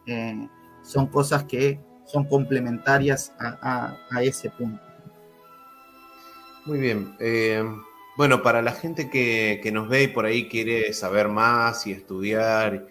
son 0.83 1.07
cosas 1.07 1.45
que 1.45 1.81
son 2.07 2.25
complementarias 2.25 3.33
a, 3.39 3.97
ese 4.23 4.51
punto. 4.51 4.83
Muy 6.65 6.79
bien. 6.81 7.15
Eh, 7.21 7.63
bueno, 8.17 8.43
para 8.43 8.63
la 8.63 8.73
gente 8.73 9.11
que, 9.11 9.71
nos 9.73 9.89
ve 9.89 10.05
y 10.05 10.09
por 10.09 10.25
ahí 10.25 10.49
quiere 10.49 10.93
saber 10.95 11.29
más 11.29 11.87
y 11.87 11.93
estudiar 11.93 12.87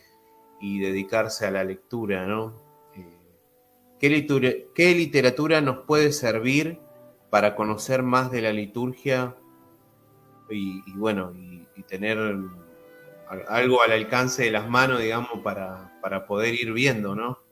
y 0.61 0.79
dedicarse 0.79 1.47
a 1.47 1.51
la 1.51 1.63
lectura, 1.63 2.27
¿no? 2.27 2.64
¿Qué, 4.73 4.95
literatura, 4.95 5.61
nos 5.61 5.79
puede 5.85 6.11
servir 6.11 6.79
para 7.29 7.55
conocer 7.55 8.03
más 8.03 8.31
de 8.31 8.41
la 8.41 8.53
liturgia 8.53 9.35
y, 10.49 10.81
bueno, 10.93 11.33
y, 11.33 11.65
tener 11.87 12.17
algo 13.47 13.81
al 13.81 13.91
alcance 13.91 14.43
de 14.43 14.51
las 14.51 14.67
manos, 14.67 14.99
digamos, 14.99 15.39
para, 15.43 15.99
para 16.01 16.25
poder 16.25 16.55
ir 16.55 16.73
viendo, 16.73 17.15
¿no? 17.15 17.45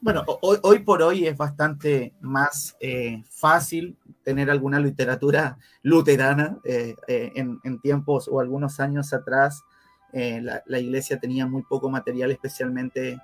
Bueno, 0.00 0.24
hoy, 0.42 0.80
por 0.80 1.02
hoy 1.02 1.26
es 1.26 1.36
bastante 1.36 2.14
más 2.20 2.76
eh, 2.80 3.24
fácil 3.30 3.96
tener 4.22 4.50
alguna 4.50 4.78
literatura 4.78 5.58
luterana. 5.82 6.58
Eh, 6.64 6.94
eh, 7.08 7.32
en, 7.34 7.80
tiempos 7.80 8.28
o 8.30 8.40
algunos 8.40 8.78
años 8.78 9.12
atrás, 9.12 9.64
la, 10.12 10.78
iglesia 10.78 11.18
tenía 11.18 11.46
muy 11.46 11.62
poco 11.62 11.90
material, 11.90 12.30
especialmente 12.30 13.18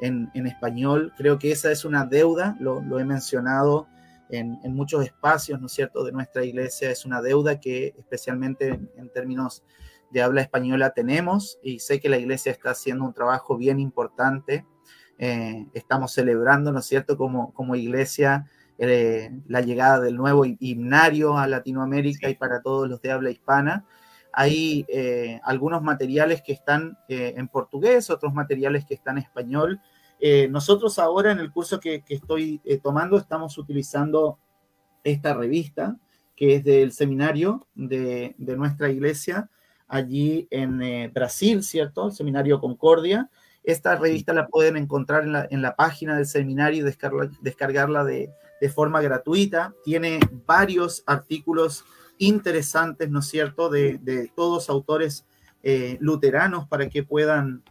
en, 0.00 0.30
español. 0.46 1.12
Creo 1.16 1.38
que 1.38 1.52
esa 1.52 1.70
es 1.72 1.84
una 1.84 2.04
deuda, 2.04 2.56
lo, 2.60 2.98
he 2.98 3.04
mencionado 3.04 3.88
en, 4.30 4.58
muchos 4.74 5.04
espacios, 5.04 5.60
¿no 5.60 5.66
es 5.66 5.72
cierto?, 5.72 6.04
de 6.04 6.12
nuestra 6.12 6.44
iglesia. 6.44 6.90
Es 6.90 7.04
una 7.04 7.20
deuda 7.20 7.60
que 7.60 7.94
especialmente 7.98 8.78
en 8.96 9.12
términos 9.12 9.64
de 10.10 10.22
habla 10.22 10.40
española 10.40 10.90
tenemos 10.90 11.58
y 11.62 11.80
sé 11.80 12.00
que 12.00 12.08
la 12.08 12.18
iglesia 12.18 12.52
está 12.52 12.70
haciendo 12.70 13.04
un 13.04 13.12
trabajo 13.12 13.56
bien 13.56 13.78
importante 13.78 14.64
eh, 15.18 15.66
estamos 15.74 16.12
celebrando, 16.12 16.72
¿no 16.72 16.78
es 16.78 16.86
cierto?, 16.86 17.16
como, 17.16 17.52
como 17.52 17.74
iglesia, 17.74 18.48
eh, 18.78 19.30
la 19.48 19.60
llegada 19.60 19.98
del 20.00 20.16
nuevo 20.16 20.44
himnario 20.44 21.36
a 21.36 21.48
Latinoamérica 21.48 22.30
y 22.30 22.36
para 22.36 22.62
todos 22.62 22.88
los 22.88 23.02
de 23.02 23.10
habla 23.10 23.30
hispana. 23.30 23.84
Hay 24.32 24.86
eh, 24.88 25.40
algunos 25.42 25.82
materiales 25.82 26.42
que 26.42 26.52
están 26.52 26.96
en 27.08 27.48
portugués, 27.48 28.10
otros 28.10 28.32
materiales 28.32 28.84
que 28.84 28.94
están 28.94 29.18
en 29.18 29.24
español. 29.24 29.80
Nosotros 30.50 30.98
ahora 30.98 31.32
en 31.32 31.38
el 31.38 31.52
curso 31.52 31.78
que, 31.78 32.02
que 32.02 32.14
estoy 32.14 32.60
tomando 32.82 33.16
estamos 33.16 33.56
utilizando 33.58 34.38
esta 35.04 35.34
revista 35.34 35.96
que 36.34 36.56
es 36.56 36.64
del 36.64 36.92
seminario 36.92 37.66
de, 37.74 38.34
de 38.38 38.56
nuestra 38.56 38.90
iglesia 38.90 39.48
allí 39.88 40.46
en 40.50 41.12
Brasil, 41.12 41.62
¿cierto? 41.62 42.06
El 42.06 42.12
seminario 42.12 42.60
Concordia. 42.60 43.28
Esta 43.64 43.96
revista 43.96 44.32
la 44.32 44.46
pueden 44.46 44.76
encontrar 44.76 45.24
en 45.50 45.62
la, 45.62 45.76
página 45.76 46.16
del 46.16 46.26
seminario 46.26 46.86
y 46.86 46.94
descargarla 47.42 48.04
de, 48.04 48.30
forma 48.74 49.00
gratuita. 49.00 49.74
Tiene 49.84 50.20
varios 50.46 51.02
artículos 51.06 51.84
interesantes, 52.18 53.10
¿no 53.10 53.20
es 53.20 53.26
cierto?, 53.26 53.68
de, 53.68 54.30
todos 54.34 54.70
autores 54.70 55.26
eh, 55.62 55.98
luteranos 56.00 56.66
para 56.68 56.88
que 56.88 57.02
puedan, 57.02 57.62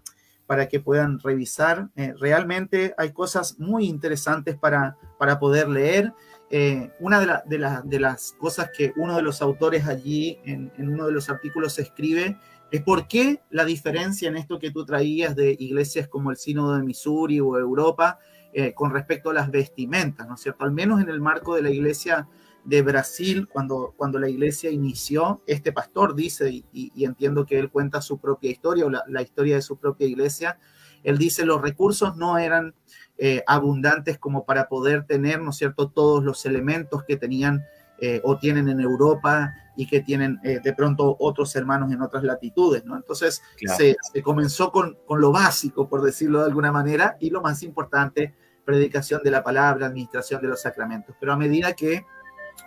para 0.47 0.67
que 0.67 0.79
puedan 0.79 1.19
revisar. 1.19 1.89
Eh, 1.95 2.13
realmente 2.19 2.95
hay 2.97 3.11
cosas 3.11 3.59
muy 3.59 3.87
interesantes 3.87 4.55
para, 4.55 4.97
para 5.19 5.39
poder 5.39 5.69
leer. 5.69 6.13
Eh, 6.49 6.91
una 6.99 7.19
de, 7.19 7.59
de, 7.83 7.99
las 7.99 8.31
cosas 8.39 8.71
que 8.75 8.93
uno 8.95 9.17
de 9.17 9.21
los 9.21 9.41
autores 9.41 9.85
allí 9.85 10.39
en, 10.45 10.71
en 10.77 10.89
uno 10.89 11.05
de 11.05 11.11
los 11.11 11.29
artículos 11.29 11.77
escribe 11.77 12.37
es 12.71 12.81
por 12.81 13.07
qué 13.07 13.41
la 13.49 13.65
diferencia 13.65 14.27
en 14.27 14.37
esto 14.37 14.59
que 14.59 14.71
tú 14.71 14.85
traías 14.85 15.35
de 15.35 15.55
iglesias 15.59 16.07
como 16.07 16.31
el 16.31 16.37
Sínodo 16.37 16.75
de 16.75 16.83
Missouri 16.83 17.39
o 17.39 17.57
Europa 17.57 18.19
eh, 18.53 18.73
con 18.73 18.91
respecto 18.91 19.29
a 19.29 19.33
las 19.33 19.51
vestimentas, 19.51 20.27
¿no 20.27 20.35
es 20.35 20.41
cierto? 20.41 20.63
Al 20.63 20.71
menos 20.71 21.01
en 21.01 21.09
el 21.09 21.21
marco 21.21 21.55
de 21.55 21.61
la 21.61 21.69
iglesia 21.69 22.27
de 22.67 22.81
Brasil, 22.81 23.47
cuando, 23.47 23.93
cuando 23.95 24.19
la 24.19 24.27
iglesia 24.27 24.69
inició, 24.69 25.41
este 25.47 25.71
pastor 25.71 26.15
dice, 26.15 26.65
y, 26.73 27.05
entiendo 27.05 27.45
que 27.45 27.57
él 27.57 27.69
cuenta 27.69 28.01
su 28.01 28.19
propia 28.19 28.51
historia 28.51 28.85
o 28.85 28.89
la, 28.89 29.21
historia 29.21 29.55
de 29.55 29.61
su 29.61 29.77
propia 29.77 30.05
iglesia, 30.05 30.59
él 31.01 31.17
dice 31.17 31.45
los 31.45 31.61
recursos 31.61 32.17
no 32.17 32.37
eran 32.37 32.75
eh, 33.17 33.41
abundantes 33.47 34.17
como 34.17 34.45
para 34.45 34.67
poder 34.67 35.05
tener, 35.05 35.41
¿no 35.41 35.51
es 35.51 35.55
cierto?, 35.55 35.87
todos 35.87 36.25
los 36.25 36.45
elementos 36.45 37.05
que 37.05 37.15
tenían 37.15 37.63
eh, 38.01 38.19
o 38.25 38.37
tienen 38.37 38.67
en 38.67 38.81
Europa 38.81 39.53
y 39.77 39.87
que 39.87 40.01
tienen 40.01 40.37
eh, 40.43 40.59
de 40.61 40.73
pronto 40.73 41.15
otros 41.19 41.55
hermanos 41.55 41.89
en 41.93 42.01
otras 42.01 42.23
latitudes, 42.23 42.83
¿no? 42.83 42.97
Entonces 42.97 43.41
se, 43.77 43.95
comenzó 44.21 44.73
con, 44.73 44.97
con, 45.05 45.21
lo 45.21 45.31
básico, 45.31 45.87
por 45.87 46.01
decirlo 46.01 46.39
de 46.39 46.47
alguna 46.47 46.73
manera, 46.73 47.15
y 47.21 47.29
lo 47.29 47.41
más 47.41 47.63
importante, 47.63 48.35
predicación 48.65 49.21
de 49.23 49.31
la 49.31 49.41
palabra, 49.41 49.87
administración 49.87 50.41
de 50.41 50.49
los 50.49 50.61
sacramentos. 50.61 51.15
Pero 51.17 51.31
a 51.31 51.37
medida 51.37 51.71
que 51.71 52.05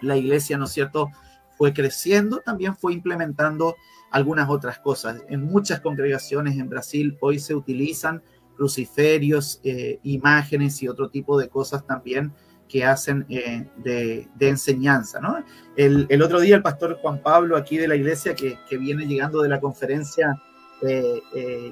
la 0.03 0.17
iglesia, 0.17 0.59
¿no 0.59 0.65
es 0.65 0.73
cierto?, 0.73 1.09
fue 1.57 1.75
creciendo, 1.75 2.39
también 2.39 2.75
fue 2.75 2.95
implementando 2.95 3.77
algunas 4.11 4.49
otras 4.49 4.79
cosas. 4.79 5.23
En 5.29 5.45
muchas 5.45 5.81
congregaciones 5.81 6.57
en 6.59 6.71
Brasil 6.71 7.19
hoy 7.21 7.39
se 7.39 7.55
utilizan 7.55 8.23
cruciferios, 8.57 9.61
eh, 9.65 10.01
imágenes 10.03 10.83
y 10.83 10.89
otro 10.89 11.09
tipo 11.09 11.39
de 11.39 11.49
cosas 11.49 11.87
también 11.87 12.33
que 12.69 12.85
hacen 12.85 13.27
eh, 13.29 13.67
de, 13.77 14.29
enseñanza. 14.41 15.21
¿no? 15.21 15.43
El, 15.77 16.23
otro 16.23 16.41
día 16.41 16.57
el 16.57 16.63
pastor 16.63 16.99
Juan 17.01 17.23
Pablo 17.23 17.57
aquí 17.57 17.79
de 17.79 17.89
la 17.89 17.97
iglesia 17.97 18.35
que, 18.35 18.57
viene 18.79 19.07
llegando 19.07 19.43
de 19.43 19.49
la 19.49 19.61
conferencia 19.61 20.41
eh, 20.83 21.23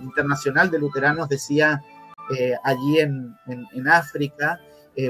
internacional 0.02 0.70
de 0.70 0.78
luteranos 0.78 1.28
decía 1.28 1.82
allí 2.62 2.98
en, 2.98 3.34
en, 3.46 3.88
África, 3.88 4.60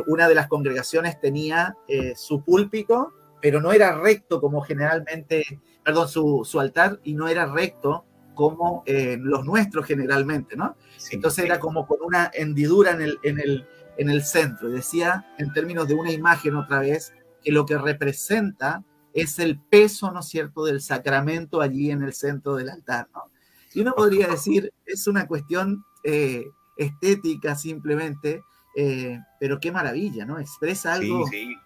una 0.07 0.29
de 0.29 0.35
las 0.35 0.49
congregaciones 0.49 1.21
tenía 1.21 1.77
su 2.15 2.43
púlpito, 2.43 3.15
pero 3.41 3.61
no 3.61 3.73
era 3.73 3.99
recto 3.99 4.41
como 4.41 4.61
generalmente, 4.61 5.61
perdón, 5.85 6.09
su, 6.09 6.43
su 6.45 6.61
altar 6.61 7.01
y 7.05 7.15
no 7.15 7.29
era 7.29 7.47
recto 7.47 8.05
como 8.35 8.85
los 8.87 9.45
nuestros 9.45 9.87
generalmente, 9.87 10.57
¿no? 10.57 10.77
Entonces 11.11 11.45
era 11.45 11.59
como 11.59 11.87
con 11.87 11.99
una 12.03 12.31
hendidura 12.35 12.93
en 12.93 13.03
el, 13.03 13.19
en 13.23 13.41
el, 13.41 13.67
en 13.97 14.11
el 14.11 14.23
centro. 14.23 14.69
Y 14.69 14.75
decía, 14.75 15.27
en 15.39 15.53
términos 15.53 15.89
de 15.89 15.95
una 15.95 16.13
imagen 16.13 16.55
otra 16.57 16.81
vez, 16.81 17.13
que 17.43 17.53
lo 17.53 17.67
que 17.67 17.79
representa 17.79 18.85
es 19.13 19.39
el 19.39 19.59
peso, 19.59 20.11
¿no 20.13 20.21
es 20.21 20.27
cierto?, 20.27 20.65
del 20.65 20.81
sacramento 20.81 21.61
allí 21.61 21.91
en 21.91 22.03
el 22.03 22.13
centro 22.13 22.55
del 22.57 22.71
altar, 22.71 23.09
¿no? 23.15 23.31
Y 23.75 23.81
uno 23.81 23.95
podría 23.95 24.29
decir, 24.29 24.73
es 24.87 25.07
una 25.07 25.27
cuestión 25.27 25.85
eh, 26.05 26.47
estética 26.77 27.55
simplemente, 27.55 28.43
eh, 28.81 29.21
pero 29.41 29.59
qué 29.59 29.73
maravilla, 29.73 30.25
¿no? 30.25 30.39
Expresa 30.39 30.95
algo, 30.95 31.29
el 31.33 31.57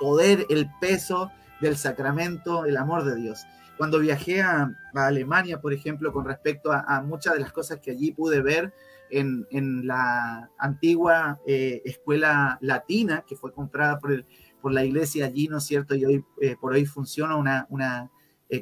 poder, 0.00 0.46
el 0.50 0.68
peso 0.80 1.30
del 1.60 1.76
sacramento, 1.76 2.64
el 2.64 2.76
amor 2.76 3.04
de 3.04 3.14
Dios. 3.14 3.44
Cuando 3.78 4.00
viajé 4.00 4.42
a, 4.42 4.72
Alemania, 4.92 5.60
por 5.60 5.72
ejemplo, 5.72 6.12
con 6.12 6.24
respecto 6.24 6.72
a, 6.72 7.00
muchas 7.02 7.34
de 7.34 7.40
las 7.40 7.52
cosas 7.52 7.78
que 7.78 7.92
allí 7.92 8.10
pude 8.10 8.42
ver, 8.42 8.74
en, 9.10 9.46
la 9.86 10.50
antigua 10.58 11.38
eh, 11.46 11.82
escuela 11.84 12.58
latina 12.60 13.22
que 13.24 13.36
fue 13.36 13.52
comprada 13.52 14.00
por 14.00 14.10
el, 14.10 14.26
por 14.60 14.72
la 14.72 14.84
iglesia 14.84 15.26
allí, 15.26 15.46
¿no 15.46 15.58
es 15.58 15.64
cierto? 15.66 15.94
Y 15.94 16.04
hoy 16.04 16.24
por 16.60 16.72
hoy 16.72 16.84
funciona 16.84 17.36
una, 17.36 17.68
una 17.70 18.10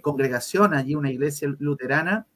congregación 0.03 0.75
allí, 0.75 0.95
una 0.95 1.11
iglesia 1.11 1.49
luterana. 1.59 2.27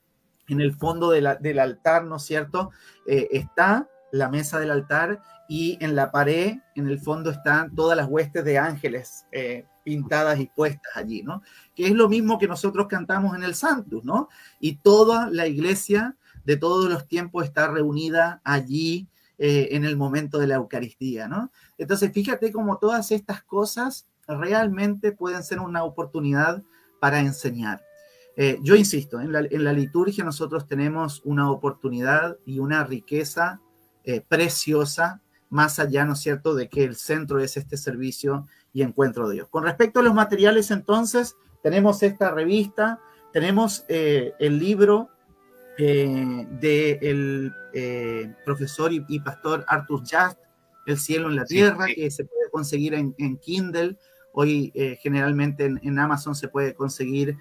En 0.46 0.62
el 0.62 0.72
fondo 0.72 1.10
del 1.10 1.58
altar, 1.58 2.04
¿no 2.06 2.16
es 2.16 2.22
cierto? 2.22 2.70
está 3.04 3.86
la 4.12 4.30
mesa 4.30 4.58
del 4.58 4.70
altar 4.70 5.20
y 5.48 5.78
en 5.80 5.96
la 5.96 6.12
pared, 6.12 6.58
en 6.74 6.88
el 6.88 7.00
fondo, 7.00 7.30
están 7.30 7.74
todas 7.74 7.96
las 7.96 8.06
huestes 8.06 8.44
de 8.44 8.58
ángeles 8.58 9.24
eh, 9.32 9.64
pintadas 9.82 10.38
y 10.38 10.46
puestas 10.46 10.94
allí, 10.94 11.22
¿no? 11.22 11.42
Que 11.74 11.86
es 11.86 11.92
lo 11.92 12.10
mismo 12.10 12.38
que 12.38 12.46
nosotros 12.46 12.86
cantamos 12.86 13.34
en 13.34 13.42
el 13.42 13.54
Santus, 13.54 14.04
¿no? 14.04 14.28
Y 14.60 14.76
toda 14.76 15.30
la 15.30 15.46
iglesia 15.46 16.16
de 16.44 16.58
todos 16.58 16.90
los 16.90 17.08
tiempos 17.08 17.44
está 17.44 17.66
reunida 17.68 18.42
allí 18.44 19.08
eh, 19.38 19.68
en 19.72 19.86
el 19.86 19.96
momento 19.96 20.38
de 20.38 20.48
la 20.48 20.56
Eucaristía, 20.56 21.28
¿no? 21.28 21.50
Entonces, 21.78 22.12
fíjate 22.12 22.52
cómo 22.52 22.76
todas 22.76 23.10
estas 23.10 23.42
cosas 23.42 24.06
realmente 24.26 25.12
pueden 25.12 25.42
ser 25.42 25.60
una 25.60 25.82
oportunidad 25.82 26.62
para 27.00 27.20
enseñar. 27.20 27.82
Eh, 28.36 28.58
yo 28.62 28.76
insisto, 28.76 29.18
en 29.18 29.32
la, 29.32 29.40
en 29.40 29.64
la 29.64 29.72
liturgia 29.72 30.24
nosotros 30.24 30.68
tenemos 30.68 31.22
una 31.24 31.50
oportunidad 31.50 32.36
y 32.44 32.58
una 32.58 32.84
riqueza 32.84 33.62
preciosa, 34.26 35.20
más 35.50 35.78
allá, 35.78 36.04
¿no 36.04 36.12
es 36.12 36.20
cierto?, 36.20 36.54
de 36.54 36.68
que 36.68 36.84
el 36.84 36.96
centro 36.96 37.40
es 37.40 37.56
este 37.56 37.76
servicio 37.76 38.46
y 38.72 38.82
encuentro 38.82 39.28
de 39.28 39.36
Dios. 39.36 39.48
Con 39.48 39.64
respecto 39.64 40.00
a 40.00 40.02
los 40.02 40.14
materiales, 40.14 40.70
entonces, 40.70 41.36
tenemos 41.62 42.02
esta 42.02 42.30
revista, 42.30 43.00
tenemos 43.32 43.84
eh, 43.88 44.32
el 44.38 44.58
libro 44.58 45.08
eh, 45.78 46.46
del 46.60 47.52
profesor 48.44 48.92
y, 48.92 49.20
pastor 49.20 49.64
Arthur 49.68 50.00
Just, 50.00 50.38
El 50.86 50.98
cielo 50.98 51.28
en 51.28 51.36
la 51.36 51.44
tierra, 51.44 51.86
que 51.86 52.10
se 52.10 52.24
puede 52.24 52.50
conseguir 52.50 52.94
en, 52.94 53.14
Kindle. 53.38 53.96
Hoy 54.32 54.72
generalmente 55.00 55.66
en, 55.66 55.98
Amazon 55.98 56.34
se 56.34 56.48
puede 56.48 56.74
conseguir 56.74 57.36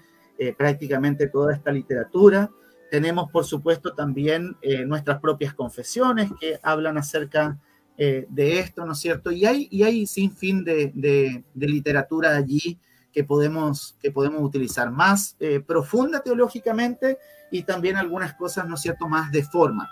prácticamente 0.56 1.28
toda 1.28 1.54
esta 1.54 1.72
literatura. 1.72 2.50
Tenemos, 2.90 3.30
por 3.30 3.44
supuesto, 3.44 3.92
también 3.92 4.56
eh, 4.62 4.84
nuestras 4.84 5.20
propias 5.20 5.52
confesiones 5.54 6.30
que 6.40 6.58
hablan 6.62 6.96
acerca 6.96 7.58
eh, 8.00 8.26
de 8.28 8.60
esto, 8.60 8.86
¿no 8.86 8.92
es 8.92 9.00
cierto? 9.00 9.32
Y 9.32 9.44
hay, 9.44 9.66
y 9.72 9.82
hay 9.82 10.06
sin 10.06 10.30
fin 10.30 10.62
de, 10.62 10.92
de, 10.94 11.66
literatura 11.66 12.36
allí 12.36 12.78
que 13.12 13.24
podemos, 13.24 13.96
que 14.00 14.12
podemos 14.12 14.40
utilizar, 14.40 14.92
más 14.92 15.34
eh, 15.40 15.58
profunda 15.58 16.20
teológicamente 16.20 17.18
y 17.50 17.64
también 17.64 17.96
algunas 17.96 18.34
cosas, 18.34 18.68
¿no 18.68 18.76
es 18.76 18.82
cierto?, 18.82 19.08
más 19.08 19.32
de 19.32 19.42
forma. 19.42 19.90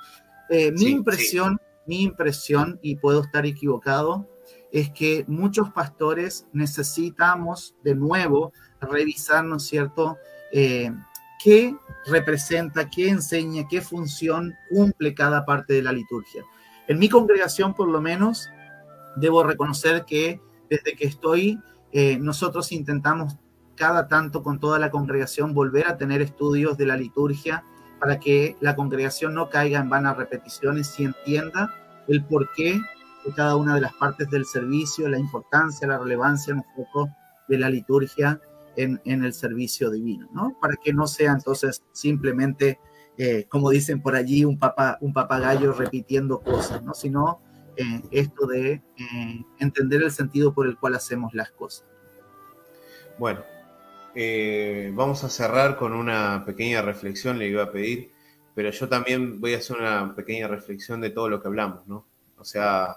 mi 0.49 0.87
impresión, 0.87 1.59
mi 1.85 2.03
impresión, 2.03 2.79
y 2.81 2.95
puedo 2.95 3.23
estar 3.23 3.45
equivocado, 3.45 4.31
es 4.71 4.91
que 4.91 5.25
muchos 5.27 5.73
pastores 5.73 6.47
necesitamos 6.53 7.75
de 7.83 7.97
nuevo 7.97 8.53
revisar, 8.81 9.45
¿no 9.45 9.57
es 9.57 9.65
cierto?, 9.65 10.17
qué 10.53 11.77
representa, 12.07 12.89
qué 12.89 13.09
enseña, 13.09 13.67
qué 13.69 13.81
función 13.81 14.55
cumple 14.71 15.13
cada 15.13 15.45
parte 15.45 15.75
de 15.75 15.83
la 15.83 15.93
liturgia. 15.93 16.45
En 16.89 16.99
mi 16.99 17.09
congregación, 17.09 17.75
por 17.75 17.89
lo 17.89 18.01
menos, 18.01 18.49
debo 19.17 19.43
reconocer 19.43 20.05
que 20.05 20.41
desde 20.71 20.97
que 20.97 21.07
estoy, 21.07 21.61
eh, 21.93 22.19
nosotros 22.19 22.73
intentamos 22.73 23.37
cada 23.77 24.09
tanto 24.09 24.43
con 24.43 24.59
toda 24.59 24.79
la 24.79 24.91
congregación 24.91 25.55
volver 25.55 25.87
a 25.87 25.97
tener 25.97 26.23
estudios 26.23 26.77
de 26.79 26.87
la 26.87 26.97
liturgia 26.97 27.65
para 28.01 28.19
que 28.19 28.57
la 28.61 28.75
congregación 28.75 29.35
no 29.35 29.49
caiga 29.49 29.81
en 29.81 29.89
vanas 29.89 30.17
repeticiones 30.17 30.99
y 30.99 31.05
entienda 31.05 31.75
el 32.09 32.25
porqué 32.25 32.81
de 33.25 33.33
cada 33.35 33.57
una 33.57 33.75
de 33.75 33.81
las 33.81 33.95
partes 33.95 34.31
del 34.31 34.45
servicio, 34.45 35.09
la 35.09 35.19
importancia, 35.19 35.89
la 35.89 35.99
relevancia 35.99 36.55
un 36.55 36.65
poco 36.77 37.11
de 37.49 37.59
la 37.59 37.71
liturgia 37.71 38.41
en, 38.77 39.01
el 39.05 39.33
servicio 39.33 39.91
divino, 39.91 40.29
¿no? 40.33 40.57
Para 40.61 40.77
que 40.77 40.93
no 40.93 41.07
sea 41.07 41.33
entonces 41.33 41.83
simplemente, 41.93 42.79
eh, 43.19 43.47
como 43.49 43.71
dicen 43.71 44.03
por 44.03 44.15
allí, 44.15 44.45
un, 44.45 44.59
papa, 44.59 44.99
un 45.01 45.13
papagayo 45.13 45.73
repitiendo 45.73 46.41
cosas, 46.41 46.83
¿no? 46.83 46.93
Sino 46.93 47.41
eh, 47.77 48.03
esto 48.11 48.47
de 48.47 48.73
eh, 48.73 49.45
entender 49.59 50.03
el 50.03 50.11
sentido 50.11 50.53
por 50.53 50.67
el 50.67 50.77
cual 50.77 50.95
hacemos 50.95 51.33
las 51.35 51.51
cosas. 51.51 51.87
Bueno, 53.19 53.41
vamos 54.95 55.25
a 55.25 55.31
cerrar 55.31 55.77
con 55.77 55.95
una 55.95 56.45
pequeña 56.45 56.83
reflexión, 56.83 57.39
le 57.39 57.49
iba 57.49 57.63
a 57.63 57.73
pedir, 57.73 58.11
pero 58.55 58.71
yo 58.71 58.89
también 58.89 59.41
voy 59.41 59.55
a 59.55 59.59
hacer 59.59 59.79
una 59.79 60.15
pequeña 60.15 60.49
reflexión 60.49 61.01
de 61.01 61.11
todo 61.11 61.29
lo 61.31 61.41
que 61.41 61.49
hablamos, 61.49 61.87
¿no? 61.87 62.07
O 62.39 62.45
sea, 62.45 62.97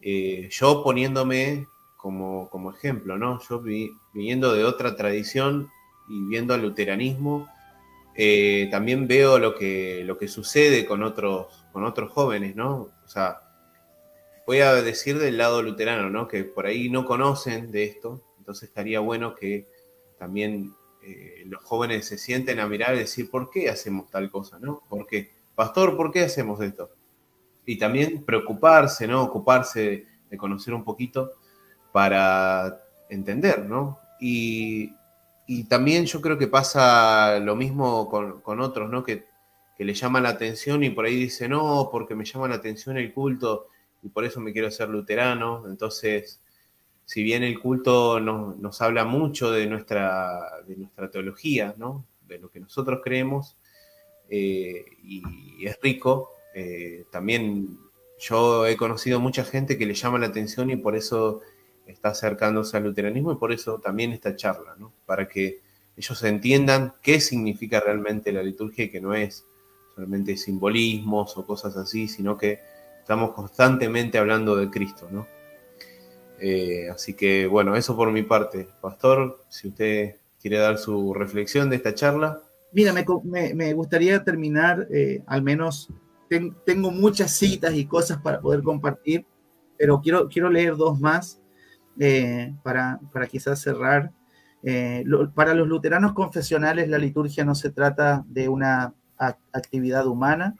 yo 0.00 0.82
poniéndome 0.82 1.66
como, 1.96 2.48
como 2.50 2.72
ejemplo, 2.72 3.16
¿no? 3.16 3.40
Yo 3.48 3.60
vi, 3.60 3.92
viniendo 4.12 4.52
de 4.54 4.64
otra 4.64 4.96
tradición 4.96 5.68
y 6.08 6.20
viendo 6.28 6.54
al 6.54 6.62
luteranismo, 6.62 7.48
eh, 8.20 8.66
también 8.68 9.06
veo 9.06 9.38
lo 9.38 9.54
que, 9.54 10.02
lo 10.04 10.18
que 10.18 10.26
sucede 10.26 10.84
con 10.84 11.04
otros, 11.04 11.64
con 11.70 11.84
otros 11.84 12.10
jóvenes, 12.10 12.56
¿no? 12.56 12.88
O 13.04 13.08
sea, 13.08 13.38
voy 14.44 14.58
a 14.58 14.74
decir 14.74 15.20
del 15.20 15.38
lado 15.38 15.62
luterano, 15.62 16.10
¿no? 16.10 16.26
Que 16.26 16.42
por 16.42 16.66
ahí 16.66 16.90
no 16.90 17.04
conocen 17.04 17.70
de 17.70 17.84
esto, 17.84 18.24
entonces 18.36 18.70
estaría 18.70 18.98
bueno 18.98 19.36
que 19.36 19.68
también 20.18 20.74
eh, 21.00 21.44
los 21.46 21.62
jóvenes 21.62 22.06
se 22.06 22.18
sienten 22.18 22.58
a 22.58 22.66
mirar 22.66 22.96
y 22.96 22.98
decir, 22.98 23.30
¿por 23.30 23.50
qué 23.50 23.70
hacemos 23.70 24.10
tal 24.10 24.28
cosa, 24.32 24.58
¿no? 24.58 24.82
¿Por 24.88 25.06
qué? 25.06 25.30
Pastor, 25.54 25.96
¿por 25.96 26.10
qué 26.10 26.22
hacemos 26.22 26.60
esto? 26.60 26.90
Y 27.66 27.78
también 27.78 28.24
preocuparse, 28.24 29.06
¿no? 29.06 29.22
Ocuparse 29.22 30.06
de 30.28 30.36
conocer 30.36 30.74
un 30.74 30.82
poquito 30.82 31.34
para 31.92 32.80
entender, 33.10 33.64
¿no? 33.64 34.00
Y, 34.20 34.92
también 35.64 36.04
yo 36.04 36.20
creo 36.20 36.36
que 36.36 36.46
pasa 36.46 37.38
lo 37.40 37.56
mismo 37.56 38.08
con, 38.08 38.60
otros, 38.60 38.90
¿no? 38.90 39.02
Que, 39.02 39.26
le 39.78 39.94
llaman 39.94 40.24
la 40.24 40.30
atención 40.30 40.82
y 40.82 40.90
por 40.90 41.04
ahí 41.04 41.14
dicen, 41.14 41.52
no, 41.52 41.88
porque 41.92 42.16
me 42.16 42.24
llama 42.24 42.48
la 42.48 42.56
atención 42.56 42.98
el 42.98 43.14
culto 43.14 43.68
y 44.02 44.08
por 44.08 44.24
eso 44.24 44.40
me 44.40 44.52
quiero 44.52 44.68
hacer 44.68 44.88
luterano. 44.88 45.64
Entonces, 45.68 46.40
si 47.04 47.22
bien 47.22 47.44
el 47.44 47.60
culto 47.60 48.18
nos, 48.18 48.82
habla 48.82 49.04
mucho 49.04 49.52
de 49.52 49.66
nuestra, 49.66 50.62
de 50.66 50.76
nuestra 50.76 51.10
teología, 51.10 51.74
¿no? 51.78 52.04
De 52.26 52.38
lo 52.38 52.50
que 52.50 52.58
nosotros 52.58 53.00
creemos, 53.04 53.56
eh, 54.28 54.84
y, 55.04 55.64
es 55.64 55.78
rico, 55.80 56.32
eh, 56.54 57.06
también 57.10 57.78
yo 58.18 58.66
he 58.66 58.76
conocido 58.76 59.20
mucha 59.20 59.44
gente 59.44 59.78
que 59.78 59.86
le 59.86 59.94
llama 59.94 60.18
la 60.18 60.26
atención 60.26 60.70
y 60.70 60.76
por 60.76 60.96
eso 60.96 61.40
está 61.92 62.10
acercándose 62.10 62.76
al 62.76 62.84
luteranismo 62.84 63.32
y 63.32 63.36
por 63.36 63.52
eso 63.52 63.78
también 63.78 64.12
esta 64.12 64.36
charla, 64.36 64.76
¿no? 64.78 64.92
Para 65.06 65.28
que 65.28 65.60
ellos 65.96 66.22
entiendan 66.22 66.94
qué 67.02 67.20
significa 67.20 67.80
realmente 67.80 68.32
la 68.32 68.42
liturgia 68.42 68.84
y 68.84 68.90
que 68.90 69.00
no 69.00 69.14
es 69.14 69.44
solamente 69.94 70.36
simbolismos 70.36 71.36
o 71.36 71.44
cosas 71.44 71.76
así, 71.76 72.06
sino 72.06 72.36
que 72.36 72.60
estamos 73.00 73.32
constantemente 73.32 74.18
hablando 74.18 74.54
de 74.54 74.70
Cristo, 74.70 75.08
¿no? 75.10 75.26
Eh, 76.40 76.88
así 76.90 77.14
que 77.14 77.46
bueno, 77.46 77.74
eso 77.74 77.96
por 77.96 78.12
mi 78.12 78.22
parte. 78.22 78.68
Pastor, 78.80 79.40
si 79.48 79.68
usted 79.68 80.16
quiere 80.40 80.58
dar 80.58 80.78
su 80.78 81.12
reflexión 81.14 81.68
de 81.68 81.76
esta 81.76 81.94
charla. 81.94 82.42
Mira, 82.72 82.92
me, 82.92 83.72
gustaría 83.72 84.22
terminar, 84.22 84.86
eh, 84.90 85.22
al 85.26 85.42
menos 85.42 85.88
tengo 86.64 86.90
muchas 86.90 87.32
citas 87.32 87.74
y 87.74 87.86
cosas 87.86 88.20
para 88.20 88.40
poder 88.40 88.62
compartir, 88.62 89.24
pero 89.76 90.00
quiero, 90.00 90.28
quiero 90.28 90.50
leer 90.50 90.76
dos 90.76 91.00
más 91.00 91.40
eh, 91.98 92.54
para, 92.62 93.00
para, 93.12 93.26
quizás 93.26 93.60
cerrar. 93.60 94.12
Eh, 94.62 95.04
para 95.34 95.54
los 95.54 95.68
luteranos 95.68 96.14
confesionales 96.14 96.88
la 96.88 96.98
liturgia 96.98 97.44
no 97.44 97.54
se 97.54 97.70
trata 97.70 98.24
de 98.26 98.48
una 98.48 98.94
actividad 99.52 100.06
humana, 100.06 100.56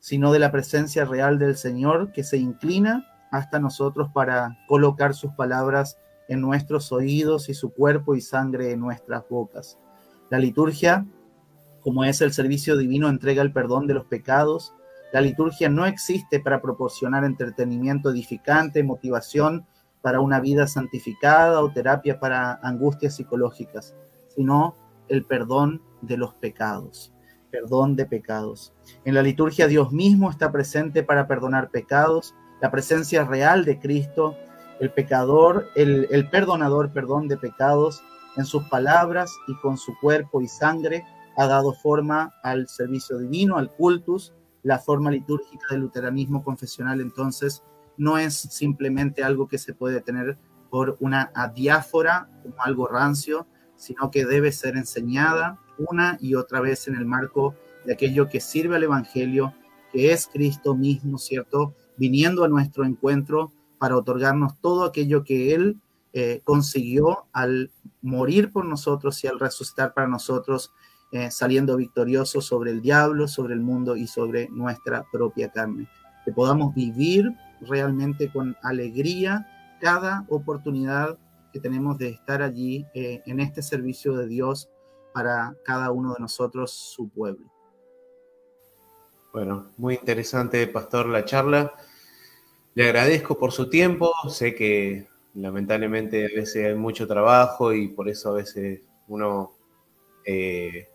sino 0.00 0.32
de 0.32 0.38
la 0.38 0.52
presencia 0.52 1.04
real 1.04 1.38
del 1.38 1.56
Señor 1.56 2.12
que 2.12 2.24
se 2.24 2.38
inclina 2.38 3.06
hasta 3.30 3.58
nosotros 3.58 4.10
para 4.12 4.58
colocar 4.66 5.14
sus 5.14 5.32
palabras 5.32 5.98
en 6.28 6.40
nuestros 6.40 6.92
oídos 6.92 7.48
y 7.48 7.54
su 7.54 7.72
cuerpo 7.72 8.14
y 8.14 8.20
sangre 8.20 8.72
en 8.72 8.80
nuestras 8.80 9.24
bocas. 9.28 9.78
La 10.30 10.38
liturgia, 10.38 11.06
como 11.82 12.04
es 12.04 12.20
el 12.20 12.32
servicio 12.32 12.76
divino, 12.76 13.08
entrega 13.08 13.42
el 13.42 13.52
perdón 13.52 13.86
de 13.86 13.94
los 13.94 14.04
pecados. 14.04 14.74
La 15.12 15.20
liturgia 15.20 15.70
no 15.70 15.86
existe 15.86 16.38
para 16.40 16.60
proporcionar 16.60 17.24
entretenimiento 17.24 18.10
edificante, 18.10 18.82
motivación 18.82 19.66
para 20.02 20.20
una 20.20 20.40
vida 20.40 20.66
santificada 20.66 21.60
o 21.62 21.72
terapia 21.72 22.20
para 22.20 22.54
angustias 22.62 23.16
psicológicas, 23.16 23.94
sino 24.28 24.76
el 25.08 25.24
perdón 25.24 25.82
de 26.02 26.16
los 26.16 26.34
pecados, 26.34 27.12
perdón 27.50 27.96
de 27.96 28.06
pecados. 28.06 28.72
En 29.04 29.14
la 29.14 29.22
liturgia 29.22 29.66
Dios 29.66 29.92
mismo 29.92 30.30
está 30.30 30.52
presente 30.52 31.02
para 31.02 31.26
perdonar 31.26 31.70
pecados, 31.70 32.34
la 32.60 32.70
presencia 32.70 33.24
real 33.24 33.64
de 33.64 33.78
Cristo, 33.78 34.36
el 34.80 34.90
pecador, 34.90 35.66
el, 35.74 36.28
perdonador, 36.30 36.92
perdón 36.92 37.28
de 37.28 37.36
pecados, 37.36 38.02
en 38.36 38.44
sus 38.44 38.64
palabras 38.68 39.30
y 39.48 39.54
con 39.60 39.76
su 39.76 39.92
cuerpo 40.00 40.40
y 40.40 40.48
sangre, 40.48 41.04
ha 41.36 41.46
dado 41.46 41.72
forma 41.72 42.34
al 42.42 42.68
servicio 42.68 43.18
divino, 43.18 43.56
al 43.56 43.70
cultus, 43.70 44.34
la 44.62 44.78
forma 44.78 45.10
litúrgica 45.10 45.66
del 45.70 45.80
luteranismo 45.80 46.44
confesional 46.44 47.00
entonces 47.00 47.62
no 47.98 48.16
es 48.16 48.34
simplemente 48.34 49.22
algo 49.22 49.48
que 49.48 49.58
se 49.58 49.74
puede 49.74 50.00
tener 50.00 50.38
por 50.70 50.96
una 51.00 51.30
diáfora 51.54 52.28
como 52.42 52.54
algo 52.62 52.88
rancio, 52.88 53.46
sino 53.76 54.10
que 54.10 54.24
debe 54.24 54.52
ser 54.52 54.76
enseñada 54.76 55.58
una 55.78 56.18
y 56.20 56.34
otra 56.34 56.60
vez 56.60 56.88
en 56.88 56.96
el 56.96 57.06
marco 57.06 57.54
de 57.84 57.92
aquello 57.92 58.28
que 58.28 58.40
sirve 58.40 58.76
al 58.76 58.82
Evangelio, 58.82 59.54
que 59.92 60.12
es 60.12 60.26
Cristo 60.26 60.74
mismo, 60.74 61.18
¿cierto? 61.18 61.74
Viniendo 61.96 62.44
a 62.44 62.48
nuestro 62.48 62.84
encuentro 62.84 63.52
para 63.78 63.96
otorgarnos 63.96 64.60
todo 64.60 64.84
aquello 64.84 65.24
que 65.24 65.54
Él 65.54 65.80
eh, 66.12 66.40
consiguió 66.44 67.26
al 67.32 67.70
morir 68.02 68.50
por 68.50 68.64
nosotros 68.64 69.22
y 69.22 69.28
al 69.28 69.38
resucitar 69.38 69.94
para 69.94 70.08
nosotros, 70.08 70.72
eh, 71.12 71.30
saliendo 71.30 71.76
victorioso 71.76 72.40
sobre 72.40 72.70
el 72.70 72.82
diablo, 72.82 73.28
sobre 73.28 73.54
el 73.54 73.60
mundo 73.60 73.96
y 73.96 74.06
sobre 74.06 74.48
nuestra 74.50 75.04
propia 75.10 75.50
carne. 75.50 75.88
Que 76.24 76.32
podamos 76.32 76.74
vivir 76.74 77.32
realmente 77.60 78.30
con 78.30 78.56
alegría 78.62 79.46
cada 79.80 80.24
oportunidad 80.28 81.18
que 81.52 81.60
tenemos 81.60 81.98
de 81.98 82.10
estar 82.10 82.42
allí 82.42 82.86
eh, 82.94 83.22
en 83.26 83.40
este 83.40 83.62
servicio 83.62 84.16
de 84.16 84.26
Dios 84.26 84.68
para 85.12 85.56
cada 85.64 85.90
uno 85.90 86.14
de 86.14 86.20
nosotros, 86.20 86.70
su 86.70 87.08
pueblo. 87.08 87.50
Bueno, 89.32 89.70
muy 89.76 89.94
interesante, 89.94 90.66
Pastor, 90.66 91.06
la 91.06 91.24
charla. 91.24 91.72
Le 92.74 92.84
agradezco 92.84 93.38
por 93.38 93.52
su 93.52 93.68
tiempo. 93.68 94.12
Sé 94.28 94.54
que 94.54 95.08
lamentablemente 95.34 96.26
a 96.26 96.28
veces 96.34 96.66
hay 96.66 96.74
mucho 96.74 97.06
trabajo 97.06 97.72
y 97.72 97.88
por 97.88 98.08
eso 98.08 98.30
a 98.30 98.34
veces 98.34 98.80
uno, 99.06 99.52
eh, 100.24 100.88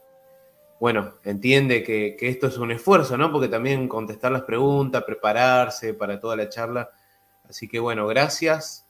bueno, 0.84 1.13
entiende 1.23 1.81
que, 1.81 2.17
esto 2.19 2.47
es 2.47 2.57
un 2.57 2.69
esfuerzo, 2.69 3.15
¿no? 3.15 3.31
Porque 3.31 3.47
también 3.47 3.88
contestar 3.88 4.34
las 4.34 4.41
preguntas, 4.41 5.05
prepararse 5.05 5.93
para 5.93 6.19
toda 6.19 6.36
la 6.36 6.49
charla. 6.49 6.89
Así 7.47 7.69
que 7.69 7.79
bueno, 7.79 8.05
gracias. 8.05 8.86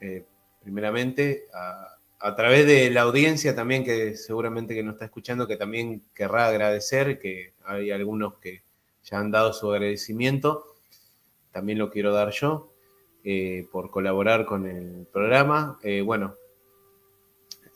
Eh, 0.00 0.24
primeramente, 0.62 1.44
a, 1.52 2.34
través 2.34 2.66
de 2.66 2.88
la 2.88 3.02
audiencia 3.02 3.54
también 3.54 3.84
que 3.84 4.16
seguramente 4.16 4.74
que 4.74 4.82
nos 4.82 4.94
está 4.94 5.04
escuchando, 5.04 5.46
que 5.46 5.58
también 5.58 6.02
querrá 6.14 6.46
agradecer, 6.46 7.18
que 7.18 7.52
hay 7.66 7.90
algunos 7.90 8.38
que 8.38 8.62
ya 9.04 9.18
han 9.18 9.30
dado 9.30 9.52
su 9.52 9.70
agradecimiento, 9.70 10.64
también 11.52 11.78
lo 11.78 11.90
quiero 11.90 12.14
dar 12.14 12.30
yo. 12.30 12.72
Eh, 13.24 13.68
por 13.70 13.90
colaborar 13.90 14.46
con 14.46 14.66
el 14.66 15.06
programa. 15.12 15.78
Eh, 15.82 16.00
bueno, 16.00 16.36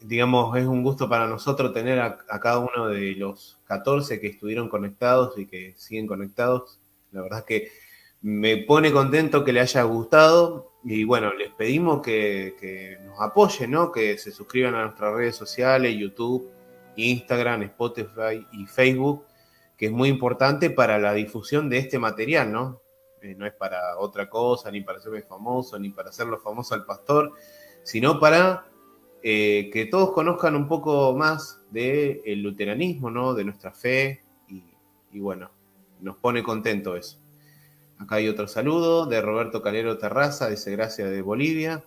digamos, 0.01 0.57
es 0.57 0.67
un 0.67 0.83
gusto 0.83 1.09
para 1.09 1.27
nosotros 1.27 1.73
tener 1.73 2.01
a, 2.01 2.19
cada 2.41 2.59
uno 2.59 2.89
de 2.89 3.15
los 3.15 3.59
14 3.65 4.21
que 4.21 4.29
estuvieron 4.29 4.69
conectados 4.69 5.39
y 5.39 5.47
que 5.47 5.75
siguen 5.77 6.07
conectados. 6.07 6.79
La 7.13 7.23
verdad 7.23 7.45
que 7.45 7.71
me 8.23 8.59
pone 8.59 8.93
contento 8.93 9.45
que 9.45 9.53
le 9.53 9.61
haya 9.61 9.83
gustado 9.83 10.73
y 10.85 11.05
bueno, 11.05 11.33
les 11.35 11.51
pedimos 11.51 12.01
que, 12.01 12.99
nos 13.05 13.21
apoyen, 13.21 13.73
¿no? 13.73 13.93
Que 13.93 14.17
se 14.17 14.31
suscriban 14.31 14.75
a 14.75 14.85
nuestras 14.85 15.15
redes 15.15 15.37
sociales, 15.37 15.97
YouTube, 15.99 16.51
Instagram, 16.97 17.63
Spotify 17.63 18.47
y 18.53 18.67
Facebook, 18.67 19.27
que 19.77 19.87
es 19.87 19.93
muy 19.93 20.09
importante 20.09 20.71
para 20.71 20.99
la 20.99 21.13
difusión 21.13 21.69
de 21.69 21.79
este 21.79 21.99
material, 21.99 22.51
¿no? 22.51 22.81
Eh, 23.21 23.35
no 23.37 23.47
es 23.47 23.53
para 23.53 23.99
otra 23.99 24.31
cosa, 24.31 24.71
ni 24.71 24.81
para 24.81 24.99
hacerme 24.99 25.23
famoso, 25.23 25.79
ni 25.79 25.91
para 25.91 26.09
hacerlo 26.09 26.39
famoso 26.39 26.75
al 26.75 26.87
pastor, 26.87 27.33
sino 27.83 28.19
para 28.19 28.70
eh, 29.23 29.71
que 29.73 29.87
todos 29.87 30.13
conozcan 30.13 30.57
un 30.57 30.67
poco 30.67 31.15
más 31.15 31.61
del 31.71 32.23
el 32.25 32.43
luteranismo, 32.43 33.11
¿no? 33.11 33.35
de 33.35 33.45
nuestra 33.45 33.71
fe, 33.71 34.23
y, 35.13 35.19
bueno, 35.19 35.51
nos 36.01 36.17
pone 36.17 36.43
contento 36.43 36.97
eso. 36.97 37.19
Acá 37.99 38.17
hay 38.17 38.29
otro 38.29 38.49
saludo 38.49 39.07
de 39.07 39.21
Roberto 39.21 39.61
Calero 39.61 39.99
Terraza, 39.99 40.49
dice 40.49 40.71
gracia 40.71 41.07
de 41.07 41.21
Bolivia. 41.21 41.85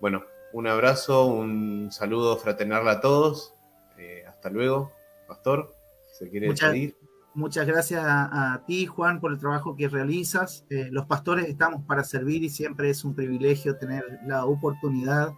Bueno, 0.00 0.24
un 0.52 0.66
abrazo, 0.66 1.26
un 1.26 1.90
saludo 1.90 2.36
fraternal 2.38 2.88
a 2.88 3.00
todos. 3.00 3.52
Eh, 3.98 4.24
hasta 4.26 4.48
luego, 4.48 4.92
pastor. 5.26 5.74
¿Se 6.16 6.30
quiere 6.30 6.48
despedir? 6.48 6.96
Muchas 7.34 7.66
gracias 7.66 8.02
a, 8.04 8.62
ti, 8.66 8.86
Juan, 8.86 9.20
por 9.20 9.32
el 9.32 9.38
trabajo 9.38 9.76
que 9.76 9.88
realizas. 9.88 10.64
Eh, 10.70 10.88
los 10.90 11.06
pastores 11.06 11.46
estamos 11.46 11.84
para 11.84 12.02
servir 12.04 12.42
y 12.42 12.48
siempre 12.48 12.90
es 12.90 13.04
un 13.04 13.14
privilegio 13.14 13.76
tener 13.76 14.04
la 14.26 14.46
oportunidad 14.46 15.34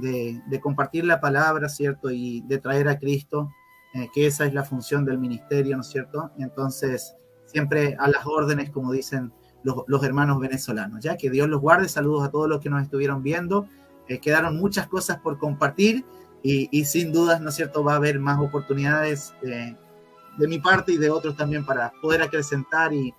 de, 0.00 0.60
compartir 0.60 1.04
la 1.04 1.20
palabra, 1.20 1.68
¿cierto? 1.68 2.10
Y 2.10 2.42
de 2.42 2.58
traer 2.58 2.88
a 2.88 2.98
Cristo, 2.98 3.50
eh, 3.94 4.08
que 4.12 4.26
esa 4.26 4.46
es 4.46 4.54
la 4.54 4.64
función 4.64 5.04
del 5.04 5.18
ministerio, 5.18 5.76
¿no 5.76 5.82
es 5.82 5.88
cierto? 5.88 6.30
Entonces, 6.38 7.14
siempre 7.46 7.96
a 7.98 8.08
las 8.08 8.26
órdenes, 8.26 8.70
como 8.70 8.92
dicen 8.92 9.32
los, 9.62 10.02
hermanos 10.04 10.38
venezolanos, 10.40 11.02
¿ya? 11.02 11.16
Que 11.16 11.30
Dios 11.30 11.48
los 11.48 11.60
guarde. 11.60 11.88
Saludos 11.88 12.26
a 12.26 12.30
todos 12.30 12.48
los 12.48 12.60
que 12.60 12.70
nos 12.70 12.82
estuvieron 12.82 13.22
viendo. 13.22 13.66
Eh, 14.08 14.18
quedaron 14.18 14.56
muchas 14.56 14.86
cosas 14.86 15.18
por 15.18 15.38
compartir 15.38 16.04
y, 16.42 16.84
sin 16.84 17.12
dudas, 17.12 17.40
¿no 17.40 17.50
es 17.50 17.56
cierto? 17.56 17.82
Va 17.84 17.94
a 17.94 17.96
haber 17.96 18.20
más 18.20 18.38
oportunidades 18.38 19.34
de 20.38 20.48
mi 20.48 20.58
parte 20.60 20.92
y 20.92 20.96
de 20.96 21.10
otros 21.10 21.36
también 21.36 21.66
para 21.66 21.92
poder 22.00 22.22
acrecentar 22.22 22.92
y, 22.94 23.14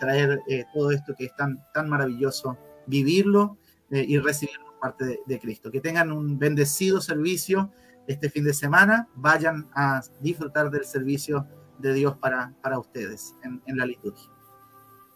traer 0.00 0.42
eh, 0.48 0.64
todo 0.74 0.90
esto 0.90 1.14
que 1.16 1.26
es 1.26 1.36
tan, 1.36 1.64
tan 1.72 1.88
maravilloso, 1.88 2.58
vivirlo 2.86 3.56
eh, 3.92 4.04
y 4.08 4.18
recibirlo 4.18 4.65
parte 4.86 5.20
de, 5.26 5.38
Cristo. 5.40 5.70
Que 5.70 5.80
tengan 5.80 6.12
un 6.12 6.38
bendecido 6.38 7.00
servicio 7.00 7.70
este 8.06 8.30
fin 8.30 8.44
de 8.44 8.54
semana, 8.54 9.08
vayan 9.16 9.68
a 9.74 10.00
disfrutar 10.20 10.70
del 10.70 10.84
servicio 10.84 11.46
de 11.78 11.92
Dios 11.92 12.16
para, 12.18 12.54
para 12.62 12.78
ustedes 12.78 13.34
en, 13.42 13.60
en 13.66 13.76
la 13.76 13.86
liturgia. 13.86 14.30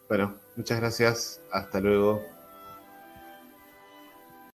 Bueno, 0.09 0.35
muchas 0.57 0.81
gracias, 0.81 1.41
hasta 1.53 1.81
luego. 1.81 2.21